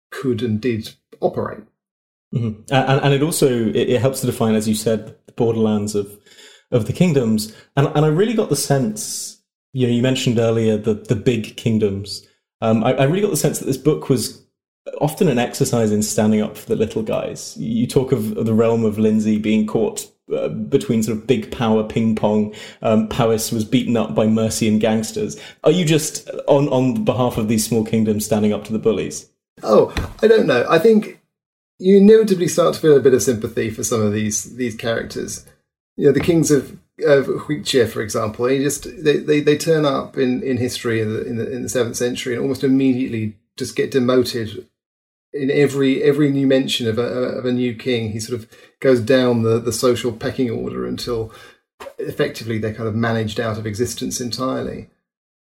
could 0.10 0.41
and 0.41 0.60
did 0.60 0.94
operate. 1.22 1.63
Mm-hmm. 2.34 2.74
And, 2.74 3.02
and, 3.04 3.13
it 3.13 3.22
also 3.22 3.48
it, 3.50 3.76
it, 3.76 4.02
helps 4.02 4.22
to 4.22 4.26
define, 4.26 4.56
as 4.56 4.67
you 4.67 4.76
said, 4.76 5.15
the 5.26 5.34
borderlands 5.34 5.96
of 5.96 6.17
of 6.72 6.86
the 6.86 6.94
kingdoms. 6.94 7.54
And, 7.76 7.88
and 7.88 8.06
I 8.06 8.08
really 8.08 8.34
got 8.34 8.48
the 8.48 8.56
sense, 8.56 9.41
you 9.74 9.86
know, 9.86 9.94
you 9.94 10.02
mentioned 10.02 10.39
earlier 10.39 10.78
the 10.78 10.94
the 10.94 11.15
big 11.15 11.58
kingdoms. 11.58 12.26
Um, 12.62 12.84
I, 12.84 12.94
I 12.94 13.04
really 13.04 13.22
got 13.22 13.32
the 13.32 13.38
sense 13.38 13.60
that 13.60 13.65
this 13.65 13.78
book 13.78 14.08
was 14.08 14.46
often 15.00 15.28
an 15.28 15.39
exercise 15.39 15.91
in 15.91 16.04
standing 16.04 16.41
up 16.41 16.58
for 16.58 16.67
the 16.67 16.76
little 16.76 17.04
guys. 17.04 17.58
You 17.58 17.86
talk 17.86 18.12
of 18.12 18.36
the 18.46 18.54
realm 18.54 18.86
of 18.86 18.98
Lindsey 18.98 19.38
being 19.38 19.67
caught 19.67 20.10
between 20.70 21.04
sort 21.04 21.17
of 21.17 21.28
big 21.28 21.52
power 21.52 21.84
ping 21.84 22.15
pong. 22.15 22.54
Um, 22.82 23.08
Powys 23.10 23.52
was 23.52 23.65
beaten 23.65 23.98
up 23.98 24.15
by 24.15 24.28
Mercian 24.28 24.80
gangsters. 24.80 25.39
Are 25.63 25.72
you 25.72 25.86
just 25.86 26.30
on 26.48 26.67
on 26.70 27.04
behalf 27.04 27.38
of 27.38 27.48
these 27.48 27.65
small 27.65 27.84
kingdoms 27.84 28.26
standing 28.26 28.54
up 28.54 28.63
to 28.65 28.74
the 28.74 28.80
bullies? 28.80 29.30
Oh, 29.63 29.94
I 30.22 30.28
don't 30.28 30.48
know. 30.48 30.65
I 30.70 30.80
think 30.80 31.22
you 31.80 31.98
inevitably 31.98 32.48
start 32.48 32.76
to 32.76 32.80
feel 32.80 32.98
a 32.98 33.02
bit 33.02 33.13
of 33.13 33.24
sympathy 33.24 33.70
for 33.70 33.84
some 33.84 34.02
of 34.02 34.13
these 34.13 34.56
these 34.56 34.76
characters. 34.76 35.46
You 35.98 36.08
know, 36.08 36.13
the 36.13 36.20
kings 36.20 36.52
of 36.52 36.80
of 37.06 37.26
Hwicce, 37.26 37.89
for 37.89 38.02
example, 38.02 38.46
they 38.46 38.60
just 38.60 38.84
they, 39.04 39.17
they, 39.17 39.39
they 39.39 39.58
turn 39.58 39.86
up 39.86 40.17
in, 40.17 40.44
in 40.44 40.58
history 40.58 41.02
in 41.02 41.13
the, 41.13 41.26
in 41.26 41.38
the 41.38 41.52
in 41.52 41.63
the 41.63 41.70
seventh 41.70 41.96
century 41.96 42.34
and 42.34 42.41
almost 42.41 42.63
immediately 42.63 43.38
just 43.58 43.76
get 43.76 43.91
demoted 43.91 44.67
in 45.34 45.50
every 45.50 46.04
every 46.04 46.30
new 46.30 46.48
mention 46.48 46.88
of 46.88 46.98
a 46.98 47.04
of 47.04 47.46
a 47.46 47.52
new 47.52 47.76
king, 47.76 48.12
he 48.12 48.20
sort 48.20 48.39
of 48.39 48.50
goes 48.80 49.00
down 49.00 49.44
the, 49.44 49.60
the 49.60 49.74
social 49.74 50.12
pecking 50.12 50.50
order 50.50 50.86
until 50.86 51.34
effectively 51.98 52.58
they're 52.58 52.74
kind 52.74 52.88
of 52.88 52.96
managed 52.96 53.39
out 53.39 53.58
of 53.58 53.65
existence 53.65 54.20
entirely. 54.20 54.89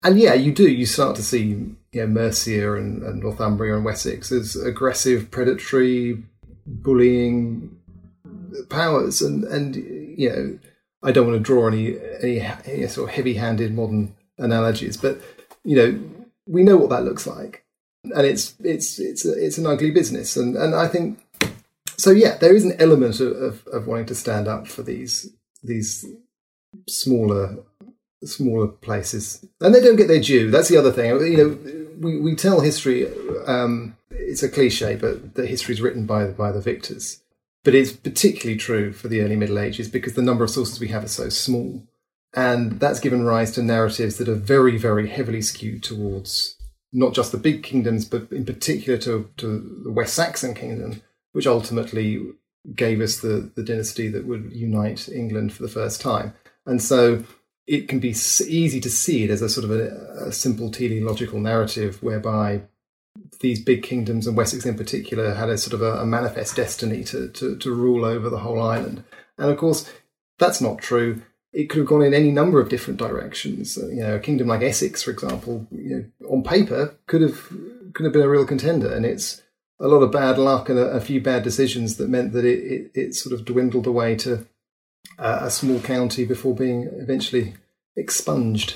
And 0.03 0.19
yeah, 0.19 0.33
you 0.33 0.51
do. 0.51 0.69
You 0.69 0.85
start 0.85 1.15
to 1.15 1.23
see 1.23 1.47
you 1.47 1.77
know, 1.93 2.07
Mercia 2.07 2.73
and, 2.73 3.01
and 3.03 3.21
Northumbria 3.21 3.75
and 3.75 3.85
Wessex 3.85 4.31
as 4.31 4.55
aggressive, 4.55 5.31
predatory, 5.31 6.23
bullying 6.65 7.75
powers, 8.69 9.21
and 9.21 9.43
and 9.45 9.75
you 9.75 10.29
know, 10.29 10.59
I 11.03 11.11
don't 11.11 11.27
want 11.27 11.37
to 11.37 11.43
draw 11.43 11.67
any 11.67 11.97
any, 12.21 12.87
sort 12.87 13.09
of 13.09 13.15
heavy-handed 13.15 13.73
modern 13.73 14.15
analogies, 14.37 14.97
but 14.97 15.19
you 15.63 15.75
know, 15.75 15.99
we 16.45 16.63
know 16.63 16.77
what 16.77 16.89
that 16.91 17.03
looks 17.03 17.25
like 17.25 17.64
and 18.13 18.25
it's 18.25 18.55
it's 18.63 18.99
it's 18.99 19.25
it's 19.25 19.57
an 19.57 19.65
ugly 19.65 19.91
business, 19.91 20.35
and 20.35 20.55
and 20.55 20.75
I 20.75 20.87
think 20.87 21.19
so. 21.97 22.11
Yeah, 22.11 22.37
there 22.37 22.55
is 22.55 22.65
an 22.65 22.75
element 22.79 23.19
of, 23.19 23.31
of, 23.31 23.67
of 23.67 23.87
wanting 23.87 24.05
to 24.07 24.15
stand 24.15 24.47
up 24.47 24.67
for 24.67 24.83
these 24.83 25.31
these 25.63 26.05
smaller 26.87 27.57
smaller 28.23 28.67
places, 28.67 29.45
and 29.61 29.73
they 29.73 29.81
don't 29.81 29.95
get 29.95 30.07
their 30.07 30.21
due. 30.21 30.51
That's 30.51 30.69
the 30.69 30.77
other 30.77 30.91
thing. 30.91 31.09
You 31.09 31.37
know, 31.37 31.95
we 31.99 32.19
we 32.19 32.35
tell 32.35 32.61
history. 32.61 33.07
Um, 33.47 33.95
it's 34.11 34.43
a 34.43 34.49
cliche, 34.49 34.95
but 34.95 35.35
the 35.35 35.45
history 35.45 35.73
is 35.73 35.81
written 35.81 36.05
by 36.05 36.25
by 36.27 36.51
the 36.51 36.61
victors. 36.61 37.21
But 37.63 37.73
it's 37.73 37.91
particularly 37.91 38.57
true 38.57 38.93
for 38.93 39.07
the 39.07 39.21
early 39.21 39.35
Middle 39.35 39.57
Ages 39.57 39.89
because 39.89 40.13
the 40.13 40.21
number 40.21 40.43
of 40.43 40.51
sources 40.51 40.79
we 40.79 40.89
have 40.89 41.03
is 41.03 41.11
so 41.11 41.29
small. 41.29 41.81
And 42.35 42.79
that's 42.79 42.99
given 42.99 43.23
rise 43.23 43.51
to 43.53 43.63
narratives 43.63 44.17
that 44.17 44.29
are 44.29 44.35
very, 44.35 44.77
very 44.77 45.07
heavily 45.07 45.41
skewed 45.41 45.81
towards 45.81 46.54
not 46.95 47.13
just 47.13 47.33
the 47.33 47.37
big 47.37 47.61
kingdoms, 47.61 48.05
but 48.05 48.31
in 48.31 48.45
particular 48.45 48.97
to, 48.97 49.29
to 49.35 49.81
the 49.83 49.91
West 49.91 50.13
Saxon 50.13 50.53
kingdom, 50.53 51.01
which 51.33 51.45
ultimately 51.45 52.25
gave 52.73 53.01
us 53.01 53.19
the, 53.19 53.51
the 53.55 53.63
dynasty 53.63 54.07
that 54.07 54.25
would 54.25 54.51
unite 54.53 55.09
England 55.09 55.51
for 55.51 55.61
the 55.61 55.69
first 55.69 55.99
time. 55.99 56.33
And 56.65 56.81
so 56.81 57.25
it 57.67 57.89
can 57.89 57.99
be 57.99 58.09
easy 58.09 58.79
to 58.79 58.89
see 58.89 59.25
it 59.25 59.29
as 59.29 59.41
a 59.41 59.49
sort 59.49 59.65
of 59.65 59.71
a, 59.71 60.27
a 60.27 60.31
simple 60.31 60.71
teleological 60.71 61.39
narrative 61.41 62.01
whereby 62.01 62.61
these 63.41 63.61
big 63.61 63.83
kingdoms 63.83 64.25
and 64.25 64.37
Wessex 64.37 64.65
in 64.65 64.77
particular 64.77 65.33
had 65.33 65.49
a 65.49 65.57
sort 65.57 65.73
of 65.73 65.81
a, 65.81 65.99
a 65.99 66.05
manifest 66.05 66.55
destiny 66.55 67.03
to, 67.03 67.27
to, 67.27 67.57
to 67.57 67.73
rule 67.73 68.05
over 68.05 68.29
the 68.29 68.39
whole 68.39 68.61
island. 68.61 69.03
And 69.37 69.51
of 69.51 69.57
course, 69.57 69.91
that's 70.39 70.61
not 70.61 70.79
true 70.79 71.23
it 71.55 71.69
could 71.69 71.79
have 71.79 71.87
gone 71.87 72.03
in 72.03 72.13
any 72.13 72.31
number 72.31 72.59
of 72.59 72.67
different 72.67 72.99
directions. 72.99 73.77
Uh, 73.77 73.87
you 73.87 74.01
know, 74.01 74.15
a 74.15 74.19
kingdom 74.19 74.47
like 74.47 74.61
Essex, 74.61 75.01
for 75.01 75.11
example, 75.11 75.65
you 75.71 76.11
know, 76.19 76.27
on 76.29 76.43
paper 76.43 76.95
could 77.07 77.21
have 77.21 77.47
could 77.93 78.03
have 78.03 78.13
been 78.13 78.21
a 78.21 78.29
real 78.29 78.45
contender, 78.45 78.93
and 78.93 79.05
it's 79.05 79.41
a 79.79 79.87
lot 79.87 80.03
of 80.03 80.11
bad 80.11 80.37
luck 80.37 80.69
and 80.69 80.77
a, 80.77 80.87
a 80.87 81.01
few 81.01 81.21
bad 81.21 81.43
decisions 81.43 81.95
that 81.95 82.09
meant 82.09 82.33
that 82.33 82.45
it, 82.45 82.59
it, 82.59 82.91
it 82.93 83.15
sort 83.15 83.33
of 83.33 83.45
dwindled 83.45 83.87
away 83.87 84.15
to 84.15 84.45
a 85.17 85.49
small 85.49 85.79
county 85.79 86.25
before 86.25 86.53
being 86.53 86.83
eventually 86.83 87.53
expunged. 87.95 88.75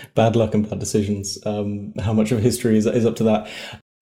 bad 0.14 0.36
luck 0.36 0.54
and 0.54 0.68
bad 0.68 0.78
decisions. 0.78 1.38
Um, 1.46 1.92
how 2.00 2.12
much 2.12 2.32
of 2.32 2.40
history 2.40 2.76
is, 2.78 2.86
is 2.86 3.06
up 3.06 3.16
to 3.16 3.24
that? 3.24 3.48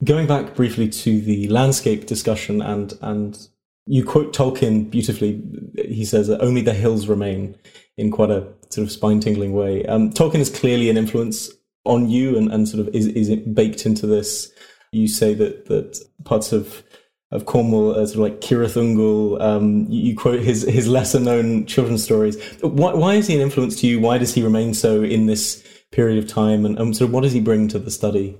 Going 0.02 0.26
back 0.26 0.54
briefly 0.54 0.88
to 0.88 1.20
the 1.20 1.48
landscape 1.48 2.06
discussion, 2.06 2.60
and 2.60 2.92
and 3.00 3.48
you 3.86 4.04
quote 4.04 4.34
Tolkien 4.34 4.90
beautifully. 4.90 5.42
He 5.76 6.04
says 6.04 6.28
that 6.28 6.40
only 6.40 6.62
the 6.62 6.74
hills 6.74 7.06
remain 7.06 7.56
in 7.96 8.10
quite 8.10 8.30
a 8.30 8.46
sort 8.70 8.86
of 8.86 8.92
spine 8.92 9.20
tingling 9.20 9.52
way. 9.52 9.84
Um, 9.86 10.10
Tolkien 10.10 10.40
is 10.40 10.50
clearly 10.50 10.90
an 10.90 10.96
influence 10.96 11.50
on 11.84 12.08
you, 12.08 12.36
and, 12.36 12.52
and 12.52 12.68
sort 12.68 12.86
of 12.86 12.94
is 12.94 13.06
is 13.06 13.34
baked 13.36 13.86
into 13.86 14.06
this. 14.06 14.50
You 14.92 15.08
say 15.08 15.34
that 15.34 15.66
that 15.66 16.00
parts 16.24 16.52
of 16.52 16.82
of 17.34 17.46
Cornwall, 17.46 17.90
uh, 17.90 18.06
sort 18.06 18.14
of 18.14 18.18
like 18.18 18.40
Cirith 18.40 18.76
Ungol. 18.76 19.40
Um, 19.40 19.86
you, 19.90 20.10
you, 20.10 20.16
quote 20.16 20.40
his 20.40 20.62
his 20.62 20.86
lesser 20.86 21.20
known 21.20 21.66
children's 21.66 22.04
stories. 22.04 22.40
Why, 22.60 22.94
why 22.94 23.14
is 23.14 23.26
he 23.26 23.34
an 23.34 23.40
influence 23.40 23.80
to 23.80 23.86
you? 23.86 24.00
Why 24.00 24.18
does 24.18 24.34
he 24.34 24.42
remain 24.42 24.72
so 24.72 25.02
in 25.02 25.26
this 25.26 25.63
period 25.94 26.18
of 26.22 26.28
time, 26.28 26.64
and, 26.64 26.78
and 26.78 26.96
sort 26.96 27.08
of 27.08 27.14
what 27.14 27.22
does 27.22 27.32
he 27.32 27.40
bring 27.40 27.68
to 27.68 27.78
the 27.78 27.90
study? 27.90 28.38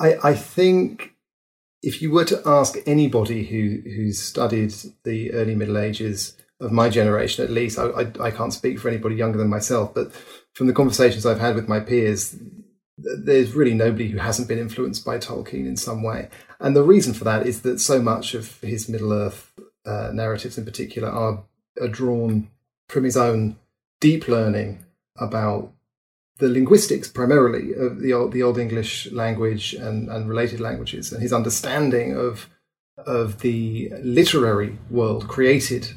I, 0.00 0.16
I 0.22 0.34
think 0.34 1.12
if 1.82 2.00
you 2.00 2.10
were 2.10 2.24
to 2.24 2.42
ask 2.46 2.78
anybody 2.86 3.44
who 3.44 3.82
who's 3.88 4.20
studied 4.20 4.74
the 5.04 5.32
early 5.32 5.54
Middle 5.54 5.78
Ages 5.78 6.36
of 6.60 6.72
my 6.72 6.88
generation, 6.88 7.44
at 7.44 7.50
least, 7.50 7.78
I, 7.78 7.86
I, 7.86 8.12
I 8.20 8.30
can't 8.30 8.52
speak 8.52 8.78
for 8.78 8.88
anybody 8.88 9.16
younger 9.16 9.38
than 9.38 9.48
myself, 9.48 9.94
but 9.94 10.12
from 10.54 10.66
the 10.66 10.72
conversations 10.72 11.26
I've 11.26 11.40
had 11.40 11.56
with 11.56 11.68
my 11.68 11.80
peers, 11.80 12.36
there's 12.96 13.52
really 13.52 13.74
nobody 13.74 14.08
who 14.08 14.18
hasn't 14.18 14.48
been 14.48 14.58
influenced 14.58 15.04
by 15.04 15.18
Tolkien 15.18 15.66
in 15.66 15.76
some 15.76 16.02
way. 16.02 16.30
And 16.60 16.74
the 16.74 16.82
reason 16.84 17.12
for 17.12 17.24
that 17.24 17.46
is 17.46 17.62
that 17.62 17.80
so 17.80 18.00
much 18.00 18.34
of 18.34 18.60
his 18.60 18.88
Middle 18.88 19.12
Earth 19.12 19.52
uh, 19.84 20.10
narratives, 20.14 20.56
in 20.56 20.64
particular, 20.64 21.08
are, 21.08 21.44
are 21.80 21.88
drawn 21.88 22.48
from 22.88 23.04
his 23.04 23.16
own 23.16 23.56
deep 24.00 24.28
learning 24.28 24.84
about 25.18 25.73
the 26.38 26.48
linguistics 26.48 27.08
primarily 27.08 27.72
of 27.74 28.00
the 28.00 28.12
old, 28.12 28.32
the 28.32 28.42
old 28.42 28.58
English 28.58 29.10
language 29.12 29.74
and, 29.74 30.08
and 30.08 30.28
related 30.28 30.60
languages, 30.60 31.12
and 31.12 31.22
his 31.22 31.32
understanding 31.32 32.16
of 32.16 32.48
of 32.98 33.40
the 33.40 33.92
literary 34.02 34.78
world 34.88 35.26
created 35.28 35.92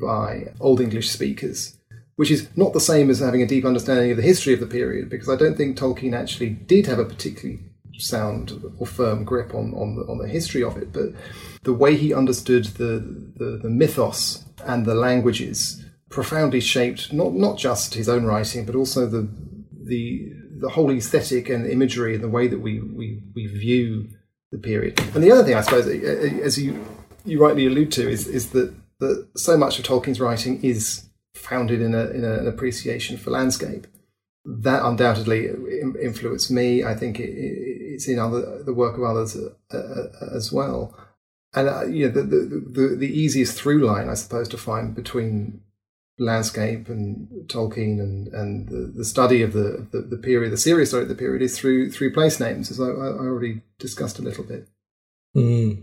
by 0.00 0.52
Old 0.60 0.80
English 0.80 1.10
speakers, 1.10 1.76
which 2.14 2.30
is 2.30 2.48
not 2.56 2.72
the 2.72 2.80
same 2.80 3.10
as 3.10 3.18
having 3.18 3.42
a 3.42 3.46
deep 3.46 3.64
understanding 3.64 4.10
of 4.10 4.16
the 4.16 4.22
history 4.22 4.54
of 4.54 4.60
the 4.60 4.66
period, 4.66 5.10
because 5.10 5.28
I 5.28 5.36
don't 5.36 5.56
think 5.56 5.76
Tolkien 5.76 6.14
actually 6.14 6.50
did 6.50 6.86
have 6.86 7.00
a 7.00 7.04
particularly 7.04 7.60
sound 7.98 8.62
or 8.78 8.86
firm 8.86 9.24
grip 9.24 9.54
on, 9.54 9.72
on 9.74 9.96
the 9.96 10.02
on 10.02 10.18
the 10.18 10.28
history 10.28 10.62
of 10.62 10.76
it, 10.76 10.92
but 10.92 11.06
the 11.62 11.72
way 11.72 11.96
he 11.96 12.12
understood 12.14 12.64
the, 12.64 13.32
the, 13.36 13.58
the 13.62 13.70
mythos 13.70 14.44
and 14.64 14.84
the 14.84 14.94
languages 14.94 15.84
profoundly 16.10 16.60
shaped 16.60 17.12
not 17.12 17.32
not 17.34 17.58
just 17.58 17.94
his 17.94 18.08
own 18.08 18.24
writing, 18.24 18.64
but 18.64 18.74
also 18.74 19.06
the 19.06 19.28
the 19.86 20.32
the 20.58 20.68
whole 20.70 20.90
aesthetic 20.90 21.48
and 21.48 21.66
imagery 21.66 22.14
and 22.14 22.24
the 22.24 22.28
way 22.28 22.48
that 22.48 22.60
we, 22.60 22.80
we, 22.80 23.22
we 23.34 23.46
view 23.46 24.08
the 24.52 24.58
period. 24.58 24.98
And 25.14 25.22
the 25.22 25.30
other 25.30 25.44
thing, 25.44 25.54
I 25.54 25.60
suppose, 25.60 25.86
as 25.86 26.58
you 26.58 26.84
you 27.24 27.42
rightly 27.44 27.66
allude 27.66 27.92
to, 27.92 28.08
is 28.08 28.26
is 28.26 28.50
that 28.50 28.74
that 29.00 29.28
so 29.36 29.56
much 29.56 29.78
of 29.78 29.84
Tolkien's 29.84 30.20
writing 30.20 30.62
is 30.62 31.06
founded 31.34 31.82
in, 31.82 31.94
a, 31.94 32.06
in 32.08 32.24
a, 32.24 32.38
an 32.38 32.48
appreciation 32.48 33.16
for 33.18 33.30
landscape. 33.30 33.86
That 34.44 34.84
undoubtedly 34.84 35.48
influenced 36.00 36.50
me. 36.50 36.84
I 36.84 36.94
think 36.94 37.18
it, 37.20 37.30
it's 37.30 38.08
in 38.08 38.18
other 38.18 38.62
the 38.62 38.74
work 38.74 38.96
of 38.96 39.02
others 39.02 39.36
uh, 39.36 39.76
uh, 39.76 40.34
as 40.34 40.52
well. 40.52 40.96
And 41.52 41.68
uh, 41.68 41.86
you 41.86 42.06
know, 42.06 42.12
the, 42.12 42.22
the, 42.22 42.64
the 42.70 42.96
the 42.96 43.20
easiest 43.20 43.58
through 43.58 43.84
line, 43.84 44.08
I 44.08 44.14
suppose, 44.14 44.48
to 44.50 44.58
find 44.58 44.94
between 44.94 45.60
landscape 46.18 46.88
and 46.88 47.28
Tolkien 47.48 48.00
and, 48.00 48.28
and 48.28 48.68
the, 48.68 48.92
the 48.96 49.04
study 49.04 49.42
of 49.42 49.52
the, 49.52 49.86
the, 49.92 50.00
the 50.00 50.16
period, 50.16 50.52
the 50.52 50.56
serious 50.56 50.90
story 50.90 51.02
of 51.02 51.08
the 51.08 51.14
period, 51.14 51.42
is 51.42 51.58
through 51.58 51.90
through 51.90 52.12
place 52.12 52.40
names, 52.40 52.70
as 52.70 52.80
I, 52.80 52.86
I 52.86 53.26
already 53.26 53.62
discussed 53.78 54.18
a 54.18 54.22
little 54.22 54.44
bit. 54.44 54.68
Mm. 55.36 55.82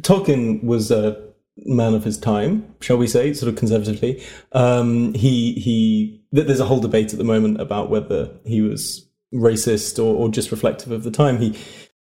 Tolkien 0.00 0.62
was 0.64 0.90
a 0.90 1.30
man 1.58 1.94
of 1.94 2.04
his 2.04 2.18
time, 2.18 2.74
shall 2.80 2.96
we 2.96 3.06
say, 3.06 3.34
sort 3.34 3.52
of 3.52 3.58
conservatively. 3.58 4.22
Um, 4.52 5.14
he 5.14 5.54
he. 5.54 6.22
There's 6.32 6.60
a 6.60 6.64
whole 6.64 6.80
debate 6.80 7.12
at 7.12 7.18
the 7.18 7.24
moment 7.24 7.60
about 7.60 7.90
whether 7.90 8.30
he 8.44 8.62
was 8.62 9.06
racist 9.34 9.98
or, 9.98 10.14
or 10.14 10.28
just 10.28 10.50
reflective 10.50 10.92
of 10.92 11.02
the 11.02 11.10
time. 11.10 11.38
He 11.38 11.58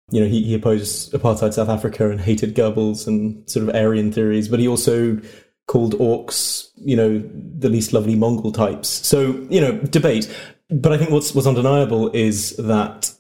you 0.10 0.22
know, 0.22 0.28
he, 0.28 0.44
he 0.44 0.54
opposed 0.54 1.12
apartheid 1.12 1.54
South 1.54 1.68
Africa 1.68 2.10
and 2.10 2.22
hated 2.22 2.56
Goebbels 2.56 3.08
and 3.08 3.50
sort 3.50 3.68
of 3.68 3.76
Aryan 3.76 4.12
theories, 4.12 4.48
but 4.48 4.60
he 4.60 4.68
also 4.68 5.20
called 5.68 5.94
orcs, 5.96 6.70
you 6.78 6.96
know, 6.96 7.22
the 7.60 7.70
least 7.70 7.94
lovely 7.94 8.16
Mongol 8.16 8.52
types. 8.52 8.88
So, 8.88 9.46
you 9.50 9.62
know, 9.62 9.74
debate. 9.74 10.34
But 10.70 10.94
I 10.94 10.98
think 10.98 11.12
what's, 11.12 11.36
what's 11.36 11.48
undeniable 11.48 12.10
is 12.12 12.56
that 12.58 13.14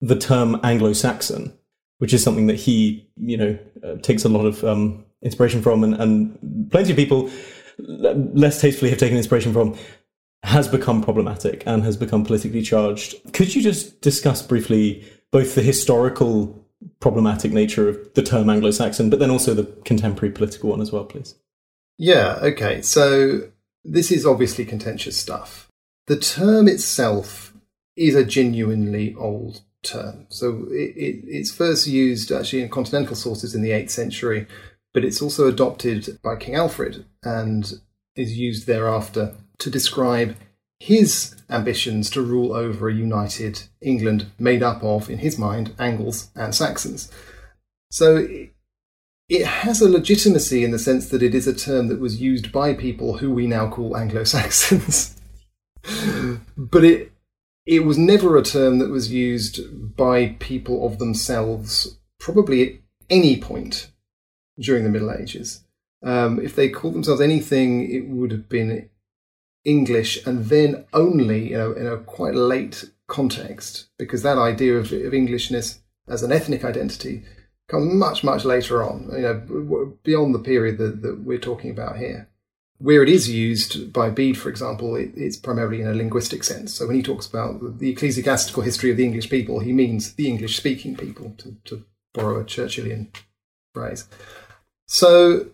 the 0.00 0.16
term 0.16 0.58
Anglo-Saxon, 0.62 1.52
which 1.98 2.14
is 2.14 2.22
something 2.22 2.46
that 2.46 2.56
he, 2.56 3.08
you 3.16 3.36
know, 3.36 3.58
uh, 3.84 3.96
takes 3.96 4.24
a 4.24 4.28
lot 4.28 4.46
of 4.46 4.64
um, 4.64 5.04
inspiration 5.22 5.60
from, 5.62 5.84
and, 5.84 5.94
and 5.94 6.70
plenty 6.70 6.90
of 6.90 6.96
people 6.96 7.30
less 7.78 8.60
tastefully 8.60 8.90
have 8.90 8.98
taken 8.98 9.16
inspiration 9.16 9.52
from, 9.52 9.76
has 10.44 10.68
become 10.68 11.02
problematic 11.02 11.62
and 11.66 11.84
has 11.84 11.96
become 11.96 12.24
politically 12.24 12.62
charged. 12.62 13.14
Could 13.32 13.54
you 13.54 13.62
just 13.62 14.00
discuss 14.00 14.42
briefly 14.42 15.04
both 15.30 15.54
the 15.54 15.62
historical 15.62 16.64
problematic 17.00 17.52
nature 17.52 17.88
of 17.88 18.14
the 18.14 18.22
term 18.22 18.50
Anglo-Saxon, 18.50 19.10
but 19.10 19.18
then 19.18 19.30
also 19.30 19.54
the 19.54 19.64
contemporary 19.84 20.32
political 20.32 20.70
one 20.70 20.80
as 20.80 20.92
well, 20.92 21.04
please? 21.04 21.34
Yeah, 22.02 22.40
okay. 22.42 22.82
So 22.82 23.52
this 23.84 24.10
is 24.10 24.26
obviously 24.26 24.64
contentious 24.64 25.16
stuff. 25.16 25.68
The 26.08 26.18
term 26.18 26.66
itself 26.66 27.54
is 27.96 28.16
a 28.16 28.24
genuinely 28.24 29.14
old 29.16 29.60
term. 29.84 30.26
So 30.28 30.66
it, 30.72 30.96
it, 30.96 31.24
it's 31.28 31.54
first 31.54 31.86
used 31.86 32.32
actually 32.32 32.62
in 32.62 32.70
continental 32.70 33.14
sources 33.14 33.54
in 33.54 33.62
the 33.62 33.70
8th 33.70 33.90
century, 33.90 34.48
but 34.92 35.04
it's 35.04 35.22
also 35.22 35.46
adopted 35.46 36.18
by 36.24 36.34
King 36.34 36.56
Alfred 36.56 37.04
and 37.22 37.72
is 38.16 38.36
used 38.36 38.66
thereafter 38.66 39.36
to 39.58 39.70
describe 39.70 40.34
his 40.80 41.36
ambitions 41.48 42.10
to 42.10 42.20
rule 42.20 42.52
over 42.52 42.88
a 42.88 42.94
united 42.94 43.62
England 43.80 44.26
made 44.40 44.64
up 44.64 44.82
of, 44.82 45.08
in 45.08 45.18
his 45.18 45.38
mind, 45.38 45.72
Angles 45.78 46.30
and 46.34 46.52
Saxons. 46.52 47.12
So 47.92 48.26
it 49.32 49.46
has 49.46 49.80
a 49.80 49.88
legitimacy 49.88 50.62
in 50.62 50.72
the 50.72 50.78
sense 50.78 51.08
that 51.08 51.22
it 51.22 51.34
is 51.34 51.46
a 51.46 51.54
term 51.54 51.88
that 51.88 51.98
was 51.98 52.20
used 52.20 52.52
by 52.52 52.74
people 52.74 53.16
who 53.16 53.30
we 53.30 53.46
now 53.46 53.66
call 53.66 53.96
Anglo 53.96 54.24
Saxons. 54.24 55.16
but 56.58 56.84
it 56.84 57.12
it 57.64 57.84
was 57.86 57.96
never 57.96 58.36
a 58.36 58.42
term 58.42 58.78
that 58.78 58.90
was 58.90 59.10
used 59.10 59.96
by 59.96 60.36
people 60.38 60.86
of 60.86 60.98
themselves, 60.98 61.98
probably 62.20 62.62
at 62.62 62.74
any 63.08 63.40
point 63.40 63.90
during 64.60 64.84
the 64.84 64.90
Middle 64.90 65.10
Ages. 65.12 65.64
Um, 66.02 66.38
if 66.38 66.54
they 66.54 66.68
called 66.68 66.94
themselves 66.94 67.20
anything, 67.20 67.90
it 67.90 68.08
would 68.08 68.32
have 68.32 68.50
been 68.50 68.90
English, 69.64 70.26
and 70.26 70.46
then 70.46 70.84
only 70.92 71.50
you 71.52 71.56
know, 71.56 71.72
in 71.72 71.86
a 71.86 71.98
quite 71.98 72.34
late 72.34 72.90
context, 73.06 73.88
because 73.98 74.22
that 74.22 74.38
idea 74.38 74.76
of, 74.76 74.92
of 74.92 75.14
Englishness 75.14 75.78
as 76.06 76.22
an 76.22 76.32
ethnic 76.32 76.64
identity 76.64 77.22
comes 77.72 77.92
much, 77.92 78.22
much 78.22 78.44
later 78.44 78.84
on, 78.84 79.08
you 79.12 79.22
know, 79.22 79.96
beyond 80.04 80.34
the 80.34 80.38
period 80.38 80.78
that, 80.78 81.02
that 81.02 81.20
we're 81.20 81.38
talking 81.38 81.70
about 81.70 81.96
here. 81.96 82.28
Where 82.78 83.02
it 83.02 83.08
is 83.08 83.30
used 83.30 83.92
by 83.92 84.10
Bede, 84.10 84.36
for 84.36 84.48
example, 84.48 84.94
it, 84.94 85.12
it's 85.16 85.36
primarily 85.36 85.80
in 85.80 85.88
a 85.88 85.94
linguistic 85.94 86.44
sense. 86.44 86.74
So 86.74 86.86
when 86.86 86.96
he 86.96 87.02
talks 87.02 87.26
about 87.26 87.78
the 87.78 87.90
ecclesiastical 87.90 88.62
history 88.62 88.90
of 88.90 88.96
the 88.96 89.04
English 89.04 89.30
people, 89.30 89.60
he 89.60 89.72
means 89.72 90.12
the 90.12 90.28
English 90.28 90.56
speaking 90.56 90.96
people, 90.96 91.34
to, 91.38 91.56
to 91.64 91.84
borrow 92.12 92.40
a 92.40 92.44
Churchillian 92.44 93.08
phrase. 93.72 94.06
So 94.86 95.46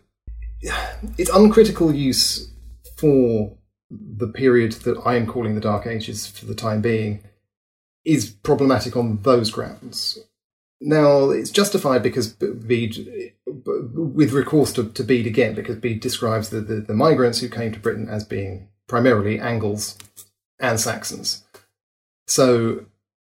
its 1.16 1.30
uncritical 1.30 1.94
use 1.94 2.50
for 2.96 3.56
the 3.90 4.28
period 4.28 4.72
that 4.72 5.00
I 5.06 5.14
am 5.14 5.26
calling 5.26 5.54
the 5.54 5.60
Dark 5.60 5.86
Ages 5.86 6.26
for 6.26 6.46
the 6.46 6.54
time 6.54 6.80
being 6.80 7.22
is 8.04 8.30
problematic 8.30 8.96
on 8.96 9.22
those 9.22 9.50
grounds. 9.50 10.18
Now, 10.80 11.30
it's 11.30 11.50
justified 11.50 12.02
because 12.02 12.28
Bede, 12.28 13.32
with 13.46 14.32
recourse 14.32 14.72
to, 14.74 14.88
to 14.90 15.02
Bede 15.02 15.26
again, 15.26 15.54
because 15.54 15.76
Bede 15.76 16.00
describes 16.00 16.50
the, 16.50 16.60
the, 16.60 16.76
the, 16.76 16.94
migrants 16.94 17.40
who 17.40 17.48
came 17.48 17.72
to 17.72 17.80
Britain 17.80 18.08
as 18.08 18.22
being 18.22 18.68
primarily 18.86 19.40
Angles 19.40 19.98
and 20.60 20.78
Saxons. 20.78 21.44
So, 22.28 22.86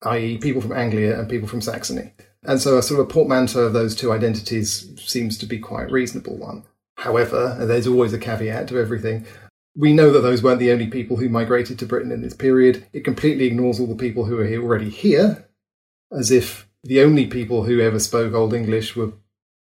i.e., 0.03 0.39
people 0.39 0.61
from 0.61 0.73
Anglia 0.73 1.19
and 1.19 1.29
people 1.29 1.47
from 1.47 1.61
Saxony. 1.61 2.13
And 2.43 2.61
so, 2.61 2.77
a 2.77 2.83
sort 2.83 3.01
of 3.01 3.07
a 3.07 3.11
portmanteau 3.11 3.61
of 3.61 3.73
those 3.73 3.95
two 3.95 4.13
identities 4.13 4.91
seems 5.01 5.39
to 5.39 5.47
be 5.47 5.59
quite 5.59 5.91
a 5.91 5.93
reasonable 5.93 6.37
one. 6.37 6.65
However, 6.97 7.57
there's 7.61 7.87
always 7.87 8.13
a 8.13 8.19
caveat 8.19 8.67
to 8.69 8.79
everything. 8.79 9.27
We 9.77 9.93
know 9.93 10.11
that 10.11 10.21
those 10.21 10.43
weren't 10.43 10.59
the 10.59 10.73
only 10.73 10.89
people 10.89 11.17
who 11.17 11.29
migrated 11.29 11.79
to 11.79 11.87
Britain 11.87 12.11
in 12.11 12.23
this 12.23 12.35
period. 12.35 12.85
It 12.93 13.05
completely 13.05 13.47
ignores 13.47 13.79
all 13.79 13.87
the 13.87 13.95
people 13.95 14.25
who 14.25 14.41
are 14.41 14.61
already 14.61 14.91
here, 14.91 15.49
as 16.11 16.33
if 16.33 16.68
the 16.89 17.03
only 17.03 17.27
people 17.27 17.65
who 17.65 17.81
ever 17.81 17.99
spoke 17.99 18.33
Old 18.33 18.55
English 18.55 18.97
were 18.97 19.13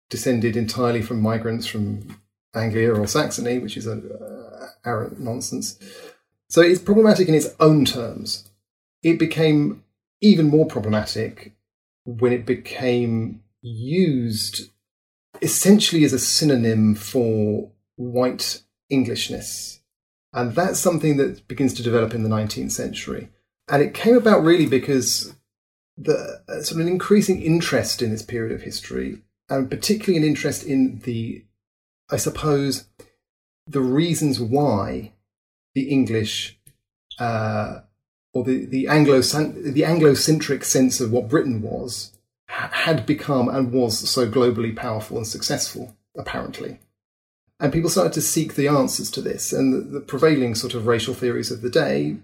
descended 0.09 0.57
entirely 0.57 1.03
from 1.03 1.21
migrants 1.21 1.67
from 1.67 2.19
Anglia 2.55 2.93
or 2.93 3.05
Saxony, 3.05 3.59
which 3.59 3.77
is 3.77 3.85
a 3.85 3.93
uh, 3.93 4.67
arrant 4.83 5.19
nonsense. 5.19 5.77
So 6.49 6.61
it's 6.61 6.81
problematic 6.81 7.29
in 7.29 7.35
its 7.35 7.53
own 7.59 7.85
terms. 7.85 8.49
It 9.03 9.19
became 9.19 9.83
even 10.19 10.49
more 10.49 10.65
problematic 10.65 11.53
when 12.05 12.33
it 12.33 12.45
became 12.45 13.43
used 13.61 14.71
essentially 15.43 16.03
as 16.03 16.13
a 16.13 16.19
synonym 16.19 16.95
for 16.95 17.71
white 17.97 18.63
Englishness. 18.89 19.79
And 20.33 20.55
that's 20.55 20.79
something 20.79 21.17
that 21.17 21.47
begins 21.47 21.73
to 21.75 21.83
develop 21.83 22.13
in 22.15 22.23
the 22.23 22.29
19th 22.29 22.71
century. 22.71 23.29
And 23.69 23.81
it 23.81 23.93
came 23.93 24.17
about 24.17 24.43
really 24.43 24.65
because 24.65 25.33
the 26.03 26.41
uh, 26.47 26.61
sort 26.61 26.71
of 26.71 26.79
an 26.79 26.87
increasing 26.87 27.41
interest 27.41 28.01
in 28.01 28.11
this 28.11 28.23
period 28.23 28.51
of 28.53 28.63
history, 28.63 29.19
and 29.49 29.69
particularly 29.69 30.17
an 30.17 30.27
interest 30.27 30.63
in 30.63 30.99
the, 30.99 31.45
I 32.09 32.17
suppose, 32.17 32.85
the 33.67 33.81
reasons 33.81 34.39
why 34.39 35.13
the 35.75 35.89
English 35.89 36.59
uh, 37.19 37.81
or 38.33 38.43
the 38.43 38.65
the 38.65 38.87
Anglo 38.87 39.21
the 39.21 39.85
Anglo-centric 39.85 40.63
sense 40.63 40.99
of 40.99 41.11
what 41.11 41.29
Britain 41.29 41.61
was 41.61 42.13
had 42.47 43.05
become 43.05 43.47
and 43.47 43.71
was 43.71 44.09
so 44.09 44.27
globally 44.27 44.75
powerful 44.75 45.17
and 45.17 45.27
successful, 45.27 45.95
apparently. 46.17 46.79
And 47.59 47.71
people 47.71 47.89
started 47.89 48.13
to 48.13 48.21
seek 48.21 48.55
the 48.55 48.67
answers 48.67 49.11
to 49.11 49.21
this, 49.21 49.53
and 49.53 49.71
the, 49.71 49.99
the 49.99 50.01
prevailing 50.01 50.55
sort 50.55 50.73
of 50.73 50.87
racial 50.87 51.13
theories 51.13 51.51
of 51.51 51.61
the 51.61 51.69
day 51.69 52.17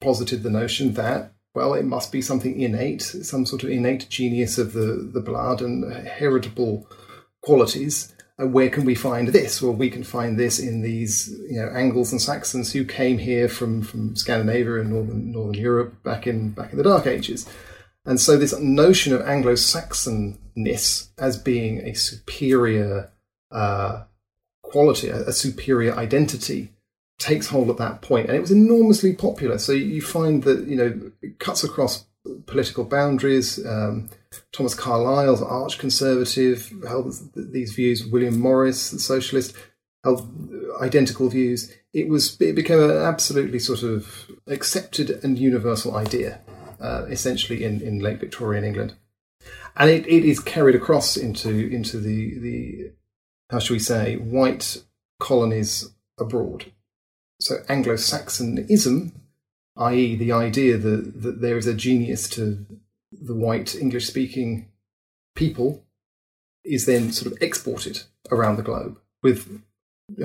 posited 0.00 0.42
the 0.42 0.50
notion 0.50 0.94
that 0.94 1.32
well, 1.58 1.74
it 1.74 1.84
must 1.84 2.12
be 2.12 2.22
something 2.22 2.60
innate, 2.60 3.02
some 3.02 3.44
sort 3.44 3.64
of 3.64 3.70
innate 3.70 4.08
genius 4.08 4.58
of 4.58 4.72
the, 4.72 5.10
the 5.12 5.20
blood 5.20 5.60
and 5.60 5.92
heritable 6.06 6.86
qualities. 7.42 8.14
Uh, 8.40 8.46
where 8.46 8.70
can 8.70 8.84
we 8.84 8.94
find 8.94 9.28
this? 9.28 9.60
Well, 9.60 9.72
we 9.72 9.90
can 9.90 10.04
find 10.04 10.38
this 10.38 10.60
in 10.60 10.82
these, 10.82 11.28
you 11.50 11.60
know, 11.60 11.68
Angles 11.74 12.12
and 12.12 12.22
Saxons 12.22 12.72
who 12.72 12.84
came 12.84 13.18
here 13.18 13.48
from, 13.48 13.82
from 13.82 14.14
Scandinavia 14.14 14.80
and 14.80 14.90
northern 14.90 15.32
northern 15.32 15.54
Europe 15.54 16.02
back 16.04 16.28
in 16.28 16.50
back 16.50 16.70
in 16.70 16.78
the 16.78 16.84
Dark 16.84 17.06
Ages, 17.08 17.48
and 18.04 18.20
so 18.20 18.36
this 18.36 18.56
notion 18.60 19.12
of 19.12 19.22
Anglo-Saxonness 19.22 21.08
as 21.18 21.36
being 21.36 21.80
a 21.80 21.94
superior 21.94 23.10
uh, 23.50 24.04
quality, 24.62 25.08
a, 25.08 25.28
a 25.28 25.32
superior 25.32 25.94
identity, 25.96 26.72
takes 27.18 27.48
hold 27.48 27.68
at 27.70 27.76
that 27.78 28.00
point, 28.00 28.28
and 28.28 28.36
it 28.36 28.40
was 28.40 28.50
enormously 28.50 29.12
popular. 29.12 29.58
So 29.58 29.72
you 29.72 30.00
find 30.00 30.42
that 30.44 30.66
you 30.66 30.76
know 30.76 31.12
it 31.20 31.38
cuts 31.38 31.64
across 31.64 32.06
political 32.46 32.84
boundaries. 32.84 33.64
Um, 33.64 34.10
Thomas 34.52 34.74
Carlyle, 34.74 35.42
arch 35.44 35.78
conservative, 35.78 36.72
held 36.86 37.14
these 37.34 37.72
views. 37.72 38.06
William 38.06 38.38
Morris, 38.38 38.90
the 38.90 38.98
socialist, 38.98 39.54
held 40.04 40.28
identical 40.80 41.28
views. 41.28 41.74
It 41.92 42.08
was 42.08 42.40
it 42.40 42.54
became 42.54 42.80
an 42.80 42.90
absolutely 42.90 43.58
sort 43.58 43.82
of 43.82 44.30
accepted 44.46 45.10
and 45.22 45.38
universal 45.38 45.96
idea, 45.96 46.40
uh, 46.80 47.06
essentially 47.08 47.64
in, 47.64 47.80
in 47.80 48.00
late 48.00 48.20
Victorian 48.20 48.64
England, 48.64 48.94
and 49.76 49.90
it, 49.90 50.06
it 50.06 50.24
is 50.24 50.40
carried 50.40 50.74
across 50.74 51.16
into 51.16 51.50
into 51.50 51.98
the 51.98 52.38
the 52.38 52.92
how 53.50 53.58
shall 53.58 53.74
we 53.74 53.80
say 53.80 54.16
white 54.16 54.82
colonies 55.18 55.90
abroad. 56.20 56.70
So 57.40 57.56
Anglo 57.68 57.96
Saxonism, 57.96 59.12
i.e., 59.76 60.16
the 60.16 60.32
idea 60.32 60.76
that, 60.76 61.22
that 61.22 61.40
there 61.40 61.56
is 61.56 61.66
a 61.66 61.74
genius 61.74 62.28
to 62.30 62.66
the 63.12 63.34
white 63.34 63.74
English 63.74 64.06
speaking 64.06 64.68
people, 65.34 65.84
is 66.64 66.86
then 66.86 67.12
sort 67.12 67.32
of 67.32 67.40
exported 67.40 68.02
around 68.30 68.56
the 68.56 68.62
globe 68.62 68.98
with 69.22 69.62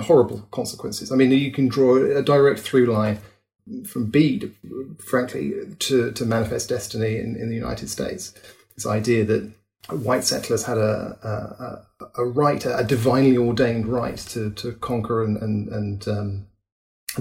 horrible 0.02 0.48
consequences. 0.52 1.12
I 1.12 1.16
mean, 1.16 1.32
you 1.32 1.52
can 1.52 1.68
draw 1.68 1.98
a 1.98 2.22
direct 2.22 2.60
through 2.60 2.88
line 2.88 3.20
from 3.86 4.06
Bede, 4.06 4.54
frankly, 5.00 5.54
to, 5.80 6.12
to 6.12 6.26
Manifest 6.26 6.70
Destiny 6.70 7.18
in, 7.18 7.36
in 7.36 7.50
the 7.50 7.56
United 7.56 7.90
States. 7.90 8.34
This 8.76 8.86
idea 8.86 9.24
that 9.26 9.52
white 9.90 10.24
settlers 10.24 10.64
had 10.64 10.78
a, 10.78 11.86
a, 12.04 12.22
a 12.22 12.26
right, 12.26 12.66
a 12.66 12.84
divinely 12.84 13.38
ordained 13.38 13.88
right 13.88 14.18
to, 14.18 14.52
to 14.52 14.74
conquer 14.74 15.24
and, 15.24 15.38
and, 15.38 15.68
and 15.70 16.08
um, 16.08 16.48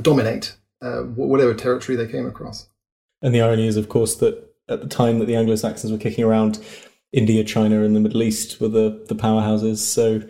dominate 0.01 0.57
uh, 0.81 1.03
whatever 1.03 1.55
territory 1.55 1.97
they 1.97 2.11
came 2.11 2.27
across. 2.27 2.69
And 3.21 3.35
the 3.35 3.41
irony 3.41 3.67
is, 3.67 3.77
of 3.77 3.89
course, 3.89 4.17
that 4.17 4.53
at 4.69 4.81
the 4.81 4.89
time 4.89 5.19
that 5.19 5.27
the 5.27 5.37
Anglo 5.37 5.55
Saxons 5.55 5.93
were 5.93 5.99
kicking 5.99 6.25
around, 6.25 6.59
India, 7.13 7.45
China, 7.45 7.85
and 7.85 7.95
the 7.95 8.01
Middle 8.01 8.23
East 8.23 8.61
were 8.61 8.69
the, 8.69 9.05
the 9.09 9.15
powerhouses. 9.15 9.79
So, 9.79 10.23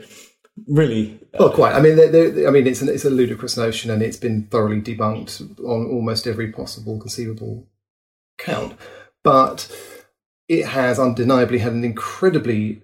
really, 0.66 1.18
well, 1.38 1.50
quite. 1.50 1.74
I 1.74 1.80
mean, 1.80 1.96
they're, 1.96 2.10
they're, 2.10 2.48
I 2.48 2.50
mean, 2.50 2.66
it's 2.66 2.82
an, 2.82 2.88
it's 2.88 3.04
a 3.04 3.10
ludicrous 3.10 3.56
notion, 3.56 3.90
and 3.90 4.02
it's 4.02 4.16
been 4.16 4.46
thoroughly 4.48 4.80
debunked 4.80 5.58
on 5.60 5.86
almost 5.86 6.26
every 6.26 6.52
possible 6.52 6.98
conceivable 6.98 7.68
count. 8.38 8.74
But 9.22 9.74
it 10.48 10.66
has 10.66 10.98
undeniably 10.98 11.58
had 11.58 11.72
an 11.72 11.84
incredibly 11.84 12.82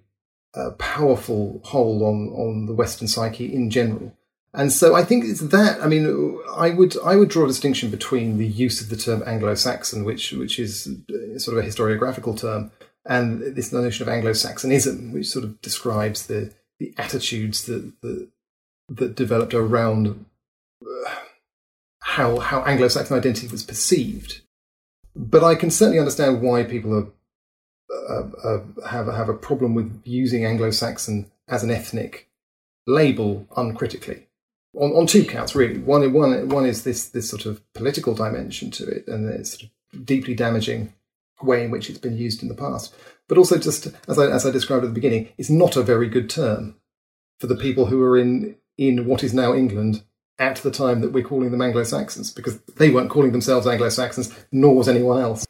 uh, 0.54 0.70
powerful 0.78 1.60
hold 1.64 2.02
on 2.02 2.28
on 2.28 2.66
the 2.66 2.74
Western 2.74 3.08
psyche 3.08 3.52
in 3.52 3.70
general. 3.70 4.16
And 4.54 4.72
so 4.72 4.94
I 4.94 5.04
think 5.04 5.24
it's 5.24 5.40
that. 5.40 5.80
I 5.82 5.86
mean, 5.86 6.38
I 6.56 6.70
would 6.70 6.96
I 7.04 7.16
would 7.16 7.28
draw 7.28 7.44
a 7.44 7.48
distinction 7.48 7.90
between 7.90 8.38
the 8.38 8.46
use 8.46 8.80
of 8.80 8.88
the 8.88 8.96
term 8.96 9.22
Anglo-Saxon, 9.26 10.04
which 10.04 10.32
which 10.32 10.58
is 10.58 10.88
uh, 10.88 11.38
sort 11.38 11.58
of 11.58 11.64
a 11.64 11.68
historiographical 11.68 12.38
term, 12.38 12.70
and 13.04 13.42
this 13.54 13.72
notion 13.72 14.08
of 14.08 14.12
Anglo-Saxonism, 14.12 15.12
which 15.12 15.28
sort 15.28 15.44
of 15.44 15.60
describes 15.60 16.26
the 16.26 16.54
the 16.78 16.94
attitudes 16.96 17.66
that 17.66 17.92
that, 18.00 18.28
that 18.88 19.16
developed 19.16 19.52
around 19.52 20.24
uh, 20.82 21.14
how 22.00 22.38
how 22.38 22.62
Anglo-Saxon 22.62 23.18
identity 23.18 23.48
was 23.48 23.62
perceived. 23.62 24.40
But 25.14 25.44
I 25.44 25.56
can 25.56 25.70
certainly 25.70 25.98
understand 25.98 26.40
why 26.40 26.62
people 26.62 26.94
are, 26.94 27.12
uh, 28.08 28.28
uh, 28.42 28.88
have 28.88 29.08
have 29.08 29.28
a 29.28 29.34
problem 29.34 29.74
with 29.74 30.00
using 30.04 30.46
Anglo-Saxon 30.46 31.30
as 31.48 31.62
an 31.62 31.70
ethnic 31.70 32.30
label 32.86 33.46
uncritically 33.54 34.27
on, 34.74 34.92
on 34.92 35.06
two 35.06 35.24
counts 35.24 35.54
really. 35.54 35.78
One, 35.78 36.12
one, 36.12 36.48
one 36.48 36.66
is 36.66 36.84
this 36.84 37.08
this 37.08 37.28
sort 37.28 37.46
of 37.46 37.60
political 37.74 38.14
dimension 38.14 38.70
to 38.72 38.86
it, 38.86 39.06
and 39.08 39.28
it's 39.28 39.58
sort 39.58 39.70
of 39.94 40.06
deeply 40.06 40.34
damaging 40.34 40.92
way 41.42 41.64
in 41.64 41.70
which 41.70 41.88
it's 41.88 41.98
been 41.98 42.16
used 42.16 42.42
in 42.42 42.48
the 42.48 42.54
past. 42.54 42.94
But 43.28 43.38
also, 43.38 43.58
just 43.58 43.88
as 44.08 44.18
I, 44.18 44.26
as 44.30 44.46
I 44.46 44.50
described 44.50 44.84
at 44.84 44.88
the 44.88 44.94
beginning, 44.94 45.28
it's 45.38 45.50
not 45.50 45.76
a 45.76 45.82
very 45.82 46.08
good 46.08 46.30
term 46.30 46.76
for 47.38 47.46
the 47.46 47.56
people 47.56 47.86
who 47.86 48.02
are 48.02 48.18
in 48.18 48.56
in 48.76 49.06
what 49.06 49.24
is 49.24 49.34
now 49.34 49.54
England 49.54 50.02
at 50.38 50.56
the 50.58 50.70
time 50.70 51.00
that 51.00 51.12
we're 51.12 51.24
calling 51.24 51.50
them 51.50 51.60
Anglo 51.60 51.82
Saxons, 51.82 52.30
because 52.30 52.60
they 52.76 52.90
weren't 52.90 53.10
calling 53.10 53.32
themselves 53.32 53.66
Anglo 53.66 53.88
Saxons, 53.88 54.32
nor 54.52 54.76
was 54.76 54.88
anyone 54.88 55.20
else. 55.20 55.44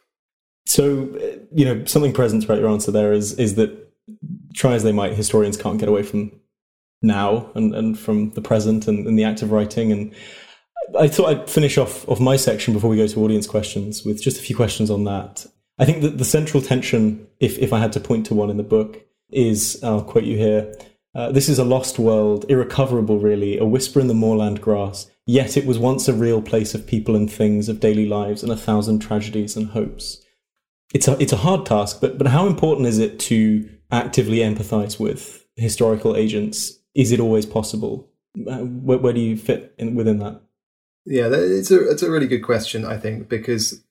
So, 0.65 1.09
you 1.51 1.65
know, 1.65 1.85
something 1.85 2.13
present 2.13 2.43
throughout 2.43 2.59
your 2.59 2.69
answer 2.69 2.91
there 2.91 3.13
is 3.13 3.33
is 3.33 3.55
that 3.55 3.91
try 4.53 4.73
as 4.73 4.83
they 4.83 4.91
might, 4.91 5.13
historians 5.13 5.57
can't 5.57 5.79
get 5.79 5.89
away 5.89 6.03
from 6.03 6.31
now 7.01 7.51
and, 7.55 7.73
and 7.73 7.97
from 7.97 8.31
the 8.31 8.41
present 8.41 8.87
and, 8.87 9.07
and 9.07 9.17
the 9.17 9.23
act 9.23 9.41
of 9.41 9.51
writing. 9.51 9.91
And 9.91 10.13
I 10.97 11.07
thought 11.07 11.29
I'd 11.29 11.49
finish 11.49 11.77
off 11.77 12.07
of 12.07 12.19
my 12.19 12.35
section 12.35 12.73
before 12.73 12.89
we 12.89 12.97
go 12.97 13.07
to 13.07 13.23
audience 13.23 13.47
questions 13.47 14.03
with 14.03 14.21
just 14.21 14.37
a 14.39 14.41
few 14.41 14.55
questions 14.55 14.89
on 14.89 15.03
that. 15.05 15.45
I 15.77 15.85
think 15.85 16.01
that 16.01 16.17
the 16.17 16.25
central 16.25 16.61
tension, 16.61 17.27
if, 17.39 17.57
if 17.57 17.71
I 17.71 17.79
had 17.79 17.93
to 17.93 17.99
point 17.99 18.25
to 18.27 18.35
one 18.35 18.49
in 18.49 18.57
the 18.57 18.63
book, 18.63 19.05
is 19.31 19.81
I'll 19.83 20.03
quote 20.03 20.25
you 20.25 20.37
here. 20.37 20.73
Uh, 21.15 21.31
this 21.31 21.49
is 21.49 21.57
a 21.57 21.63
lost 21.63 21.97
world, 21.97 22.45
irrecoverable, 22.49 23.19
really, 23.19 23.57
a 23.57 23.65
whisper 23.65 23.99
in 23.99 24.07
the 24.07 24.13
moorland 24.13 24.61
grass. 24.61 25.09
Yet 25.25 25.57
it 25.57 25.65
was 25.65 25.79
once 25.79 26.07
a 26.07 26.13
real 26.13 26.41
place 26.41 26.75
of 26.75 26.85
people 26.85 27.15
and 27.15 27.31
things, 27.31 27.69
of 27.69 27.79
daily 27.79 28.05
lives, 28.05 28.43
and 28.43 28.51
a 28.51 28.57
thousand 28.57 28.99
tragedies 28.99 29.55
and 29.55 29.69
hopes. 29.69 30.21
It's 30.93 31.07
a 31.07 31.21
it's 31.21 31.33
a 31.33 31.37
hard 31.37 31.65
task, 31.65 31.99
but 32.01 32.17
but 32.17 32.27
how 32.27 32.47
important 32.47 32.87
is 32.87 32.97
it 32.97 33.19
to 33.21 33.69
actively 33.91 34.39
empathise 34.39 34.99
with 34.99 35.45
historical 35.55 36.15
agents 36.15 36.78
is 36.95 37.11
it 37.11 37.19
always 37.19 37.45
possible? 37.45 38.09
Uh, 38.35 38.59
where, 38.59 38.97
where 38.97 39.13
do 39.13 39.19
you 39.19 39.37
fit 39.37 39.73
in, 39.77 39.95
within 39.95 40.19
that? 40.19 40.41
Yeah, 41.05 41.29
it's 41.31 41.71
a 41.71 41.89
it's 41.89 42.03
a 42.03 42.11
really 42.11 42.27
good 42.27 42.43
question. 42.43 42.85
I 42.85 42.97
think 42.97 43.29
because 43.29 43.83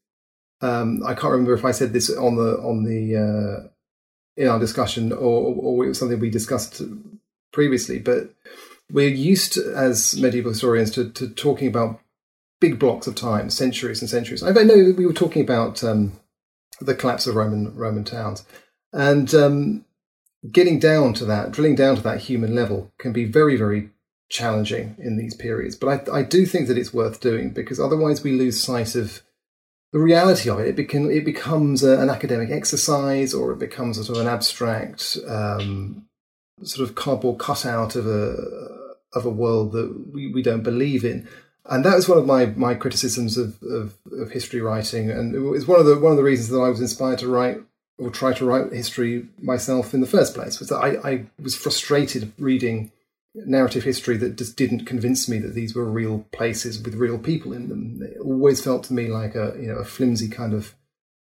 um, 0.61 1.03
I 1.05 1.15
can't 1.15 1.33
remember 1.33 1.55
if 1.55 1.65
I 1.65 1.73
said 1.73 1.93
this 1.93 2.11
on 2.11 2.37
the 2.37 2.59
on 2.59 2.85
the 2.85 3.17
uh, 3.17 3.69
in 4.37 4.49
our 4.49 4.59
discussion 4.59 5.13
or 5.13 5.55
or 5.55 5.85
it 5.85 5.89
was 5.89 5.99
something 5.99 6.21
we 6.21 6.31
discussed 6.31 6.83
previously, 7.53 7.99
but 7.99 8.35
we're 8.91 9.09
used 9.09 9.55
to, 9.55 9.75
as 9.75 10.19
medieval 10.21 10.53
historians 10.53 10.91
to, 10.93 11.11
to 11.11 11.29
talking 11.29 11.69
about 11.69 12.01
big 12.61 12.79
blocks 12.79 13.07
of 13.07 13.15
time, 13.15 13.51
centuries 13.51 14.01
and 14.01 14.09
centuries. 14.09 14.43
I 14.43 14.51
know 14.53 14.93
we 14.97 15.07
were 15.07 15.13
talking 15.13 15.43
about 15.43 15.85
um, 15.85 16.13
the 16.81 16.95
collapse 16.95 17.27
of 17.27 17.35
Roman 17.35 17.75
Roman 17.75 18.05
towns, 18.05 18.45
and 18.93 19.33
um, 19.35 19.85
getting 20.51 20.79
down 20.79 21.15
to 21.15 21.25
that, 21.27 21.51
drilling 21.51 21.75
down 21.75 21.97
to 21.97 22.03
that 22.03 22.21
human 22.21 22.55
level, 22.55 22.93
can 22.99 23.13
be 23.13 23.25
very 23.25 23.57
very 23.57 23.91
challenging 24.31 24.95
in 24.99 25.17
these 25.17 25.35
periods. 25.35 25.75
But 25.75 26.09
I, 26.09 26.19
I 26.19 26.23
do 26.23 26.45
think 26.45 26.69
that 26.69 26.79
it's 26.79 26.93
worth 26.93 27.21
doing 27.21 27.51
because 27.51 27.81
otherwise 27.81 28.23
we 28.23 28.33
lose 28.33 28.63
sight 28.63 28.95
of 28.95 29.23
the 29.93 29.99
reality 29.99 30.51
of 30.51 30.61
it. 30.61 30.79
It, 30.79 30.95
it 30.95 31.25
becomes 31.25 31.83
a, 31.83 31.99
an 31.99 32.11
academic 32.11 32.51
exercise, 32.51 33.33
or 33.33 33.53
it 33.53 33.59
becomes 33.59 33.97
sort 33.97 34.19
of 34.19 34.27
an 34.27 34.33
abstract 34.33 35.17
um, 35.27 36.07
sort 36.63 36.89
of 36.89 36.95
cardboard 36.95 37.39
cutout 37.39 37.97
of 37.97 38.07
a 38.07 38.37
of 39.15 39.25
a 39.25 39.31
world 39.31 39.73
that 39.73 40.13
we, 40.13 40.31
we 40.31 40.43
don't 40.43 40.63
believe 40.63 41.05
in 41.05 41.27
and 41.69 41.85
that 41.85 41.95
was 41.95 42.09
one 42.09 42.19
of 42.19 42.27
my, 42.27 42.47
my 42.47 42.75
criticisms 42.75 43.37
of, 43.37 43.63
of, 43.63 43.95
of, 44.13 44.31
history 44.31 44.61
writing, 44.61 45.11
and 45.11 45.35
it 45.35 45.41
was 45.41 45.67
one 45.67 45.79
of 45.79 45.87
the 45.87 45.99
one 45.99 46.13
of 46.13 46.17
the 46.17 46.25
reasons 46.25 46.49
that 46.49 46.61
I 46.61 46.71
was 46.71 46.81
inspired 46.81 47.19
to 47.19 47.29
write 47.29 47.61
or 47.99 48.11
try 48.11 48.33
to 48.33 48.45
write 48.45 48.73
history 48.73 49.27
myself 49.41 49.93
in 49.93 50.01
the 50.01 50.07
first 50.07 50.35
place. 50.35 50.59
Was 50.59 50.69
that 50.69 50.77
I, 50.77 51.09
I 51.09 51.27
was 51.41 51.57
frustrated 51.57 52.33
reading 52.39 52.93
narrative 53.35 53.85
history 53.85 54.17
that 54.17 54.37
just 54.37 54.57
didn't 54.57 54.87
convince 54.87 55.29
me 55.29 55.39
that 55.39 55.55
these 55.55 55.75
were 55.75 55.85
real 55.85 56.27
places 56.33 56.83
with 56.83 56.95
real 56.95 57.19
people 57.19 57.53
in 57.53 57.69
them. 57.69 58.01
It 58.03 58.19
always 58.21 58.63
felt 58.63 58.85
to 58.85 58.95
me 58.95 59.09
like 59.09 59.35
a 59.35 59.55
you 59.61 59.69
know 59.69 59.79
a 59.79 59.85
flimsy 59.85 60.29
kind 60.29 60.55
of 60.55 60.75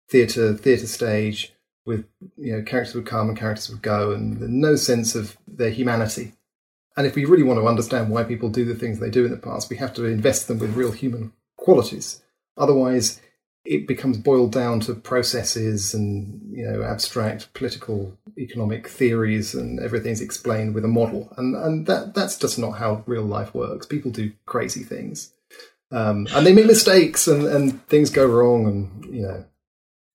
theatre 0.09 0.55
theatre 0.55 0.87
stage 0.87 1.53
with 1.87 2.07
you 2.37 2.57
know 2.57 2.63
characters 2.63 2.95
would 2.95 3.07
come 3.07 3.29
and 3.29 3.39
characters 3.39 3.71
would 3.71 3.83
go, 3.83 4.13
and 4.13 4.41
no 4.41 4.77
sense 4.77 5.15
of 5.15 5.37
their 5.47 5.71
humanity. 5.71 6.33
And 6.97 7.07
if 7.07 7.17
we 7.17 7.25
really 7.25 7.43
want 7.43 7.59
to 7.59 7.67
understand 7.67 8.11
why 8.11 8.23
people 8.23 8.49
do 8.49 8.65
the 8.65 8.75
things 8.75 9.01
they 9.01 9.11
do 9.11 9.25
in 9.25 9.33
the 9.33 9.37
past, 9.37 9.69
we 9.69 9.77
have 9.77 9.93
to 9.95 10.05
invest 10.05 10.47
them 10.47 10.61
with 10.61 10.77
real 10.77 10.93
human 10.93 11.33
qualities. 11.57 12.23
Otherwise, 12.57 13.21
it 13.65 13.89
becomes 13.89 14.19
boiled 14.19 14.53
down 14.53 14.81
to 14.81 14.95
processes 14.95 15.95
and 15.95 16.41
you 16.51 16.65
know 16.65 16.83
abstract 16.83 17.53
political 17.55 18.17
economic 18.39 18.89
theories 18.89 19.55
and 19.55 19.81
everything's 19.81 20.21
explained 20.21 20.75
with 20.75 20.85
a 20.85 20.89
model. 20.89 21.33
And 21.37 21.57
and 21.57 21.87
that 21.87 22.15
that's 22.15 22.39
just 22.39 22.59
not 22.59 22.73
how 22.73 23.03
real 23.07 23.25
life 23.25 23.55
works. 23.55 23.87
People 23.87 24.11
do 24.11 24.33
crazy 24.47 24.83
things. 24.83 25.33
Um, 25.91 26.27
and 26.33 26.47
they 26.47 26.53
make 26.53 26.67
mistakes 26.67 27.27
and 27.27 27.47
and 27.47 27.87
things 27.89 28.11
go 28.11 28.27
wrong 28.27 28.67
and 28.67 29.15
you 29.15 29.23
know. 29.23 29.45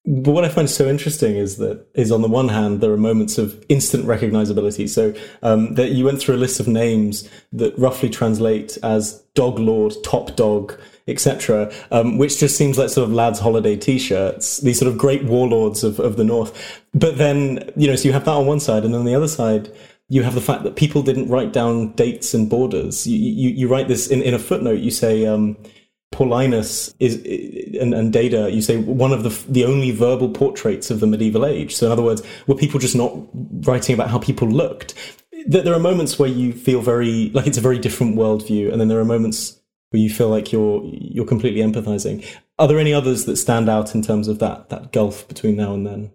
But 0.06 0.32
what 0.32 0.46
I 0.46 0.50
find 0.50 0.70
so 0.70 0.88
interesting 0.88 1.36
is 1.36 1.58
that 1.58 1.86
is 1.94 2.12
on 2.12 2.22
the 2.22 2.28
one 2.28 2.50
hand 2.50 2.82
there 2.82 2.92
are 2.92 2.98
moments 2.98 3.38
of 3.38 3.64
instant 3.70 4.06
recognizability. 4.06 4.90
So 4.90 5.14
um, 5.44 5.76
that 5.76 5.90
you 5.90 6.06
went 6.06 6.20
through 6.20 6.36
a 6.36 6.38
list 6.38 6.60
of 6.60 6.68
names 6.68 7.30
that 7.54 7.78
roughly 7.78 8.10
translate 8.10 8.78
as 8.82 9.22
dog 9.36 9.60
lord, 9.60 9.94
top 10.04 10.36
dog, 10.36 10.80
etc., 11.10 11.72
um, 11.92 12.18
which 12.18 12.40
just 12.40 12.58
seems 12.58 12.78
like 12.78 12.90
sort 12.90 13.08
of 13.08 13.14
lads' 13.14 13.40
holiday 13.40 13.76
T-shirts. 13.76 14.60
These 14.60 14.80
sort 14.80 14.92
of 14.92 14.98
great 14.98 15.24
warlords 15.24 15.84
of 15.84 16.00
of 16.00 16.16
the 16.18 16.24
north. 16.24 16.82
But 16.94 17.18
then 17.18 17.72
you 17.76 17.88
know, 17.88 17.96
so 17.96 18.08
you 18.08 18.14
have 18.14 18.26
that 18.26 18.32
on 18.32 18.46
one 18.46 18.60
side, 18.60 18.86
and 18.86 18.94
then 18.94 19.02
on 19.02 19.06
the 19.06 19.16
other 19.16 19.28
side. 19.28 19.72
You 20.12 20.24
have 20.24 20.34
the 20.34 20.42
fact 20.42 20.64
that 20.64 20.76
people 20.76 21.04
didn't 21.04 21.30
write 21.30 21.54
down 21.54 21.92
dates 21.92 22.34
and 22.34 22.50
borders. 22.50 23.06
You, 23.06 23.16
you, 23.16 23.50
you 23.50 23.68
write 23.68 23.88
this 23.88 24.08
in, 24.08 24.24
in 24.24 24.34
a 24.34 24.40
footnote. 24.40 24.80
You 24.80 24.90
say, 24.90 25.28
um, 25.28 25.56
Paulinus 26.12 26.94
is 27.00 27.16
and, 27.80 27.94
and 27.94 28.12
Data, 28.12 28.52
you 28.52 28.62
say 28.62 28.78
one 28.78 29.12
of 29.12 29.24
the 29.24 29.30
the 29.48 29.66
only 29.66 29.92
verbal 29.92 30.30
portraits 30.30 30.90
of 30.90 31.00
the 31.00 31.08
medieval 31.08 31.46
age. 31.46 31.76
So 31.76 31.86
in 31.86 31.92
other 31.92 32.02
words, 32.02 32.24
were 32.48 32.56
people 32.56 32.80
just 32.80 32.96
not 32.96 33.14
writing 33.68 33.94
about 33.94 34.10
how 34.10 34.20
people 34.20 34.48
looked? 34.48 34.96
There 35.46 35.74
are 35.74 35.80
moments 35.80 36.20
where 36.20 36.30
you 36.30 36.52
feel 36.52 36.82
very 36.82 37.30
like 37.30 37.48
it's 37.48 37.58
a 37.58 37.62
very 37.62 37.80
different 37.80 38.18
worldview, 38.18 38.72
and 38.72 38.82
then 38.82 38.88
there 38.88 39.00
are 39.00 39.06
moments 39.06 39.59
where 39.90 40.02
you 40.02 40.10
feel 40.10 40.30
like 40.30 40.52
you're 40.52 40.82
you're 40.84 41.26
completely 41.26 41.62
empathizing. 41.62 42.26
Are 42.58 42.68
there 42.68 42.80
any 42.80 42.94
others 42.94 43.26
that 43.26 43.38
stand 43.38 43.70
out 43.70 43.96
in 43.96 44.02
terms 44.02 44.28
of 44.28 44.40
that 44.40 44.70
that 44.70 44.92
gulf 44.92 45.28
between 45.28 45.56
now 45.56 45.74
and 45.74 45.86
then? 45.86 46.12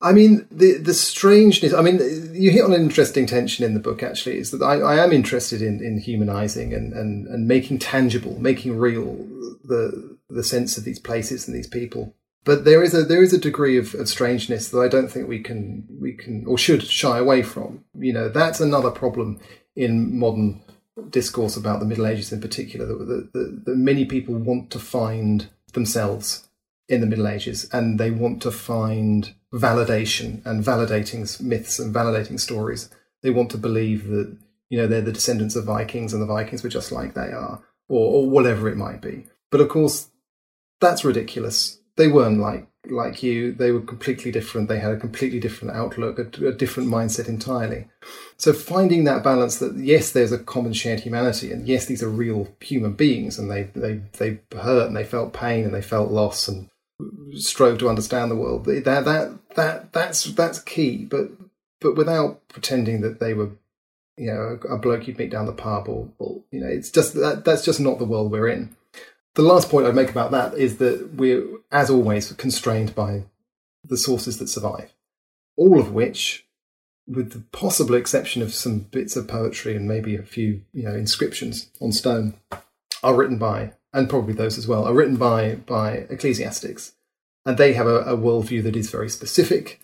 I 0.00 0.12
mean, 0.12 0.46
the 0.50 0.74
the 0.74 0.94
strangeness. 0.94 1.74
I 1.74 1.82
mean, 1.82 1.98
you 2.32 2.50
hit 2.50 2.64
on 2.64 2.72
an 2.72 2.82
interesting 2.82 3.26
tension 3.26 3.64
in 3.64 3.74
the 3.74 3.80
book. 3.80 4.02
Actually, 4.02 4.38
is 4.38 4.52
that 4.52 4.62
I, 4.62 4.76
I 4.76 5.04
am 5.04 5.12
interested 5.12 5.60
in, 5.60 5.82
in 5.82 5.98
humanizing 5.98 6.72
and, 6.72 6.92
and, 6.92 7.26
and 7.26 7.48
making 7.48 7.80
tangible, 7.80 8.40
making 8.40 8.78
real 8.78 9.16
the 9.64 10.16
the 10.28 10.44
sense 10.44 10.78
of 10.78 10.84
these 10.84 11.00
places 11.00 11.48
and 11.48 11.56
these 11.56 11.66
people. 11.66 12.14
But 12.44 12.64
there 12.64 12.82
is 12.82 12.94
a 12.94 13.02
there 13.02 13.22
is 13.22 13.32
a 13.32 13.38
degree 13.38 13.76
of, 13.76 13.94
of 13.94 14.08
strangeness 14.08 14.68
that 14.68 14.80
I 14.80 14.88
don't 14.88 15.08
think 15.10 15.28
we 15.28 15.40
can 15.40 15.86
we 16.00 16.12
can 16.12 16.44
or 16.46 16.56
should 16.56 16.84
shy 16.84 17.18
away 17.18 17.42
from. 17.42 17.84
You 17.94 18.12
know, 18.12 18.28
that's 18.28 18.60
another 18.60 18.90
problem 18.90 19.40
in 19.74 20.16
modern 20.16 20.62
discourse 21.10 21.56
about 21.56 21.80
the 21.80 21.86
Middle 21.86 22.06
Ages 22.06 22.32
in 22.32 22.40
particular. 22.40 22.86
That, 22.86 23.32
that, 23.32 23.64
that 23.64 23.76
many 23.76 24.04
people 24.04 24.34
want 24.34 24.70
to 24.70 24.78
find 24.78 25.48
themselves 25.72 26.48
in 26.88 27.00
the 27.00 27.06
Middle 27.06 27.28
Ages, 27.28 27.68
and 27.72 27.98
they 27.98 28.10
want 28.10 28.42
to 28.42 28.50
find 28.50 29.34
validation 29.52 30.44
and 30.46 30.64
validating 30.64 31.40
myths 31.40 31.78
and 31.78 31.94
validating 31.94 32.40
stories. 32.40 32.90
They 33.22 33.30
want 33.30 33.50
to 33.50 33.58
believe 33.58 34.08
that 34.08 34.36
you 34.70 34.78
know 34.78 34.86
they're 34.86 35.00
the 35.00 35.12
descendants 35.12 35.56
of 35.56 35.64
Vikings, 35.64 36.12
and 36.12 36.22
the 36.22 36.26
Vikings 36.26 36.62
were 36.62 36.70
just 36.70 36.92
like 36.92 37.14
they 37.14 37.32
are, 37.32 37.62
or, 37.88 38.14
or 38.14 38.30
whatever 38.30 38.68
it 38.68 38.76
might 38.76 39.02
be. 39.02 39.26
But 39.50 39.60
of 39.60 39.68
course, 39.68 40.08
that's 40.80 41.04
ridiculous. 41.04 41.80
They 41.96 42.08
weren't 42.08 42.40
like 42.40 42.68
like 42.90 43.22
you. 43.22 43.52
They 43.52 43.70
were 43.70 43.80
completely 43.80 44.30
different. 44.30 44.68
They 44.68 44.78
had 44.78 44.92
a 44.92 44.98
completely 44.98 45.40
different 45.40 45.76
outlook, 45.76 46.18
a, 46.18 46.46
a 46.46 46.52
different 46.52 46.88
mindset 46.88 47.28
entirely. 47.28 47.86
So 48.36 48.52
finding 48.52 49.04
that 49.04 49.24
balance 49.24 49.58
that 49.58 49.76
yes, 49.76 50.12
there's 50.12 50.32
a 50.32 50.38
common 50.38 50.72
shared 50.72 51.00
humanity, 51.00 51.52
and 51.52 51.66
yes, 51.66 51.86
these 51.86 52.02
are 52.02 52.08
real 52.08 52.48
human 52.60 52.92
beings, 52.92 53.38
and 53.38 53.50
they 53.50 53.64
they 53.74 54.00
they 54.18 54.40
hurt 54.56 54.88
and 54.88 54.96
they 54.96 55.04
felt 55.04 55.32
pain 55.32 55.64
and 55.64 55.74
they 55.74 55.82
felt 55.82 56.10
loss 56.10 56.48
and 56.48 56.68
strove 57.34 57.78
to 57.78 57.88
understand 57.88 58.30
the 58.30 58.36
world. 58.36 58.64
That 58.64 58.84
that 58.84 59.38
that 59.56 59.92
that's 59.92 60.24
that's 60.24 60.60
key, 60.60 61.04
but 61.04 61.30
but 61.80 61.96
without 61.96 62.46
pretending 62.48 63.00
that 63.02 63.20
they 63.20 63.34
were, 63.34 63.50
you 64.16 64.26
know, 64.26 64.58
a, 64.68 64.78
bloke 64.78 65.06
you'd 65.06 65.18
meet 65.18 65.30
down 65.30 65.46
the 65.46 65.52
pub, 65.52 65.88
or, 65.88 66.08
or 66.18 66.42
you 66.50 66.60
know, 66.60 66.68
it's 66.68 66.90
just 66.90 67.14
that 67.14 67.44
that's 67.44 67.64
just 67.64 67.80
not 67.80 67.98
the 67.98 68.04
world 68.04 68.30
we're 68.30 68.48
in. 68.48 68.74
The 69.38 69.44
last 69.44 69.70
point 69.70 69.86
I'd 69.86 69.94
make 69.94 70.10
about 70.10 70.32
that 70.32 70.54
is 70.54 70.78
that 70.78 71.14
we're, 71.14 71.46
as 71.70 71.90
always, 71.90 72.32
constrained 72.32 72.96
by 72.96 73.22
the 73.84 73.96
sources 73.96 74.38
that 74.38 74.48
survive, 74.48 74.92
all 75.56 75.78
of 75.78 75.92
which, 75.92 76.44
with 77.06 77.30
the 77.30 77.44
possible 77.56 77.94
exception 77.94 78.42
of 78.42 78.52
some 78.52 78.80
bits 78.80 79.14
of 79.14 79.28
poetry 79.28 79.76
and 79.76 79.86
maybe 79.86 80.16
a 80.16 80.24
few, 80.24 80.62
you 80.72 80.82
know, 80.82 80.92
inscriptions 80.92 81.70
on 81.80 81.92
stone, 81.92 82.34
are 83.04 83.14
written 83.14 83.38
by 83.38 83.74
and 83.92 84.10
probably 84.10 84.34
those 84.34 84.58
as 84.58 84.66
well, 84.66 84.84
are 84.84 84.92
written 84.92 85.14
by 85.14 85.54
by 85.54 86.08
ecclesiastics, 86.10 86.94
and 87.46 87.58
they 87.58 87.74
have 87.74 87.86
a, 87.86 88.00
a 88.00 88.16
worldview 88.16 88.60
that 88.64 88.74
is 88.74 88.90
very 88.90 89.08
specific 89.08 89.78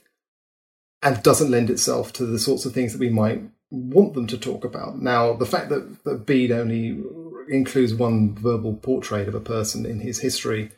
and 1.00 1.22
doesn't 1.22 1.52
lend 1.52 1.70
itself 1.70 2.12
to 2.14 2.26
the 2.26 2.40
sorts 2.40 2.66
of 2.66 2.72
things 2.72 2.92
that 2.92 3.00
we 3.00 3.08
might 3.08 3.40
want 3.70 4.14
them 4.14 4.26
to 4.26 4.36
talk 4.36 4.64
about. 4.64 5.00
Now, 5.00 5.32
the 5.32 5.46
fact 5.46 5.68
that, 5.68 6.02
that 6.02 6.26
Bede 6.26 6.50
only 6.50 7.00
includes 7.48 7.94
one 7.94 8.34
verbal 8.34 8.74
portrait 8.74 9.28
of 9.28 9.34
a 9.34 9.40
person 9.40 9.86
in 9.86 10.00
his 10.00 10.20
history, 10.20 10.70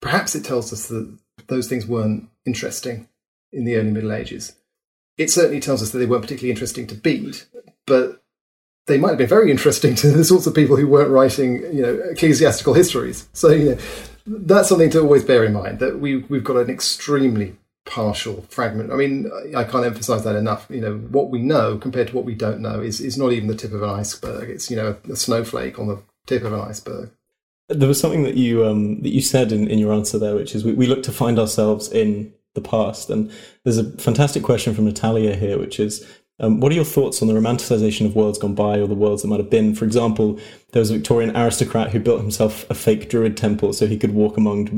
perhaps 0.00 0.34
it 0.34 0.44
tells 0.44 0.72
us 0.72 0.88
that 0.88 1.16
those 1.46 1.68
things 1.68 1.86
weren't 1.86 2.28
interesting 2.44 3.08
in 3.52 3.64
the 3.64 3.76
early 3.76 3.90
Middle 3.90 4.12
Ages. 4.12 4.56
It 5.16 5.30
certainly 5.30 5.60
tells 5.60 5.82
us 5.82 5.90
that 5.90 5.98
they 5.98 6.06
weren't 6.06 6.22
particularly 6.22 6.50
interesting 6.50 6.86
to 6.88 6.94
Bede, 6.94 7.42
but 7.86 8.22
they 8.86 8.98
might 8.98 9.10
have 9.10 9.18
been 9.18 9.28
very 9.28 9.50
interesting 9.50 9.94
to 9.96 10.10
the 10.12 10.24
sorts 10.24 10.46
of 10.46 10.54
people 10.54 10.76
who 10.76 10.88
weren't 10.88 11.10
writing, 11.10 11.62
you 11.74 11.82
know, 11.82 11.94
ecclesiastical 12.10 12.74
histories. 12.74 13.28
So, 13.32 13.50
you 13.50 13.70
know, 13.70 13.78
that's 14.26 14.68
something 14.68 14.90
to 14.90 15.00
always 15.00 15.24
bear 15.24 15.44
in 15.44 15.52
mind 15.52 15.78
that 15.80 16.00
we 16.00 16.18
we've 16.28 16.44
got 16.44 16.56
an 16.56 16.70
extremely 16.70 17.56
partial 17.86 18.42
fragment. 18.48 18.92
I 18.92 18.96
mean, 18.96 19.30
I 19.54 19.64
can't 19.64 19.84
emphasize 19.84 20.24
that 20.24 20.36
enough. 20.36 20.66
You 20.70 20.80
know, 20.80 20.96
what 20.96 21.30
we 21.30 21.40
know 21.40 21.76
compared 21.78 22.08
to 22.08 22.16
what 22.16 22.24
we 22.24 22.34
don't 22.34 22.60
know 22.60 22.80
is 22.80 23.00
is 23.00 23.18
not 23.18 23.32
even 23.32 23.48
the 23.48 23.54
tip 23.54 23.72
of 23.72 23.82
an 23.82 23.90
iceberg. 23.90 24.50
It's 24.50 24.70
you 24.70 24.76
know 24.76 24.96
a 25.10 25.16
snowflake 25.16 25.78
on 25.78 25.88
the 25.88 26.02
tip 26.26 26.44
of 26.44 26.52
an 26.52 26.60
iceberg. 26.60 27.10
There 27.68 27.88
was 27.88 28.00
something 28.00 28.24
that 28.24 28.36
you 28.36 28.64
um, 28.66 29.02
that 29.02 29.10
you 29.10 29.20
said 29.20 29.52
in, 29.52 29.68
in 29.68 29.78
your 29.78 29.92
answer 29.92 30.18
there, 30.18 30.34
which 30.34 30.54
is 30.54 30.64
we, 30.64 30.72
we 30.72 30.86
look 30.86 31.02
to 31.04 31.12
find 31.12 31.38
ourselves 31.38 31.90
in 31.90 32.32
the 32.54 32.60
past. 32.60 33.10
And 33.10 33.30
there's 33.64 33.78
a 33.78 33.90
fantastic 33.98 34.42
question 34.42 34.74
from 34.74 34.84
Natalia 34.84 35.36
here, 35.36 35.58
which 35.58 35.78
is 35.78 36.06
um, 36.40 36.58
what 36.58 36.72
are 36.72 36.74
your 36.74 36.84
thoughts 36.84 37.22
on 37.22 37.28
the 37.28 37.34
romanticization 37.34 38.06
of 38.06 38.16
worlds 38.16 38.38
gone 38.38 38.56
by 38.56 38.80
or 38.80 38.88
the 38.88 38.94
worlds 38.94 39.22
that 39.22 39.28
might 39.28 39.38
have 39.38 39.50
been? 39.50 39.72
For 39.74 39.84
example, 39.84 40.38
there 40.72 40.80
was 40.80 40.90
a 40.90 40.94
Victorian 40.94 41.36
aristocrat 41.36 41.90
who 41.90 42.00
built 42.00 42.20
himself 42.20 42.68
a 42.68 42.74
fake 42.74 43.08
druid 43.08 43.36
temple 43.36 43.72
so 43.72 43.86
he 43.86 43.96
could 43.96 44.14
walk 44.14 44.36
among 44.36 44.68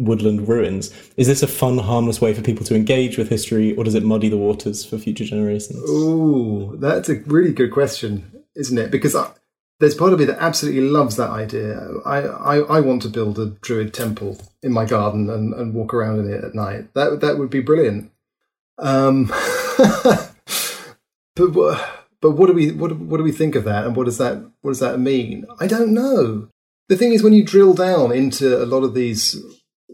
woodland 0.00 0.48
ruins. 0.48 0.92
Is 1.16 1.28
this 1.28 1.42
a 1.42 1.46
fun, 1.46 1.78
harmless 1.78 2.20
way 2.20 2.34
for 2.34 2.42
people 2.42 2.66
to 2.66 2.74
engage 2.74 3.16
with 3.16 3.28
history, 3.28 3.76
or 3.76 3.84
does 3.84 3.94
it 3.94 4.02
muddy 4.02 4.28
the 4.28 4.36
waters 4.36 4.84
for 4.84 4.98
future 4.98 5.24
generations? 5.24 5.80
Oh, 5.86 6.74
that's 6.76 7.08
a 7.08 7.20
really 7.26 7.52
good 7.52 7.70
question, 7.70 8.42
isn't 8.56 8.76
it? 8.76 8.90
Because 8.90 9.14
I, 9.14 9.30
there's 9.78 9.94
part 9.94 10.12
of 10.12 10.18
me 10.18 10.24
that 10.24 10.42
absolutely 10.42 10.80
loves 10.80 11.14
that 11.14 11.30
idea. 11.30 11.80
I, 12.04 12.18
I, 12.22 12.56
I, 12.58 12.80
want 12.80 13.02
to 13.02 13.08
build 13.08 13.38
a 13.38 13.46
druid 13.46 13.94
temple 13.94 14.40
in 14.64 14.72
my 14.72 14.84
garden 14.84 15.30
and, 15.30 15.54
and 15.54 15.74
walk 15.74 15.94
around 15.94 16.20
in 16.20 16.32
it 16.32 16.42
at 16.42 16.54
night. 16.56 16.92
That 16.94 17.20
that 17.20 17.38
would 17.38 17.50
be 17.50 17.60
brilliant. 17.60 18.10
Um, 18.78 19.32
But 21.36 21.52
but 22.20 22.32
what 22.32 22.46
do 22.46 22.52
we 22.52 22.70
what 22.70 22.96
what 22.96 23.18
do 23.18 23.22
we 23.22 23.32
think 23.32 23.54
of 23.54 23.64
that, 23.64 23.84
and 23.86 23.96
what 23.96 24.04
does 24.04 24.18
that 24.18 24.42
what 24.62 24.70
does 24.70 24.80
that 24.80 24.98
mean? 24.98 25.46
I 25.60 25.66
don't 25.66 25.92
know. 25.92 26.48
the 26.88 26.96
thing 26.96 27.12
is, 27.12 27.22
when 27.22 27.32
you 27.32 27.44
drill 27.44 27.74
down 27.74 28.12
into 28.12 28.62
a 28.62 28.66
lot 28.66 28.84
of 28.84 28.94
these 28.94 29.36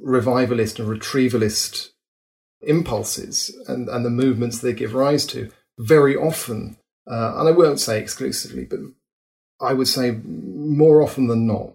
revivalist 0.00 0.78
and 0.78 0.88
retrievalist 0.88 1.90
impulses 2.62 3.56
and, 3.68 3.88
and 3.88 4.04
the 4.04 4.10
movements 4.10 4.58
they 4.58 4.72
give 4.72 4.94
rise 4.94 5.26
to, 5.26 5.50
very 5.78 6.14
often, 6.14 6.76
uh, 7.10 7.34
and 7.36 7.48
I 7.48 7.52
won't 7.52 7.80
say 7.80 7.98
exclusively, 7.98 8.64
but 8.64 8.80
I 9.60 9.72
would 9.72 9.88
say 9.88 10.12
more 10.12 11.02
often 11.02 11.26
than 11.26 11.46
not, 11.46 11.74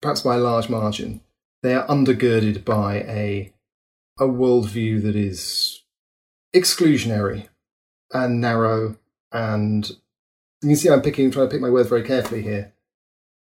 perhaps 0.00 0.22
by 0.22 0.36
a 0.36 0.40
large 0.40 0.68
margin, 0.68 1.20
they 1.62 1.74
are 1.74 1.86
undergirded 1.86 2.64
by 2.64 2.96
a 2.96 3.52
a 4.18 4.24
worldview 4.24 5.02
that 5.02 5.16
is 5.16 5.82
exclusionary 6.54 7.48
and 8.12 8.40
narrow 8.40 8.96
and 9.32 9.90
you 10.62 10.70
can 10.70 10.76
see 10.76 10.90
I'm 10.90 11.02
picking 11.02 11.30
trying 11.30 11.48
to 11.48 11.52
pick 11.52 11.62
my 11.62 11.70
words 11.70 11.88
very 11.88 12.02
carefully 12.02 12.42
here. 12.42 12.72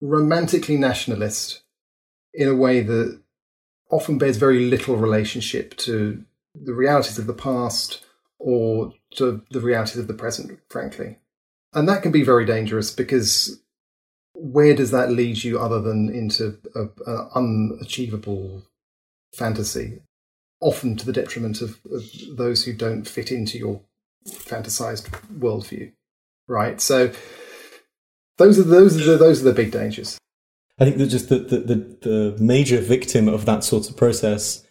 Romantically 0.00 0.76
nationalist 0.76 1.62
in 2.34 2.48
a 2.48 2.54
way 2.54 2.80
that 2.80 3.20
often 3.90 4.18
bears 4.18 4.36
very 4.36 4.66
little 4.66 4.96
relationship 4.96 5.76
to 5.78 6.24
the 6.54 6.74
realities 6.74 7.18
of 7.18 7.26
the 7.26 7.34
past 7.34 8.04
or 8.38 8.94
to 9.16 9.42
the 9.50 9.60
realities 9.60 9.98
of 9.98 10.08
the 10.08 10.14
present, 10.14 10.58
frankly. 10.68 11.18
And 11.72 11.88
that 11.88 12.02
can 12.02 12.12
be 12.12 12.22
very 12.22 12.44
dangerous 12.44 12.90
because 12.90 13.60
where 14.34 14.74
does 14.74 14.90
that 14.90 15.10
lead 15.10 15.42
you 15.44 15.58
other 15.58 15.80
than 15.80 16.08
into 16.08 16.58
an 16.74 16.90
unachievable 17.34 18.62
fantasy? 19.34 20.00
Often 20.60 20.96
to 20.96 21.06
the 21.06 21.12
detriment 21.12 21.62
of, 21.62 21.78
of 21.90 22.04
those 22.36 22.64
who 22.64 22.72
don't 22.72 23.08
fit 23.08 23.30
into 23.30 23.58
your 23.58 23.80
fantasized 24.26 25.08
worldview, 25.38 25.92
right? 26.48 26.80
So 26.80 27.12
those 28.38 28.58
are 28.58 28.62
those 28.62 29.00
are 29.00 29.12
the, 29.12 29.16
those 29.16 29.40
are 29.40 29.44
the 29.44 29.52
big 29.52 29.70
dangers. 29.70 30.18
I 30.78 30.84
think 30.84 30.96
that 30.96 31.08
just 31.08 31.28
the, 31.28 31.38
the, 31.40 31.58
the, 31.58 31.74
the 32.00 32.36
major 32.42 32.80
victim 32.80 33.28
of 33.28 33.44
that 33.44 33.64
sort 33.64 33.90
of 33.90 33.98
process 33.98 34.64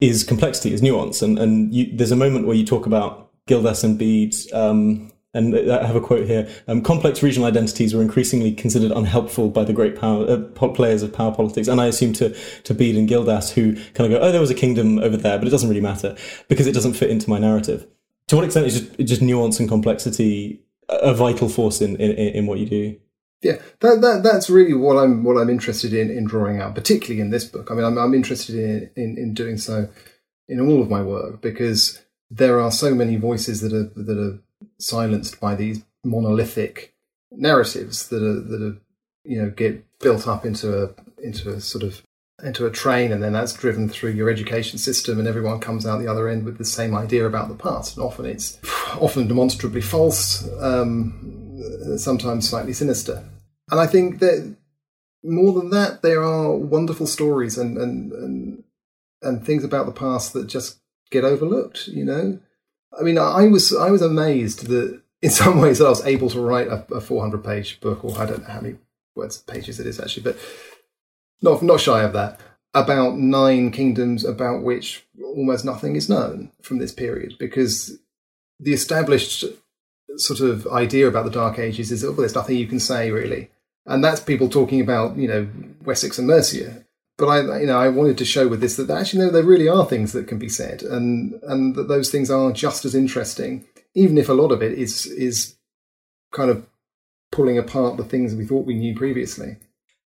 is 0.00 0.22
complexity, 0.22 0.72
is 0.72 0.82
nuance. 0.82 1.20
And, 1.20 1.36
and 1.36 1.74
you, 1.74 1.96
there's 1.96 2.12
a 2.12 2.16
moment 2.16 2.46
where 2.46 2.54
you 2.54 2.64
talk 2.64 2.86
about 2.86 3.32
Gildas 3.48 3.82
and 3.82 3.98
Bede, 3.98 4.36
um, 4.52 5.10
and 5.34 5.56
I 5.70 5.84
have 5.84 5.96
a 5.96 6.00
quote 6.00 6.26
here. 6.26 6.48
Um, 6.68 6.80
complex 6.80 7.22
regional 7.22 7.48
identities 7.48 7.92
were 7.92 8.02
increasingly 8.02 8.52
considered 8.52 8.92
unhelpful 8.92 9.50
by 9.50 9.64
the 9.64 9.72
great 9.72 9.98
power 9.98 10.30
uh, 10.30 10.68
players 10.68 11.02
of 11.02 11.12
power 11.12 11.34
politics, 11.34 11.68
and 11.68 11.80
I 11.80 11.86
assume 11.86 12.12
to 12.14 12.34
to 12.62 12.74
Bede 12.74 12.96
and 12.96 13.08
Gildas, 13.08 13.50
who 13.50 13.74
kind 13.94 14.12
of 14.12 14.18
go, 14.18 14.26
"Oh, 14.26 14.32
there 14.32 14.40
was 14.40 14.50
a 14.50 14.54
kingdom 14.54 14.98
over 14.98 15.16
there, 15.16 15.38
but 15.38 15.46
it 15.46 15.50
doesn't 15.50 15.68
really 15.68 15.82
matter 15.82 16.16
because 16.48 16.66
it 16.66 16.72
doesn't 16.72 16.94
fit 16.94 17.10
into 17.10 17.28
my 17.28 17.38
narrative." 17.38 17.86
To 18.28 18.36
what 18.36 18.44
extent 18.44 18.66
is 18.66 18.80
just, 18.80 18.98
just 19.00 19.22
nuance 19.22 19.58
and 19.58 19.68
complexity 19.68 20.60
a 20.88 21.14
vital 21.14 21.48
force 21.48 21.80
in, 21.80 21.96
in, 21.96 22.12
in 22.12 22.46
what 22.46 22.58
you 22.58 22.66
do? 22.66 22.96
Yeah, 23.40 23.60
that, 23.80 24.00
that 24.00 24.22
that's 24.24 24.50
really 24.50 24.74
what 24.74 24.96
I'm 24.96 25.22
what 25.22 25.36
I'm 25.36 25.48
interested 25.48 25.92
in 25.94 26.10
in 26.10 26.24
drawing 26.24 26.60
out, 26.60 26.74
particularly 26.74 27.20
in 27.20 27.30
this 27.30 27.44
book. 27.44 27.70
I 27.70 27.74
mean, 27.74 27.84
I'm, 27.84 27.96
I'm 27.96 28.14
interested 28.14 28.56
in, 28.56 28.90
in 28.96 29.16
in 29.16 29.34
doing 29.34 29.58
so 29.58 29.88
in 30.48 30.60
all 30.60 30.82
of 30.82 30.90
my 30.90 31.02
work 31.02 31.40
because 31.40 32.02
there 32.30 32.60
are 32.60 32.72
so 32.72 32.94
many 32.94 33.16
voices 33.16 33.60
that 33.60 33.72
are 33.72 33.90
that 34.02 34.18
are 34.18 34.40
silenced 34.78 35.38
by 35.38 35.54
these 35.54 35.84
monolithic 36.04 36.94
narratives 37.30 38.08
that 38.08 38.22
are 38.22 38.40
that 38.40 38.62
are 38.62 38.76
you 39.24 39.40
know 39.40 39.50
get 39.50 39.84
built 40.00 40.26
up 40.26 40.44
into 40.44 40.84
a 40.84 40.94
into 41.22 41.50
a 41.50 41.60
sort 41.60 41.84
of 41.84 42.02
into 42.42 42.66
a 42.66 42.70
train 42.70 43.10
and 43.10 43.22
then 43.22 43.32
that's 43.32 43.52
driven 43.52 43.88
through 43.88 44.12
your 44.12 44.30
education 44.30 44.78
system 44.78 45.18
and 45.18 45.26
everyone 45.26 45.58
comes 45.58 45.84
out 45.84 45.98
the 45.98 46.06
other 46.06 46.28
end 46.28 46.44
with 46.44 46.56
the 46.56 46.64
same 46.64 46.94
idea 46.94 47.26
about 47.26 47.48
the 47.48 47.54
past 47.54 47.96
and 47.96 48.06
often 48.06 48.24
it's 48.24 48.58
often 49.00 49.26
demonstrably 49.26 49.80
false 49.80 50.48
um, 50.60 51.38
sometimes 51.96 52.48
slightly 52.48 52.72
sinister. 52.72 53.24
And 53.70 53.80
I 53.80 53.86
think 53.86 54.20
that 54.20 54.56
more 55.22 55.52
than 55.52 55.70
that, 55.70 56.02
there 56.02 56.22
are 56.22 56.54
wonderful 56.54 57.06
stories 57.06 57.58
and, 57.58 57.76
and, 57.76 58.12
and, 58.12 58.64
and 59.22 59.44
things 59.44 59.64
about 59.64 59.86
the 59.86 59.92
past 59.92 60.32
that 60.32 60.46
just 60.46 60.78
get 61.10 61.24
overlooked, 61.24 61.88
you 61.88 62.04
know? 62.04 62.38
I 62.98 63.02
mean, 63.02 63.18
I 63.18 63.46
was, 63.46 63.74
I 63.74 63.90
was 63.90 64.02
amazed 64.02 64.66
that 64.68 65.00
in 65.20 65.30
some 65.30 65.60
ways 65.60 65.80
I 65.80 65.88
was 65.88 66.04
able 66.06 66.30
to 66.30 66.40
write 66.40 66.68
a, 66.68 66.86
a 66.94 67.00
400 67.00 67.44
page 67.44 67.80
book, 67.80 68.04
or 68.04 68.16
I 68.18 68.26
don't 68.26 68.42
know 68.42 68.54
how 68.54 68.60
many 68.60 68.76
words, 69.14 69.38
pages 69.38 69.80
it 69.80 69.86
is 69.86 70.00
actually, 70.00 70.22
but 70.22 70.38
not, 71.42 71.62
not 71.62 71.80
shy 71.80 72.02
of 72.02 72.12
that, 72.12 72.40
about 72.74 73.18
nine 73.18 73.70
kingdoms 73.70 74.24
about 74.24 74.62
which 74.62 75.06
almost 75.22 75.64
nothing 75.64 75.96
is 75.96 76.08
known 76.08 76.50
from 76.62 76.78
this 76.78 76.92
period 76.92 77.34
because 77.38 77.98
the 78.60 78.72
established 78.72 79.44
sort 80.16 80.40
of 80.40 80.66
idea 80.68 81.06
about 81.06 81.24
the 81.24 81.30
Dark 81.30 81.58
Ages 81.58 81.92
is, 81.92 82.04
oh, 82.04 82.12
there's 82.12 82.34
nothing 82.34 82.56
you 82.56 82.66
can 82.66 82.80
say 82.80 83.10
really, 83.10 83.50
and 83.86 84.02
that's 84.02 84.20
people 84.20 84.48
talking 84.48 84.80
about 84.80 85.16
you 85.16 85.28
know 85.28 85.48
Wessex 85.84 86.18
and 86.18 86.26
Mercia. 86.26 86.84
But 87.16 87.26
I, 87.26 87.60
you 87.60 87.66
know, 87.66 87.78
I 87.78 87.88
wanted 87.88 88.16
to 88.18 88.24
show 88.24 88.46
with 88.46 88.60
this 88.60 88.76
that 88.76 88.90
actually 88.90 89.24
no, 89.24 89.30
there 89.30 89.42
really 89.42 89.68
are 89.68 89.84
things 89.84 90.12
that 90.12 90.28
can 90.28 90.38
be 90.38 90.48
said, 90.48 90.82
and 90.82 91.40
and 91.42 91.74
that 91.74 91.88
those 91.88 92.10
things 92.10 92.30
are 92.30 92.52
just 92.52 92.84
as 92.84 92.94
interesting, 92.94 93.64
even 93.94 94.18
if 94.18 94.28
a 94.28 94.34
lot 94.34 94.52
of 94.52 94.62
it 94.62 94.72
is 94.78 95.06
is 95.06 95.56
kind 96.32 96.50
of 96.50 96.66
pulling 97.30 97.58
apart 97.58 97.96
the 97.96 98.04
things 98.04 98.34
we 98.34 98.44
thought 98.44 98.66
we 98.66 98.74
knew 98.74 98.94
previously. 98.94 99.56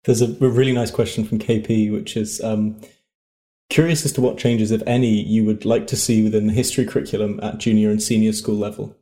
There's 0.06 0.22
a, 0.22 0.26
a 0.26 0.50
really 0.50 0.72
nice 0.72 0.92
question 0.92 1.26
from 1.26 1.40
KP, 1.40 1.92
which 1.92 2.16
is 2.16 2.42
um, 2.42 2.80
curious 3.70 4.06
as 4.06 4.12
to 4.14 4.22
what 4.22 4.38
changes, 4.38 4.72
if 4.72 4.84
any, 4.86 5.22
you 5.22 5.44
would 5.46 5.66
like 5.66 5.88
to 5.88 5.96
see 5.96 6.24
within 6.24 6.48
the 6.48 6.54
history 6.54 6.86
curriculum 6.86 7.40
at 7.42 7.58
junior 7.58 7.90
and 7.90 8.02
senior 8.02 8.34
school 8.34 8.56
level. 8.56 8.96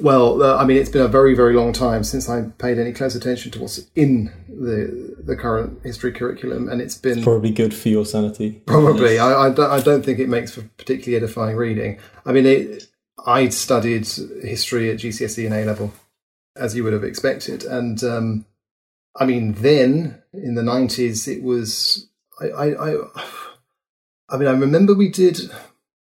Well, 0.00 0.42
uh, 0.42 0.56
I 0.56 0.64
mean, 0.64 0.78
it's 0.78 0.88
been 0.88 1.02
a 1.02 1.08
very, 1.08 1.34
very 1.34 1.54
long 1.54 1.72
time 1.72 2.04
since 2.04 2.28
I 2.28 2.42
paid 2.58 2.78
any 2.78 2.92
close 2.92 3.14
attention 3.14 3.50
to 3.52 3.60
what's 3.60 3.86
in 3.94 4.32
the 4.48 5.16
the 5.22 5.36
current 5.36 5.80
history 5.82 6.12
curriculum, 6.12 6.68
and 6.70 6.80
it's 6.80 6.96
been 6.96 7.18
it's 7.18 7.24
probably 7.24 7.50
good 7.50 7.74
for 7.74 7.90
your 7.90 8.06
sanity. 8.06 8.62
Probably, 8.66 9.18
I, 9.18 9.48
I, 9.48 9.50
don't, 9.50 9.70
I 9.70 9.80
don't 9.80 10.02
think 10.02 10.18
it 10.18 10.28
makes 10.28 10.54
for 10.54 10.62
particularly 10.78 11.22
edifying 11.22 11.56
reading. 11.56 11.98
I 12.24 12.32
mean, 12.32 12.46
it, 12.46 12.86
I 13.26 13.50
studied 13.50 14.06
history 14.42 14.90
at 14.90 14.98
GCSE 14.98 15.44
and 15.44 15.54
A 15.54 15.64
level, 15.66 15.92
as 16.56 16.74
you 16.74 16.82
would 16.84 16.94
have 16.94 17.04
expected, 17.04 17.64
and 17.64 18.02
um, 18.02 18.46
I 19.16 19.26
mean, 19.26 19.54
then 19.54 20.22
in 20.32 20.54
the 20.54 20.62
nineties, 20.62 21.26
it 21.26 21.42
was 21.42 22.08
I, 22.40 22.46
I, 22.46 22.90
I, 22.90 23.24
I 24.28 24.36
mean, 24.36 24.48
I 24.48 24.52
remember 24.52 24.94
we 24.94 25.08
did 25.08 25.50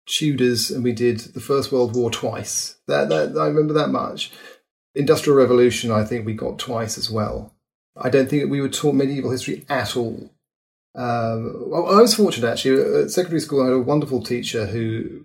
Tudors 0.06 0.70
and 0.70 0.84
we 0.84 0.92
did 0.92 1.20
the 1.20 1.40
First 1.40 1.72
World 1.72 1.94
War 1.94 2.10
twice. 2.10 2.76
That, 2.86 3.08
that 3.08 3.36
I 3.38 3.46
remember 3.46 3.74
that 3.74 3.90
much. 3.90 4.32
Industrial 4.94 5.38
Revolution, 5.38 5.90
I 5.90 6.04
think 6.04 6.26
we 6.26 6.34
got 6.34 6.58
twice 6.58 6.98
as 6.98 7.10
well. 7.10 7.54
I 7.96 8.10
don't 8.10 8.28
think 8.28 8.50
we 8.50 8.60
were 8.60 8.68
taught 8.68 8.94
medieval 8.94 9.30
history 9.30 9.64
at 9.68 9.96
all. 9.96 10.30
Um, 10.94 11.72
I 11.72 12.00
was 12.00 12.14
fortunate 12.14 12.50
actually. 12.50 13.02
At 13.02 13.10
secondary 13.10 13.40
school, 13.40 13.62
I 13.62 13.66
had 13.66 13.74
a 13.74 13.78
wonderful 13.80 14.22
teacher 14.22 14.66
who, 14.66 15.24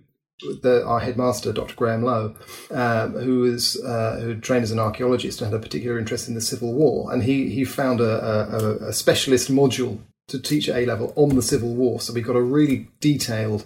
the, 0.62 0.84
our 0.86 1.00
headmaster, 1.00 1.52
Dr. 1.52 1.74
Graham 1.74 2.02
Lowe, 2.02 2.34
um, 2.70 3.12
who 3.12 3.40
was 3.40 3.82
uh, 3.82 4.18
who 4.20 4.34
trained 4.36 4.64
as 4.64 4.70
an 4.70 4.78
archaeologist 4.78 5.40
and 5.40 5.52
had 5.52 5.58
a 5.58 5.62
particular 5.62 5.98
interest 5.98 6.28
in 6.28 6.34
the 6.34 6.40
Civil 6.40 6.72
War, 6.72 7.12
and 7.12 7.22
he 7.22 7.50
he 7.50 7.64
found 7.64 8.00
a, 8.00 8.84
a, 8.84 8.88
a 8.88 8.92
specialist 8.92 9.50
module 9.50 9.98
to 10.28 10.40
teach 10.40 10.68
A 10.68 10.84
level 10.86 11.12
on 11.16 11.34
the 11.36 11.42
Civil 11.42 11.74
War. 11.74 12.00
So 12.00 12.12
we 12.12 12.20
got 12.20 12.36
a 12.36 12.42
really 12.42 12.88
detailed 13.00 13.64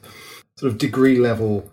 sort 0.57 0.73
of 0.73 0.79
degree 0.79 1.19
level 1.19 1.73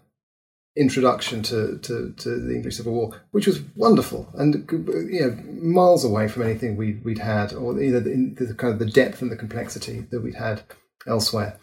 introduction 0.77 1.41
to, 1.41 1.79
to, 1.79 2.13
to, 2.17 2.39
the 2.39 2.53
English 2.53 2.77
Civil 2.77 2.93
War, 2.93 3.21
which 3.31 3.47
was 3.47 3.61
wonderful 3.75 4.29
and 4.35 4.69
you 4.71 5.19
know 5.21 5.31
miles 5.59 6.05
away 6.05 6.27
from 6.27 6.43
anything 6.43 6.77
we, 6.77 6.93
we'd 7.03 7.17
had, 7.17 7.51
or 7.53 7.81
either 7.81 7.99
the, 7.99 8.35
the, 8.37 8.53
kind 8.53 8.71
of 8.73 8.79
the 8.79 8.85
depth 8.85 9.21
and 9.21 9.31
the 9.31 9.35
complexity 9.35 10.05
that 10.11 10.21
we'd 10.21 10.35
had 10.35 10.61
elsewhere. 11.07 11.57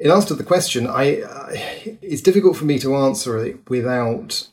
In 0.00 0.10
answer 0.10 0.28
to 0.28 0.34
the 0.34 0.44
question, 0.44 0.86
I, 0.86 1.22
I 1.22 1.98
it's 2.00 2.22
difficult 2.22 2.56
for 2.56 2.64
me 2.64 2.78
to 2.78 2.96
answer 2.96 3.44
it 3.44 3.68
without 3.68 4.48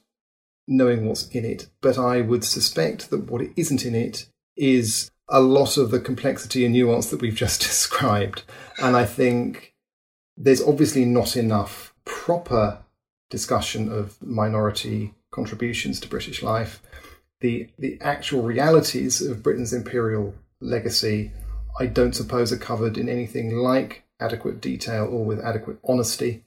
knowing 0.68 1.06
what's 1.06 1.30
in 1.30 1.46
it, 1.46 1.70
but 1.80 1.98
I 1.98 2.20
would 2.20 2.44
suspect 2.44 3.10
that 3.12 3.32
what 3.32 3.48
isn't 3.56 3.86
in 3.86 3.96
it 3.96 4.28
is 4.58 5.10
a 5.30 5.40
lot 5.40 5.78
of 5.78 5.90
the 5.90 6.02
complexity 6.02 6.66
and 6.66 6.74
nuance 6.74 7.10
that 7.10 7.22
we've 7.22 7.34
just 7.46 7.62
described, 7.62 8.44
and 8.78 8.98
I 8.98 9.06
think 9.06 9.74
there's 10.36 10.62
obviously 10.62 11.06
not 11.06 11.38
enough 11.38 11.94
proper 12.04 12.80
discussion 13.30 13.90
of 13.90 14.22
minority 14.22 15.14
contributions 15.32 16.02
to 16.02 16.10
British 16.10 16.44
life. 16.44 16.82
The, 17.40 17.70
the 17.80 17.98
actual 18.02 18.42
realities 18.42 19.22
of 19.22 19.44
Britain's 19.44 19.72
imperial 19.72 20.36
legacy, 20.60 21.32
I 21.80 21.86
don't 21.86 22.16
suppose, 22.16 22.52
are 22.52 22.58
covered 22.58 22.98
in 22.98 23.08
anything 23.08 23.56
like 23.56 24.04
adequate 24.20 24.62
detail 24.62 25.06
or 25.06 25.26
with 25.26 25.40
adequate 25.40 25.78
honesty. 25.88 26.44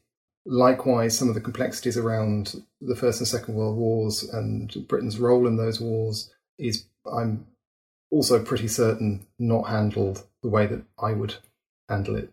Likewise, 0.46 1.16
some 1.16 1.28
of 1.28 1.34
the 1.34 1.40
complexities 1.40 1.96
around 1.96 2.62
the 2.80 2.96
First 2.96 3.20
and 3.20 3.28
Second 3.28 3.54
World 3.54 3.76
Wars 3.76 4.22
and 4.22 4.86
Britain's 4.88 5.18
role 5.18 5.46
in 5.46 5.56
those 5.56 5.80
wars 5.80 6.32
is, 6.58 6.86
I'm 7.10 7.46
also 8.10 8.42
pretty 8.42 8.68
certain, 8.68 9.26
not 9.38 9.68
handled 9.68 10.24
the 10.42 10.48
way 10.48 10.66
that 10.66 10.82
I 10.98 11.12
would 11.12 11.36
handle 11.88 12.16
it. 12.16 12.32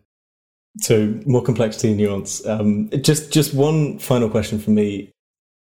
So 0.80 1.20
more 1.26 1.42
complexity 1.42 1.88
and 1.88 1.96
nuance. 1.98 2.44
Um, 2.46 2.88
just 3.02 3.32
just 3.32 3.52
one 3.52 3.98
final 3.98 4.30
question 4.30 4.58
from 4.58 4.74
me. 4.74 5.12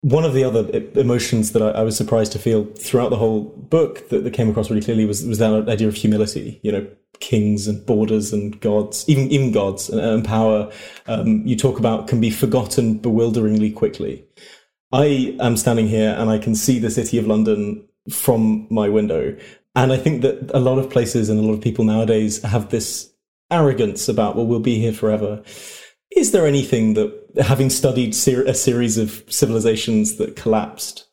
One 0.03 0.25
of 0.25 0.33
the 0.33 0.45
other 0.45 0.67
emotions 0.99 1.53
that 1.53 1.63
I, 1.63 1.81
I, 1.81 1.83
was 1.83 1.97
surprised 1.97 2.33
to 2.33 2.39
feel 2.39 2.65
throughout 2.65 3.11
the 3.11 3.17
whole 3.17 3.43
book 3.43 4.09
that, 4.09 4.25
that, 4.25 4.33
came 4.33 4.49
across 4.49 4.71
really 4.71 4.83
clearly 4.83 5.05
was, 5.05 5.25
was 5.27 5.39
that 5.39 5.69
idea 5.69 5.89
of 5.89 5.95
humility. 5.95 6.59
You 6.63 6.73
know, 6.73 6.87
kings 7.21 7.69
and 7.69 7.85
borders 7.85 8.33
and 8.33 8.59
gods, 8.61 9.07
even 9.09 9.53
gods 9.53 9.91
and, 9.91 10.01
and 10.01 10.25
power. 10.25 10.73
Um, 11.07 11.47
you 11.47 11.55
talk 11.55 11.79
about 11.79 12.09
can 12.09 12.21
be 12.21 12.31
forgotten 12.31 12.99
bewilderingly 12.99 13.71
quickly. 13.73 14.25
I 14.93 15.37
am 15.39 15.57
standing 15.57 15.87
here 15.87 16.15
and 16.19 16.31
I 16.31 16.39
can 16.39 16.55
see 16.55 16.79
the 16.79 16.91
city 16.91 17.19
of 17.19 17.27
London 17.27 17.87
from 18.11 18.67
my 18.71 18.89
window, 18.89 19.37
and 19.77 19.93
I 19.93 19.99
think 19.99 20.23
that 20.23 20.51
a 20.53 20.59
lot 20.59 20.79
of 20.79 20.91
places 20.91 21.29
and 21.29 21.39
a 21.39 21.43
lot 21.43 21.53
of 21.53 21.61
people 21.61 21.85
nowadays 21.85 22.43
have 22.43 22.71
this 22.71 23.13
arrogance 23.51 24.09
about 24.09 24.35
well, 24.35 24.47
we'll 24.47 24.61
be 24.61 24.81
here 24.81 24.93
forever. 24.93 25.43
Is 26.15 26.33
there 26.33 26.47
anything 26.47 26.95
that 26.95 27.13
having 27.41 27.71
studied 27.71 28.15
ser- 28.15 28.45
a 28.45 28.55
series 28.55 28.99
of 28.99 29.25
civilizations 29.29 30.17
that 30.17 30.37
collapsed, 30.37 31.07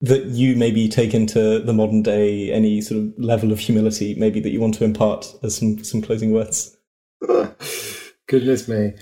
that 0.00 0.26
you 0.26 0.56
maybe 0.56 0.88
take 0.88 1.12
into 1.12 1.58
the 1.58 1.72
modern 1.72 2.02
day, 2.02 2.50
any 2.52 2.80
sort 2.80 3.00
of 3.00 3.12
level 3.18 3.52
of 3.52 3.58
humility 3.58 4.14
maybe 4.14 4.40
that 4.40 4.50
you 4.50 4.60
want 4.60 4.74
to 4.74 4.84
impart 4.84 5.34
as 5.42 5.56
some, 5.56 5.82
some 5.84 6.00
closing 6.00 6.32
words? 6.32 6.76
Goodness 8.26 8.68
me. 8.68 8.94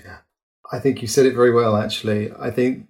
I 0.71 0.79
think 0.79 1.01
you 1.01 1.07
said 1.07 1.25
it 1.25 1.35
very 1.35 1.53
well, 1.53 1.77
actually. 1.77 2.31
I 2.37 2.51
think 2.51 2.87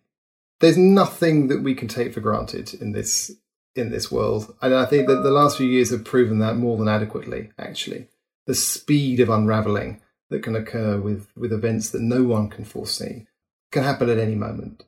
there's 0.60 0.78
nothing 0.78 1.48
that 1.48 1.62
we 1.62 1.76
can 1.76 1.88
take 1.88 2.14
for 2.14 2.22
granted 2.22 2.74
in 2.74 2.92
this 2.92 3.32
in 3.76 3.92
this 3.92 4.12
world. 4.12 4.56
And 4.60 4.74
I 4.74 4.86
think 4.86 5.08
that 5.08 5.22
the 5.22 5.30
last 5.30 5.58
few 5.58 5.68
years 5.68 5.92
have 5.92 6.04
proven 6.04 6.40
that 6.40 6.56
more 6.56 6.78
than 6.78 6.88
adequately, 6.88 7.52
actually. 7.60 8.08
The 8.48 8.56
speed 8.56 9.20
of 9.20 9.30
unraveling 9.30 10.02
that 10.30 10.44
can 10.44 10.56
occur 10.56 11.00
with, 11.00 11.28
with 11.36 11.54
events 11.54 11.90
that 11.92 12.02
no 12.02 12.24
one 12.24 12.50
can 12.50 12.66
foresee 12.66 13.28
can 13.72 13.84
happen 13.84 14.10
at 14.10 14.18
any 14.18 14.36
moment. 14.36 14.84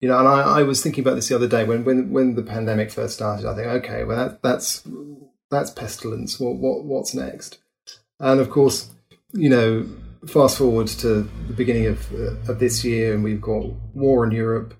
You 0.00 0.08
know, 0.08 0.18
and 0.18 0.28
I, 0.28 0.60
I 0.60 0.62
was 0.62 0.82
thinking 0.82 1.02
about 1.02 1.14
this 1.14 1.28
the 1.28 1.36
other 1.36 1.48
day 1.48 1.64
when, 1.64 1.84
when, 1.84 2.10
when 2.10 2.34
the 2.34 2.42
pandemic 2.42 2.90
first 2.90 3.14
started. 3.14 3.46
I 3.46 3.54
think, 3.54 3.68
okay, 3.68 4.04
well, 4.04 4.16
that, 4.16 4.42
that's 4.42 4.82
that's 5.50 5.70
pestilence. 5.70 6.40
What, 6.40 6.56
what 6.56 6.84
what's 6.84 7.14
next? 7.14 7.58
And 8.18 8.40
of 8.40 8.50
course, 8.50 8.90
you 9.32 9.48
know, 9.48 9.86
fast 10.26 10.58
forward 10.58 10.88
to 10.88 11.22
the 11.46 11.52
beginning 11.54 11.86
of 11.86 12.12
uh, 12.12 12.52
of 12.52 12.58
this 12.58 12.84
year, 12.84 13.14
and 13.14 13.22
we've 13.22 13.40
got 13.40 13.64
war 13.94 14.24
in 14.24 14.32
Europe. 14.32 14.74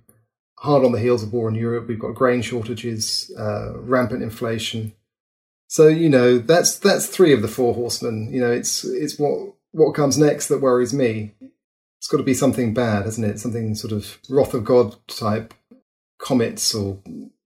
Hard 0.59 0.85
on 0.85 0.93
the 0.93 1.01
heels 1.01 1.23
of 1.23 1.33
war 1.33 1.49
in 1.49 1.57
Europe, 1.57 1.89
we've 1.89 1.99
got 1.99 2.15
grain 2.15 2.41
shortages, 2.41 3.33
uh, 3.39 3.79
rampant 3.79 4.23
inflation. 4.23 4.93
So 5.69 5.87
you 5.87 6.09
know, 6.09 6.39
that's 6.39 6.79
that's 6.79 7.07
three 7.07 7.33
of 7.33 7.43
the 7.43 7.49
four 7.49 7.75
horsemen. 7.75 8.33
You 8.33 8.41
know, 8.41 8.51
it's 8.51 8.85
it's 8.85 9.19
what 9.21 9.55
what 9.73 9.95
comes 9.95 10.17
next 10.17 10.49
that 10.49 10.61
worries 10.61 10.95
me 10.95 11.33
it's 12.03 12.09
got 12.09 12.17
to 12.17 12.25
be 12.25 12.35
something 12.35 12.75
bad, 12.75 13.05
hasn't 13.05 13.25
it? 13.25 13.39
Something 13.39 13.77
sort 13.77 13.93
of 13.93 14.19
wrath 14.29 14.55
of 14.55 14.65
God 14.65 14.97
type 15.07 15.55
comets 16.19 16.75
or 16.75 16.99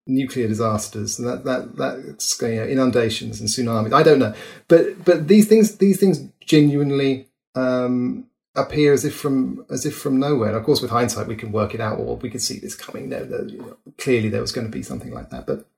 nuclear 0.06 0.48
disasters 0.48 1.18
and 1.18 1.28
that 1.28 1.44
that 1.44 1.76
that's 1.76 2.40
you 2.40 2.54
know, 2.54 2.64
inundations 2.64 3.38
and 3.38 3.50
tsunamis. 3.50 3.92
I 3.92 4.02
don't 4.02 4.18
know, 4.18 4.32
but 4.66 5.04
but 5.04 5.28
these 5.28 5.46
things 5.46 5.76
these 5.76 6.00
things 6.00 6.26
genuinely 6.40 7.28
um, 7.54 8.28
appear 8.54 8.94
as 8.94 9.04
if 9.04 9.14
from 9.14 9.66
as 9.68 9.84
if 9.84 9.94
from 9.94 10.18
nowhere. 10.18 10.48
And 10.48 10.56
of 10.56 10.64
course, 10.64 10.80
with 10.80 10.90
hindsight, 10.90 11.26
we 11.26 11.36
can 11.36 11.52
work 11.52 11.74
it 11.74 11.80
out, 11.82 11.98
or 11.98 12.16
we 12.16 12.30
can 12.30 12.40
see 12.40 12.58
this 12.58 12.74
coming. 12.74 13.10
No, 13.10 13.24
you 13.24 13.58
know, 13.58 13.76
clearly 13.98 14.30
there 14.30 14.40
was 14.40 14.52
going 14.52 14.66
to 14.66 14.72
be 14.72 14.82
something 14.82 15.12
like 15.12 15.28
that, 15.28 15.46
but 15.46 15.68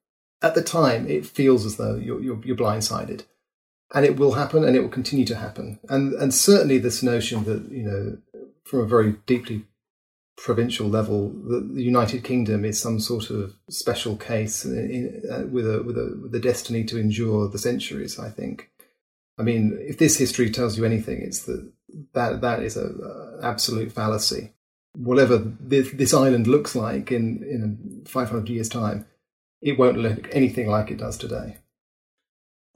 at 0.41 0.55
the 0.55 0.63
time, 0.63 1.09
it 1.09 1.27
feels 1.27 1.67
as 1.67 1.79
though 1.79 1.97
you're, 1.97 2.23
you're, 2.23 2.41
you're 2.45 2.57
blindsided 2.57 3.25
and 3.95 4.05
it 4.05 4.17
will 4.17 4.33
happen 4.33 4.65
and 4.65 4.77
it 4.77 4.81
will 4.81 4.89
continue 4.89 5.25
to 5.25 5.37
happen 5.37 5.79
and 5.89 6.13
and 6.15 6.35
certainly 6.35 6.79
this 6.79 7.03
notion 7.03 7.45
that 7.45 7.71
you 7.71 7.83
know 7.83 8.19
from 8.65 8.81
a 8.81 8.87
very 8.87 9.17
deeply 9.27 9.65
provincial 10.39 10.89
level 10.89 11.31
that 11.49 11.75
the 11.75 11.83
United 11.83 12.23
Kingdom 12.23 12.65
is 12.65 12.81
some 12.81 13.01
sort 13.01 13.29
of 13.29 13.55
special 13.69 14.17
case 14.17 14.65
in, 14.65 15.23
uh, 15.31 15.45
with 15.47 15.67
a 15.69 15.83
with 15.83 15.99
a 15.99 16.19
with 16.23 16.35
a 16.35 16.41
destiny 16.41 16.85
to 16.85 16.99
endure 16.99 17.49
the 17.49 17.59
centuries. 17.59 18.19
I 18.19 18.31
think. 18.31 18.71
I 19.39 19.43
mean, 19.43 19.77
if 19.81 19.99
this 19.99 20.17
history 20.17 20.51
tells 20.51 20.79
you 20.79 20.85
anything, 20.85 21.23
it's 21.23 21.43
that 21.43 21.71
that 22.15 22.41
that 22.41 22.63
is 22.63 22.77
a, 22.77 22.87
a 22.87 23.41
absolute 23.43 23.93
fallacy. 23.93 24.53
Whatever 24.95 25.37
this, 25.39 25.91
this, 25.93 26.15
island 26.15 26.47
looks 26.47 26.75
like 26.75 27.13
in 27.13 27.43
in 27.43 28.05
500 28.07 28.49
years' 28.49 28.69
time, 28.69 29.07
it 29.61 29.79
won't 29.79 29.99
look 29.99 30.29
anything 30.35 30.69
like 30.69 30.91
it 30.91 30.99
does 30.99 31.19
today. 31.19 31.59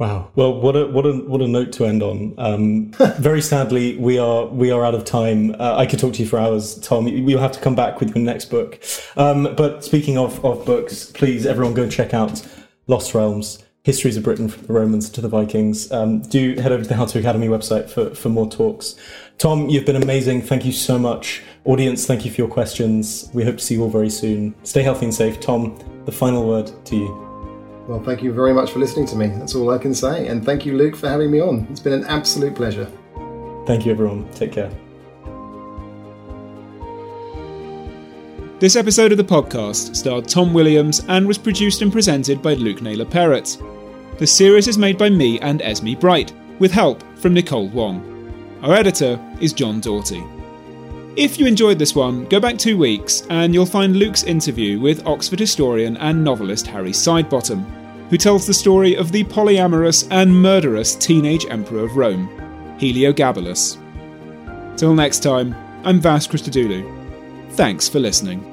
Wow. 0.02 0.32
Well, 0.34 0.60
what 0.60 0.74
a 0.74 0.88
what 0.88 1.06
a 1.06 1.12
what 1.12 1.40
a 1.42 1.46
note 1.46 1.70
to 1.74 1.84
end 1.84 2.02
on. 2.02 2.34
Um, 2.36 2.90
very 3.20 3.40
sadly, 3.40 3.96
we 3.98 4.18
are 4.18 4.46
we 4.46 4.72
are 4.72 4.84
out 4.84 4.96
of 4.96 5.04
time. 5.04 5.54
Uh, 5.60 5.76
I 5.76 5.86
could 5.86 6.00
talk 6.00 6.14
to 6.14 6.22
you 6.24 6.28
for 6.28 6.40
hours, 6.40 6.76
Tom. 6.80 7.04
We'll 7.24 7.38
have 7.38 7.52
to 7.52 7.60
come 7.60 7.76
back 7.76 8.00
with 8.00 8.08
your 8.08 8.24
next 8.24 8.46
book. 8.46 8.82
Um, 9.16 9.54
but 9.56 9.84
speaking 9.84 10.18
of 10.18 10.44
of 10.44 10.66
books, 10.66 11.04
please 11.12 11.46
everyone 11.46 11.74
go 11.74 11.84
and 11.84 11.92
check 11.92 12.14
out 12.14 12.44
Lost 12.88 13.14
Realms. 13.14 13.64
Histories 13.84 14.16
of 14.16 14.24
Britain 14.24 14.48
from 14.48 14.66
the 14.66 14.72
Romans 14.72 15.08
to 15.10 15.20
the 15.20 15.28
Vikings. 15.28 15.92
Um, 15.92 16.22
do 16.22 16.56
head 16.56 16.72
over 16.72 16.82
to 16.82 16.88
the 16.88 16.96
How 16.96 17.04
to 17.04 17.20
Academy 17.20 17.46
website 17.46 17.88
for, 17.88 18.12
for 18.12 18.28
more 18.28 18.50
talks. 18.50 18.96
Tom, 19.38 19.68
you've 19.68 19.86
been 19.86 20.02
amazing. 20.02 20.42
Thank 20.42 20.64
you 20.64 20.72
so 20.72 20.98
much. 20.98 21.42
Audience, 21.64 22.06
thank 22.06 22.24
you 22.24 22.32
for 22.32 22.40
your 22.40 22.48
questions. 22.48 23.30
We 23.34 23.44
hope 23.44 23.58
to 23.58 23.64
see 23.64 23.74
you 23.74 23.82
all 23.84 23.90
very 23.90 24.10
soon. 24.10 24.56
Stay 24.64 24.82
healthy 24.82 25.06
and 25.06 25.14
safe. 25.14 25.38
Tom, 25.38 25.78
the 26.06 26.12
final 26.12 26.44
word 26.44 26.72
to 26.86 26.96
you. 26.96 27.31
Well, 27.88 28.02
thank 28.02 28.22
you 28.22 28.32
very 28.32 28.54
much 28.54 28.70
for 28.70 28.78
listening 28.78 29.06
to 29.06 29.16
me. 29.16 29.26
That's 29.26 29.54
all 29.54 29.70
I 29.70 29.78
can 29.78 29.94
say. 29.94 30.28
And 30.28 30.44
thank 30.44 30.64
you, 30.64 30.76
Luke, 30.76 30.94
for 30.96 31.08
having 31.08 31.30
me 31.30 31.40
on. 31.40 31.66
It's 31.70 31.80
been 31.80 31.92
an 31.92 32.04
absolute 32.04 32.54
pleasure. 32.54 32.90
Thank 33.66 33.84
you, 33.84 33.92
everyone. 33.92 34.30
Take 34.32 34.52
care. 34.52 34.70
This 38.60 38.76
episode 38.76 39.10
of 39.10 39.18
the 39.18 39.24
podcast 39.24 39.96
starred 39.96 40.28
Tom 40.28 40.54
Williams 40.54 41.04
and 41.08 41.26
was 41.26 41.36
produced 41.36 41.82
and 41.82 41.92
presented 41.92 42.40
by 42.40 42.54
Luke 42.54 42.80
Naylor 42.80 43.04
Perrott. 43.04 43.60
The 44.18 44.26
series 44.26 44.68
is 44.68 44.78
made 44.78 44.96
by 44.96 45.10
me 45.10 45.40
and 45.40 45.60
Esme 45.60 45.94
Bright, 45.94 46.32
with 46.60 46.70
help 46.70 47.02
from 47.16 47.34
Nicole 47.34 47.68
Wong. 47.70 48.08
Our 48.62 48.74
editor 48.74 49.18
is 49.40 49.52
John 49.52 49.80
Doughty. 49.80 50.22
If 51.14 51.38
you 51.38 51.46
enjoyed 51.46 51.78
this 51.78 51.94
one, 51.94 52.24
go 52.24 52.40
back 52.40 52.56
two 52.56 52.78
weeks 52.78 53.26
and 53.28 53.52
you'll 53.52 53.66
find 53.66 53.96
Luke's 53.96 54.22
interview 54.22 54.80
with 54.80 55.06
Oxford 55.06 55.38
historian 55.38 55.98
and 55.98 56.24
novelist 56.24 56.66
Harry 56.66 56.92
Sidebottom, 56.92 58.08
who 58.08 58.16
tells 58.16 58.46
the 58.46 58.54
story 58.54 58.96
of 58.96 59.12
the 59.12 59.24
polyamorous 59.24 60.08
and 60.10 60.34
murderous 60.34 60.94
teenage 60.94 61.44
emperor 61.50 61.84
of 61.84 61.96
Rome, 61.96 62.28
Heliogabalus. 62.78 63.76
Till 64.78 64.94
next 64.94 65.22
time, 65.22 65.54
I'm 65.84 66.00
Vas 66.00 66.26
Christodoulou. 66.26 66.82
Thanks 67.52 67.90
for 67.90 67.98
listening. 67.98 68.51